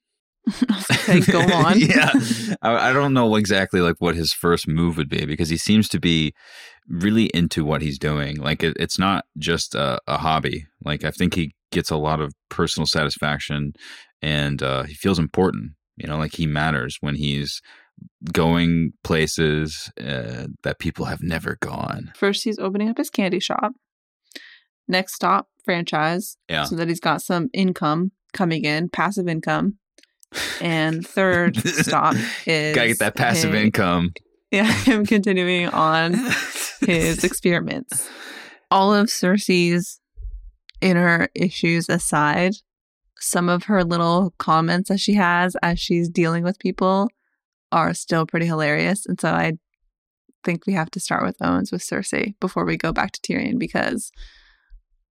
Okay, 0.92 1.20
go 1.22 1.42
on. 1.54 1.80
yeah. 1.80 2.12
I, 2.62 2.90
I 2.90 2.94
don't 2.94 3.14
know 3.14 3.36
exactly 3.36 3.82
like 3.82 3.96
what 4.00 4.16
his 4.16 4.34
first 4.34 4.68
move 4.68 4.98
would 4.98 5.10
be 5.10 5.26
because 5.26 5.50
he 5.50 5.58
seems 5.58 5.88
to 5.90 6.00
be 6.00 6.34
really 6.88 7.26
into 7.28 7.64
what 7.64 7.82
he's 7.82 7.98
doing. 7.98 8.38
Like 8.38 8.64
it, 8.64 8.76
it's 8.80 9.00
not 9.00 9.26
just 9.38 9.76
a, 9.76 10.00
a 10.08 10.18
hobby. 10.18 10.66
Like 10.84 11.04
I 11.04 11.12
think 11.12 11.36
he 11.36 11.54
gets 11.72 11.90
a 11.90 11.98
lot 11.98 12.20
of 12.20 12.34
personal 12.50 12.86
satisfaction 12.86 13.74
and 14.22 14.62
uh, 14.62 14.84
he 14.84 14.94
feels 14.94 15.20
important. 15.20 15.72
You 15.98 16.08
know, 16.08 16.18
like 16.18 16.34
he 16.34 16.48
matters 16.48 16.98
when 17.02 17.16
he's 17.16 17.62
going 18.32 18.94
places 19.04 19.92
uh, 20.00 20.48
that 20.64 20.80
people 20.80 21.06
have 21.06 21.22
never 21.22 21.58
gone. 21.62 22.12
First, 22.16 22.44
he's 22.44 22.58
opening 22.58 22.90
up 22.90 22.98
his 22.98 23.10
candy 23.10 23.40
shop. 23.40 23.74
Next 24.88 25.14
stop, 25.14 25.48
franchise. 25.64 26.38
Yeah. 26.50 26.64
So 26.64 26.76
that 26.76 26.90
he's 26.90 27.00
got 27.00 27.22
some 27.22 27.50
income 27.54 28.12
coming 28.34 28.66
in, 28.66 28.90
passive 28.90 29.28
income. 29.28 29.78
And 30.62 31.06
third 31.08 31.58
stop 31.58 32.16
is 32.46 32.76
Gotta 32.76 32.88
get 32.90 33.00
that 33.00 33.16
passive 33.16 33.54
him- 33.54 33.66
income. 33.68 34.14
Yeah, 34.52 34.72
him 34.72 35.04
continuing 35.04 35.68
on 35.70 36.14
his 36.82 37.24
experiments. 37.24 38.08
All 38.70 38.94
of 38.94 39.08
Cersei's 39.08 40.00
inner 40.80 41.28
issues 41.34 41.90
aside, 41.90 42.54
some 43.18 43.50
of 43.50 43.64
her 43.64 43.84
little 43.84 44.36
comments 44.38 44.90
that 44.90 45.00
she 45.00 45.16
has 45.16 45.56
as 45.64 45.80
she's 45.80 46.08
dealing 46.08 46.44
with 46.44 46.60
people 46.60 47.10
are 47.72 47.96
still 47.96 48.28
pretty 48.28 48.46
hilarious. 48.46 49.08
And 49.08 49.20
so 49.20 49.30
I 49.30 49.54
think 50.44 50.68
we 50.68 50.74
have 50.74 50.92
to 50.92 51.00
start 51.00 51.24
with 51.24 51.38
Owens 51.42 51.72
with 51.72 51.82
Cersei 51.82 52.36
before 52.40 52.64
we 52.64 52.78
go 52.78 52.94
back 52.94 53.12
to 53.14 53.22
Tyrion 53.22 53.58
because 53.58 54.12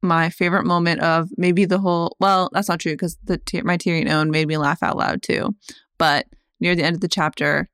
my 0.03 0.31
favorite 0.31 0.67
moment 0.67 1.01
of 1.01 1.29
maybe 1.37 1.65
the 1.65 1.79
whole 1.79 2.17
well, 2.21 2.51
that's 2.53 2.69
not 2.69 2.81
true 2.81 2.93
because 2.93 3.17
the 3.25 3.41
my 3.65 3.77
Tyrion 3.79 4.11
own 4.11 4.31
made 4.31 4.49
me 4.49 4.57
laugh 4.57 4.83
out 4.83 4.97
loud 4.97 5.23
too. 5.23 5.55
But 5.99 6.27
near 6.61 6.75
the 6.75 6.83
end 6.83 6.97
of 6.97 7.01
the 7.01 7.09
chapter, 7.09 7.69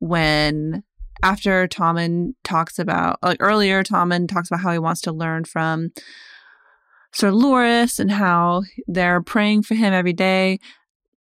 when 0.00 0.82
after 1.22 1.68
Tommen 1.68 2.34
talks 2.42 2.78
about 2.78 3.18
like 3.22 3.38
earlier, 3.40 3.82
Tommen 3.84 4.28
talks 4.28 4.50
about 4.50 4.60
how 4.60 4.72
he 4.72 4.78
wants 4.78 5.00
to 5.02 5.12
learn 5.12 5.44
from 5.44 5.90
Sir 7.12 7.30
Loris 7.30 7.98
and 7.98 8.10
how 8.10 8.62
they're 8.86 9.22
praying 9.22 9.62
for 9.62 9.74
him 9.74 9.92
every 9.92 10.12
day. 10.12 10.58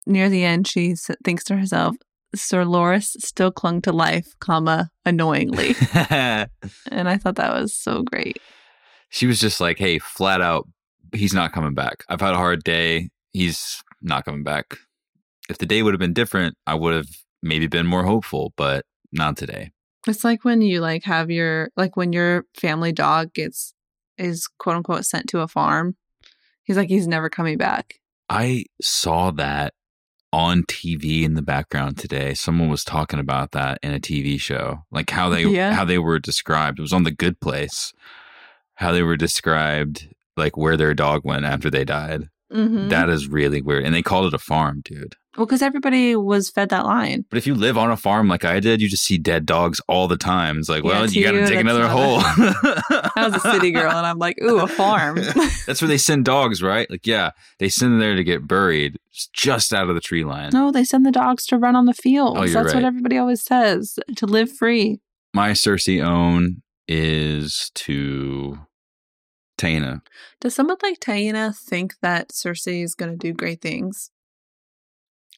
Near 0.05 0.29
the 0.29 0.43
end, 0.43 0.67
she 0.67 0.91
s- 0.91 1.11
thinks 1.23 1.43
to 1.45 1.57
herself, 1.57 1.95
Sir 2.33 2.63
Loris 2.63 3.15
still 3.19 3.51
clung 3.51 3.81
to 3.81 3.91
life, 3.91 4.33
comma, 4.39 4.89
annoyingly. 5.05 5.75
and 5.93 6.49
I 6.91 7.17
thought 7.17 7.35
that 7.35 7.53
was 7.53 7.73
so 7.73 8.03
great. 8.03 8.39
She 9.09 9.27
was 9.27 9.39
just 9.39 9.59
like, 9.59 9.77
"Hey, 9.77 9.99
flat 9.99 10.41
out, 10.41 10.67
he's 11.13 11.33
not 11.33 11.51
coming 11.51 11.73
back. 11.73 12.03
I've 12.09 12.21
had 12.21 12.33
a 12.33 12.37
hard 12.37 12.63
day. 12.63 13.09
He's 13.33 13.81
not 14.01 14.25
coming 14.25 14.43
back. 14.43 14.77
If 15.49 15.57
the 15.57 15.65
day 15.65 15.81
would 15.83 15.93
have 15.93 15.99
been 15.99 16.13
different, 16.13 16.55
I 16.67 16.75
would 16.75 16.93
have 16.93 17.07
maybe 17.41 17.67
been 17.67 17.87
more 17.87 18.03
hopeful, 18.03 18.53
but 18.55 18.85
not 19.11 19.37
today." 19.37 19.71
It's 20.07 20.23
like 20.23 20.45
when 20.45 20.61
you 20.61 20.79
like 20.79 21.03
have 21.03 21.29
your 21.29 21.69
like 21.75 21.97
when 21.97 22.13
your 22.13 22.45
family 22.55 22.91
dog 22.93 23.33
gets 23.33 23.73
is 24.17 24.47
quote 24.57 24.77
unquote 24.77 25.05
sent 25.05 25.27
to 25.29 25.39
a 25.41 25.47
farm. 25.47 25.95
He's 26.63 26.77
like 26.77 26.89
he's 26.89 27.07
never 27.07 27.29
coming 27.29 27.57
back. 27.57 27.95
I 28.29 28.65
saw 28.81 29.31
that 29.31 29.73
on 30.31 30.63
TV 30.63 31.23
in 31.23 31.33
the 31.33 31.41
background 31.41 31.97
today. 31.97 32.33
Someone 32.35 32.69
was 32.69 32.83
talking 32.83 33.19
about 33.19 33.51
that 33.51 33.79
in 33.81 33.91
a 33.93 33.99
TV 33.99 34.39
show, 34.39 34.85
like 34.91 35.09
how 35.09 35.27
they 35.29 35.43
Yeah. 35.45 35.73
how 35.73 35.83
they 35.85 35.97
were 35.97 36.19
described. 36.19 36.77
It 36.79 36.83
was 36.83 36.93
on 36.93 37.03
The 37.03 37.11
Good 37.11 37.39
Place. 37.39 37.91
How 38.79 38.91
they 38.93 39.03
were 39.03 39.17
described, 39.17 40.07
like 40.37 40.55
where 40.55 40.77
their 40.77 40.93
dog 40.93 41.21
went 41.25 41.43
after 41.45 41.69
they 41.69 41.83
died. 41.83 42.29
Mm-hmm. 42.51 42.87
That 42.89 43.09
is 43.09 43.27
really 43.27 43.61
weird, 43.61 43.83
and 43.85 43.93
they 43.93 44.01
called 44.01 44.25
it 44.25 44.33
a 44.33 44.39
farm, 44.39 44.81
dude. 44.83 45.15
well, 45.37 45.45
because 45.45 45.61
everybody 45.61 46.15
was 46.15 46.49
fed 46.49 46.69
that 46.69 46.83
line. 46.85 47.25
But 47.29 47.37
if 47.37 47.45
you 47.45 47.53
live 47.53 47.77
on 47.77 47.91
a 47.91 47.95
farm 47.97 48.27
like 48.27 48.43
I 48.43 48.59
did, 48.59 48.81
you 48.81 48.89
just 48.89 49.03
see 49.03 49.19
dead 49.19 49.45
dogs 49.45 49.79
all 49.87 50.07
the 50.07 50.17
time. 50.17 50.57
It's 50.57 50.67
like, 50.69 50.83
Yeah, 50.83 50.89
well, 50.89 51.05
you 51.07 51.23
got 51.23 51.33
to 51.33 51.45
dig 51.45 51.59
another 51.59 51.87
hole. 51.87 52.17
I 52.23 53.11
was 53.29 53.35
a 53.35 53.51
city 53.51 53.69
girl, 53.71 53.91
and 53.91 54.03
I'm 54.07 54.17
like, 54.17 54.37
ooh, 54.41 54.61
a 54.61 54.67
farm. 54.67 55.17
That's 55.67 55.79
where 55.79 55.87
they 55.87 55.99
send 55.99 56.25
dogs, 56.25 56.63
right? 56.63 56.89
Like, 56.89 57.05
yeah, 57.05 57.31
they 57.59 57.69
send 57.69 57.91
them 57.91 57.99
there 57.99 58.15
to 58.15 58.23
get 58.23 58.47
buried 58.47 58.97
just 59.33 59.71
out 59.71 59.89
of 59.89 59.93
the 59.93 60.01
tree 60.01 60.23
line. 60.23 60.49
no, 60.51 60.71
they 60.71 60.83
send 60.83 61.05
the 61.05 61.11
dogs 61.11 61.45
to 61.47 61.57
run 61.57 61.75
on 61.75 61.85
the 61.85 61.93
fields. 61.93 62.39
Oh, 62.39 62.47
That's 62.47 62.73
what 62.73 62.83
everybody 62.83 63.17
always 63.19 63.43
says 63.43 63.99
to 64.15 64.25
live 64.25 64.51
free. 64.51 65.01
My 65.35 65.51
Cersei 65.51 66.03
own 66.03 66.63
is 66.87 67.69
to 67.75 68.57
Taena. 69.59 70.01
Does 70.39 70.55
someone 70.55 70.77
like 70.81 70.99
Taena 70.99 71.55
think 71.55 71.95
that 72.01 72.29
Cersei 72.29 72.83
is 72.83 72.95
going 72.95 73.11
to 73.11 73.17
do 73.17 73.33
great 73.33 73.61
things? 73.61 74.09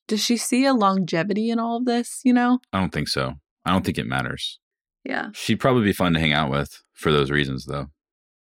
Does 0.08 0.24
she 0.24 0.38
see 0.38 0.66
a 0.66 0.74
longevity 0.74 1.50
in 1.50 1.60
all 1.60 1.78
of 1.78 1.86
this, 1.86 2.22
you 2.24 2.34
know? 2.34 2.60
I 2.72 2.80
don't 2.80 2.92
think 2.94 3.08
so. 3.08 3.36
I 3.66 3.72
don't 3.72 3.86
think 3.86 3.98
it 3.98 4.06
matters. 4.08 4.60
Yeah. 5.04 5.30
She'd 5.34 5.60
probably 5.60 5.84
be 5.84 5.94
fun 5.94 6.14
to 6.14 6.20
hang 6.20 6.34
out 6.34 6.52
with 6.52 6.84
for 6.94 7.12
those 7.12 7.32
reasons, 7.32 7.66
though. 7.66 7.88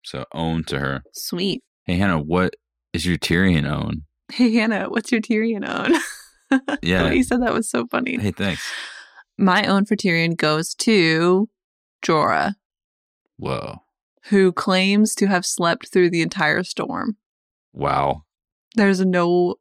So 0.04 0.24
own 0.32 0.64
to 0.64 0.78
her. 0.78 1.02
Sweet. 1.12 1.62
Hey 1.84 1.96
Hannah, 1.96 2.20
what 2.20 2.54
is 2.92 3.06
your 3.06 3.16
Tyrion 3.18 3.70
own? 3.70 4.02
Hey, 4.32 4.52
Hannah, 4.54 4.88
what's 4.90 5.10
your 5.12 5.20
Tyrion 5.20 5.66
own? 5.68 5.98
Yeah. 6.82 7.10
you 7.10 7.24
said 7.24 7.42
that 7.42 7.52
was 7.52 7.68
so 7.68 7.86
funny. 7.88 8.18
Hey, 8.18 8.30
thanks. 8.30 8.62
My 9.36 9.66
own 9.66 9.84
for 9.84 9.96
Tyrion 9.96 10.34
goes 10.34 10.74
to 10.76 11.46
Jorah, 12.02 12.54
Whoa. 13.36 13.82
Who 14.28 14.52
claims 14.52 15.14
to 15.16 15.26
have 15.26 15.46
slept 15.46 15.88
through 15.88 16.10
the 16.10 16.22
entire 16.22 16.62
storm. 16.62 17.16
Wow. 17.72 18.24
There's 18.74 19.04
no 19.04 19.56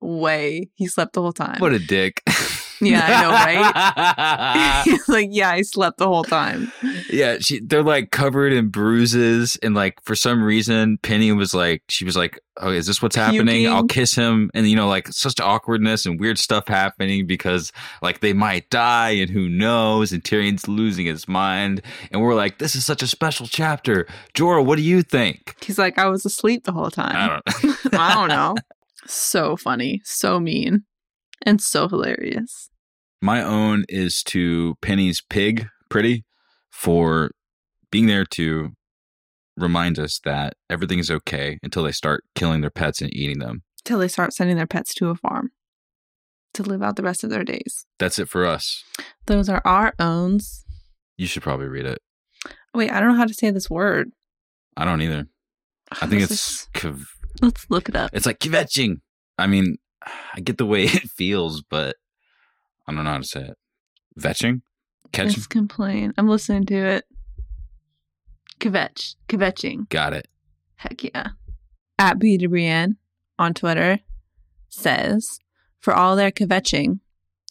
way 0.00 0.70
he 0.74 0.86
slept 0.86 1.14
the 1.14 1.22
whole 1.22 1.32
time. 1.32 1.58
What 1.58 1.72
a 1.72 1.78
dick. 1.78 2.22
Yeah, 2.80 3.02
I 3.04 3.22
know, 3.22 3.30
right? 3.30 5.00
Like, 5.08 5.28
yeah, 5.30 5.50
I 5.50 5.62
slept 5.62 5.98
the 5.98 6.06
whole 6.06 6.24
time. 6.24 6.72
yeah, 7.10 7.38
she 7.40 7.60
they're 7.60 7.82
like 7.82 8.10
covered 8.10 8.52
in 8.52 8.68
bruises 8.68 9.58
and 9.62 9.74
like 9.74 10.00
for 10.02 10.14
some 10.14 10.42
reason 10.42 10.98
Penny 10.98 11.32
was 11.32 11.52
like 11.52 11.82
she 11.88 12.04
was 12.04 12.16
like, 12.16 12.38
"Oh, 12.58 12.70
is 12.70 12.86
this 12.86 13.02
what's 13.02 13.16
happening? 13.16 13.62
Puking. 13.62 13.68
I'll 13.68 13.86
kiss 13.86 14.14
him." 14.14 14.50
And 14.54 14.68
you 14.68 14.76
know 14.76 14.88
like 14.88 15.08
such 15.08 15.40
awkwardness 15.40 16.06
and 16.06 16.20
weird 16.20 16.38
stuff 16.38 16.68
happening 16.68 17.26
because 17.26 17.72
like 18.02 18.20
they 18.20 18.32
might 18.32 18.70
die 18.70 19.10
and 19.10 19.30
who 19.30 19.48
knows 19.48 20.12
and 20.12 20.22
Tyrion's 20.22 20.68
losing 20.68 21.06
his 21.06 21.26
mind 21.28 21.82
and 22.12 22.22
we're 22.22 22.34
like, 22.34 22.58
"This 22.58 22.74
is 22.74 22.84
such 22.84 23.02
a 23.02 23.06
special 23.06 23.46
chapter." 23.46 24.06
Jorah, 24.34 24.64
what 24.64 24.76
do 24.76 24.82
you 24.82 25.02
think? 25.02 25.56
He's 25.62 25.78
like, 25.78 25.98
I 25.98 26.06
was 26.08 26.24
asleep 26.24 26.64
the 26.64 26.72
whole 26.72 26.90
time. 26.90 27.16
I 27.16 27.40
don't 27.62 27.94
I 27.94 28.14
don't 28.14 28.28
know. 28.28 28.54
So 29.06 29.56
funny, 29.56 30.00
so 30.04 30.38
mean, 30.38 30.84
and 31.44 31.60
so 31.60 31.88
hilarious. 31.88 32.70
My 33.22 33.42
own 33.42 33.84
is 33.88 34.22
to 34.24 34.76
Penny's 34.80 35.20
pig, 35.28 35.68
Pretty, 35.88 36.24
for 36.70 37.30
being 37.90 38.06
there 38.06 38.24
to 38.24 38.70
remind 39.56 39.98
us 39.98 40.20
that 40.24 40.54
everything 40.70 40.98
is 40.98 41.10
okay 41.10 41.58
until 41.62 41.82
they 41.82 41.92
start 41.92 42.24
killing 42.34 42.60
their 42.60 42.70
pets 42.70 43.02
and 43.02 43.14
eating 43.14 43.38
them. 43.40 43.62
Till 43.84 43.98
they 43.98 44.08
start 44.08 44.32
sending 44.32 44.56
their 44.56 44.66
pets 44.66 44.94
to 44.94 45.08
a 45.08 45.14
farm 45.14 45.50
to 46.54 46.62
live 46.62 46.82
out 46.82 46.96
the 46.96 47.02
rest 47.02 47.24
of 47.24 47.30
their 47.30 47.44
days. 47.44 47.84
That's 47.98 48.18
it 48.18 48.28
for 48.28 48.46
us. 48.46 48.82
Those 49.26 49.48
are 49.48 49.60
our 49.64 49.94
owns. 49.98 50.64
You 51.16 51.26
should 51.26 51.42
probably 51.42 51.66
read 51.68 51.86
it. 51.86 51.98
Wait, 52.74 52.90
I 52.90 53.00
don't 53.00 53.10
know 53.12 53.18
how 53.18 53.26
to 53.26 53.34
say 53.34 53.50
this 53.50 53.68
word. 53.68 54.10
I 54.76 54.84
don't 54.84 55.02
either. 55.02 55.26
I 56.00 56.06
think 56.06 56.22
it's 56.22 56.68
is- 56.74 56.94
let's 57.42 57.66
look 57.68 57.88
it 57.88 57.96
up. 57.96 58.10
it's 58.14 58.26
like 58.26 58.38
kvetching. 58.38 59.00
I 59.36 59.46
mean, 59.46 59.76
I 60.34 60.40
get 60.40 60.58
the 60.58 60.66
way 60.66 60.84
it 60.84 61.10
feels, 61.10 61.62
but 61.62 61.96
I 62.86 62.92
don't 62.92 63.04
know 63.04 63.10
how 63.10 63.18
to 63.18 63.24
say 63.24 63.42
it. 63.42 63.58
Vetching? 64.18 64.62
Catching? 65.12 65.32
Let's 65.32 65.46
complain. 65.46 66.12
I'm 66.16 66.28
listening 66.28 66.66
to 66.66 66.74
it. 66.74 67.04
Kvetch. 68.58 69.16
Kvetching. 69.28 69.88
Got 69.88 70.12
it. 70.12 70.28
Heck 70.76 71.02
yeah. 71.04 71.28
At 71.98 72.18
B 72.18 72.36
Brienne 72.46 72.96
on 73.38 73.54
Twitter 73.54 74.00
says, 74.68 75.40
for 75.78 75.94
all 75.94 76.16
their 76.16 76.30
kvetching, 76.30 77.00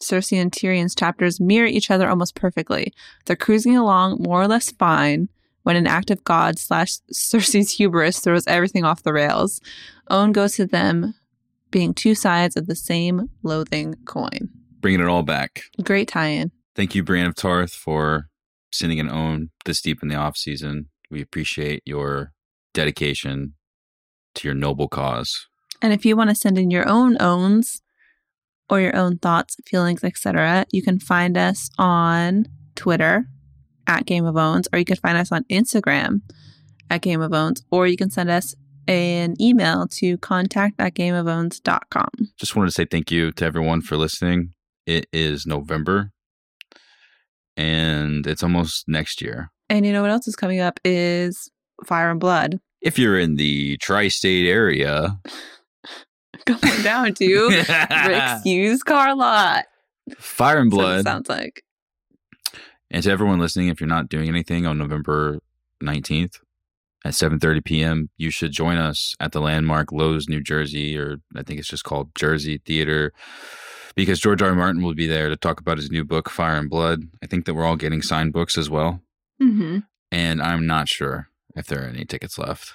Cersei 0.02 0.40
and 0.40 0.50
Tyrion's 0.50 0.94
chapters 0.94 1.40
mirror 1.40 1.66
each 1.66 1.90
other 1.90 2.08
almost 2.08 2.34
perfectly. 2.34 2.92
They're 3.26 3.36
cruising 3.36 3.76
along 3.76 4.22
more 4.22 4.42
or 4.42 4.48
less 4.48 4.70
fine 4.72 5.28
when 5.62 5.76
an 5.76 5.86
act 5.86 6.10
of 6.10 6.24
God 6.24 6.58
slash 6.58 6.98
Cersei's 7.12 7.72
hubris 7.72 8.20
throws 8.20 8.46
everything 8.46 8.84
off 8.84 9.02
the 9.02 9.12
rails. 9.12 9.60
Owen 10.08 10.32
goes 10.32 10.54
to 10.54 10.66
them 10.66 11.14
being 11.70 11.94
two 11.94 12.14
sides 12.14 12.56
of 12.56 12.66
the 12.66 12.74
same 12.74 13.28
loathing 13.42 13.94
coin. 14.06 14.48
Bringing 14.80 15.00
it 15.00 15.08
all 15.08 15.22
back. 15.22 15.62
Great 15.82 16.08
tie-in. 16.08 16.50
Thank 16.74 16.94
you, 16.94 17.02
Brienne 17.02 17.26
of 17.26 17.34
Tarth, 17.34 17.72
for 17.72 18.28
sending 18.72 19.00
an 19.00 19.10
own 19.10 19.50
this 19.64 19.82
deep 19.82 20.02
in 20.02 20.08
the 20.08 20.14
off 20.14 20.36
season. 20.36 20.88
We 21.10 21.20
appreciate 21.20 21.82
your 21.84 22.32
dedication 22.72 23.54
to 24.36 24.48
your 24.48 24.54
noble 24.54 24.88
cause. 24.88 25.48
And 25.82 25.92
if 25.92 26.04
you 26.04 26.16
want 26.16 26.30
to 26.30 26.36
send 26.36 26.58
in 26.58 26.70
your 26.70 26.88
own 26.88 27.16
owns 27.20 27.82
or 28.68 28.80
your 28.80 28.94
own 28.94 29.18
thoughts, 29.18 29.56
feelings, 29.66 30.04
etc., 30.04 30.66
you 30.70 30.82
can 30.82 31.00
find 31.00 31.36
us 31.36 31.68
on 31.78 32.46
Twitter 32.76 33.26
at 33.86 34.06
Game 34.06 34.24
of 34.24 34.36
Owns, 34.36 34.68
or 34.72 34.78
you 34.78 34.84
can 34.84 34.96
find 34.96 35.18
us 35.18 35.32
on 35.32 35.44
Instagram 35.50 36.20
at 36.88 37.02
Game 37.02 37.20
of 37.20 37.32
Owns, 37.32 37.62
or 37.70 37.86
you 37.86 37.96
can 37.96 38.10
send 38.10 38.30
us 38.30 38.54
an 38.88 39.40
email 39.40 39.86
to 39.88 40.18
contact 40.18 40.76
at 40.80 40.94
gameofowns.com. 40.94 42.08
Just 42.38 42.56
wanted 42.56 42.68
to 42.68 42.72
say 42.72 42.84
thank 42.84 43.10
you 43.10 43.32
to 43.32 43.44
everyone 43.44 43.80
for 43.82 43.96
listening. 43.96 44.54
It 44.86 45.06
is 45.12 45.46
November 45.46 46.10
and 47.56 48.26
it's 48.26 48.42
almost 48.42 48.88
next 48.88 49.20
year. 49.22 49.50
And 49.68 49.86
you 49.86 49.92
know 49.92 50.02
what 50.02 50.10
else 50.10 50.26
is 50.26 50.36
coming 50.36 50.60
up 50.60 50.80
is 50.84 51.50
Fire 51.86 52.10
and 52.10 52.18
Blood. 52.20 52.58
If 52.80 52.98
you're 52.98 53.18
in 53.18 53.36
the 53.36 53.76
tri 53.78 54.08
state 54.08 54.48
area, 54.48 55.18
Going 56.46 56.82
down 56.82 57.12
to 57.14 57.48
Rick's 58.06 58.46
used 58.46 58.86
car 58.86 59.14
lot. 59.14 59.64
Fire 60.16 60.58
and 60.58 60.72
That's 60.72 60.76
what 60.76 60.82
it 60.84 61.02
Blood. 61.02 61.04
sounds 61.04 61.28
like. 61.28 61.62
And 62.90 63.02
to 63.04 63.10
everyone 63.10 63.38
listening, 63.38 63.68
if 63.68 63.80
you're 63.80 63.86
not 63.88 64.08
doing 64.08 64.28
anything 64.28 64.66
on 64.66 64.78
November 64.78 65.38
19th 65.82 66.36
at 67.04 67.12
7:30 67.12 67.64
p.m., 67.64 68.10
you 68.16 68.30
should 68.30 68.52
join 68.52 68.76
us 68.76 69.14
at 69.20 69.32
the 69.32 69.40
landmark 69.40 69.92
Loew's, 69.92 70.28
New 70.28 70.40
Jersey, 70.40 70.96
or 70.98 71.18
I 71.36 71.42
think 71.42 71.58
it's 71.58 71.68
just 71.68 71.84
called 71.84 72.14
Jersey 72.14 72.58
Theater, 72.58 73.12
because 73.94 74.20
George 74.20 74.42
R. 74.42 74.50
R. 74.50 74.54
Martin 74.54 74.82
will 74.82 74.94
be 74.94 75.06
there 75.06 75.28
to 75.28 75.36
talk 75.36 75.60
about 75.60 75.78
his 75.78 75.90
new 75.90 76.04
book, 76.04 76.28
Fire 76.28 76.56
and 76.56 76.68
Blood. 76.70 77.04
I 77.22 77.26
think 77.26 77.44
that 77.46 77.54
we're 77.54 77.64
all 77.64 77.76
getting 77.76 78.02
signed 78.02 78.32
books 78.32 78.58
as 78.58 78.68
well, 78.70 79.00
hmm 79.38 79.78
and 80.12 80.42
I'm 80.42 80.66
not 80.66 80.88
sure 80.88 81.28
if 81.54 81.66
there 81.66 81.82
are 81.84 81.88
any 81.88 82.04
tickets 82.04 82.36
left. 82.36 82.72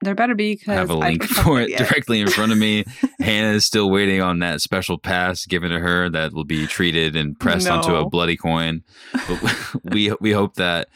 There 0.00 0.14
better 0.16 0.34
be 0.34 0.54
because 0.54 0.68
I 0.68 0.74
have 0.74 0.90
a 0.90 0.94
link 0.94 1.22
for 1.22 1.60
it 1.60 1.76
directly 1.78 2.20
in 2.20 2.28
front 2.28 2.50
of 2.50 2.58
me. 2.58 2.84
Hannah 3.20 3.52
is 3.52 3.64
still 3.64 3.88
waiting 3.88 4.20
on 4.20 4.40
that 4.40 4.60
special 4.60 4.98
pass 4.98 5.46
given 5.46 5.70
to 5.70 5.78
her 5.78 6.08
that 6.10 6.32
will 6.32 6.44
be 6.44 6.66
treated 6.66 7.14
and 7.14 7.38
pressed 7.38 7.68
onto 7.68 7.94
a 7.94 8.08
bloody 8.08 8.36
coin. 8.36 8.82
But 9.12 9.74
we 9.84 10.12
we 10.20 10.32
hope 10.32 10.54
that 10.56 10.88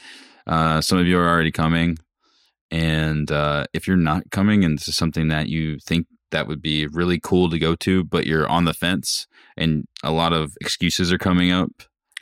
uh, 0.49 0.81
some 0.81 0.99
of 0.99 1.07
you 1.07 1.19
are 1.21 1.29
already 1.29 1.53
coming, 1.53 1.99
and 2.71 3.31
uh, 3.31 3.67
if 3.73 3.87
you're 3.87 3.97
not 3.97 4.31
coming, 4.31 4.64
and 4.64 4.79
this 4.79 4.89
is 4.89 4.97
something 4.97 5.29
that 5.29 5.49
you 5.49 5.79
think 5.79 6.07
that 6.33 6.49
would 6.49 6.61
be 6.61 6.87
really 6.89 7.21
cool 7.23 7.49
to 7.51 7.59
go 7.59 7.75
to, 7.77 8.05
but 8.05 8.27
you're 8.27 8.49
on 8.49 8.64
the 8.64 8.75
fence, 8.75 9.27
and 9.57 9.85
a 10.03 10.11
lot 10.12 10.33
of 10.33 10.53
excuses 10.61 11.12
are 11.12 11.19
coming 11.19 11.51
up. 11.53 11.71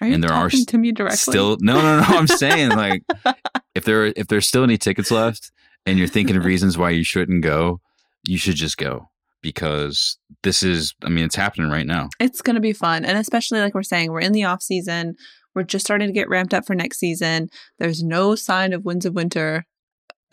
Are 0.00 0.08
and 0.08 0.22
there 0.22 0.32
are 0.32 0.48
talking 0.50 0.60
s- 0.60 0.66
to 0.66 0.78
me 0.78 0.92
directly? 0.92 1.16
Still, 1.16 1.56
no, 1.60 1.80
no, 1.80 2.00
no. 2.00 2.04
I'm 2.06 2.26
saying 2.26 2.70
like 2.70 3.02
if 3.74 3.84
there 3.84 4.06
if 4.06 4.26
there's 4.28 4.46
still 4.46 4.64
any 4.64 4.76
tickets 4.76 5.10
left, 5.10 5.50
and 5.86 5.98
you're 5.98 6.08
thinking 6.08 6.36
of 6.36 6.44
reasons 6.44 6.76
why 6.76 6.90
you 6.90 7.04
shouldn't 7.04 7.42
go, 7.42 7.80
you 8.26 8.36
should 8.38 8.56
just 8.56 8.76
go 8.76 9.08
because 9.42 10.18
this 10.42 10.62
is. 10.62 10.94
I 11.04 11.08
mean, 11.08 11.24
it's 11.24 11.36
happening 11.36 11.70
right 11.70 11.86
now. 11.86 12.08
it's 12.20 12.42
going 12.42 12.54
to 12.54 12.60
be 12.60 12.72
fun 12.72 13.04
and 13.04 13.16
especially 13.18 13.60
like 13.60 13.74
we're 13.74 13.82
saying 13.82 14.10
we're 14.10 14.20
in 14.20 14.32
the 14.32 14.44
off 14.44 14.62
season 14.62 15.14
we're 15.54 15.62
just 15.62 15.84
starting 15.84 16.08
to 16.08 16.12
get 16.12 16.28
ramped 16.28 16.52
up 16.54 16.66
for 16.66 16.74
next 16.74 16.98
season 16.98 17.48
there's 17.78 18.02
no 18.02 18.34
sign 18.34 18.72
of 18.72 18.84
winds 18.84 19.06
of 19.06 19.14
winter 19.14 19.64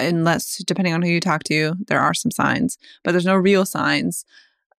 unless 0.01 0.57
depending 0.65 0.93
on 0.93 1.01
who 1.01 1.09
you 1.09 1.19
talk 1.19 1.43
to 1.43 1.73
there 1.87 1.99
are 1.99 2.13
some 2.13 2.31
signs 2.31 2.77
but 3.03 3.11
there's 3.11 3.25
no 3.25 3.35
real 3.35 3.65
signs 3.65 4.25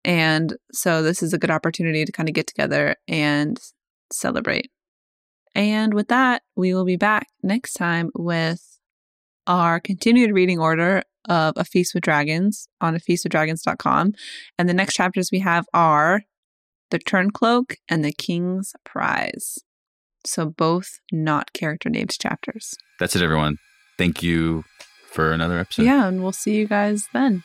and 0.04 0.56
so 0.72 1.02
this 1.02 1.22
is 1.22 1.32
a 1.32 1.38
good 1.38 1.50
opportunity 1.50 2.04
to 2.04 2.12
kind 2.12 2.28
of 2.28 2.34
get 2.34 2.46
together 2.46 2.96
and 3.06 3.60
celebrate 4.12 4.70
and 5.54 5.94
with 5.94 6.08
that 6.08 6.42
we 6.56 6.74
will 6.74 6.84
be 6.84 6.96
back 6.96 7.28
next 7.42 7.74
time 7.74 8.10
with 8.14 8.78
our 9.46 9.80
continued 9.80 10.32
reading 10.32 10.58
order 10.58 11.02
of 11.28 11.54
a 11.56 11.64
feast 11.64 11.94
with 11.94 12.02
dragons 12.02 12.68
on 12.80 12.94
a 12.94 12.98
feastwithdragons.com 12.98 14.12
and 14.58 14.68
the 14.68 14.74
next 14.74 14.94
chapters 14.94 15.30
we 15.32 15.38
have 15.38 15.66
are 15.72 16.22
the 16.92 16.98
Turncloak 16.98 17.76
and 17.88 18.04
the 18.04 18.12
King's 18.12 18.74
Prize. 18.84 19.58
So 20.24 20.46
both 20.46 21.00
not 21.10 21.52
character 21.52 21.88
named 21.88 22.16
chapters. 22.16 22.74
That's 23.00 23.16
it, 23.16 23.22
everyone. 23.22 23.56
Thank 23.98 24.22
you 24.22 24.62
for 25.12 25.32
another 25.32 25.58
episode. 25.58 25.84
Yeah, 25.84 26.08
and 26.08 26.22
we'll 26.22 26.32
see 26.32 26.54
you 26.56 26.66
guys 26.66 27.08
then. 27.12 27.42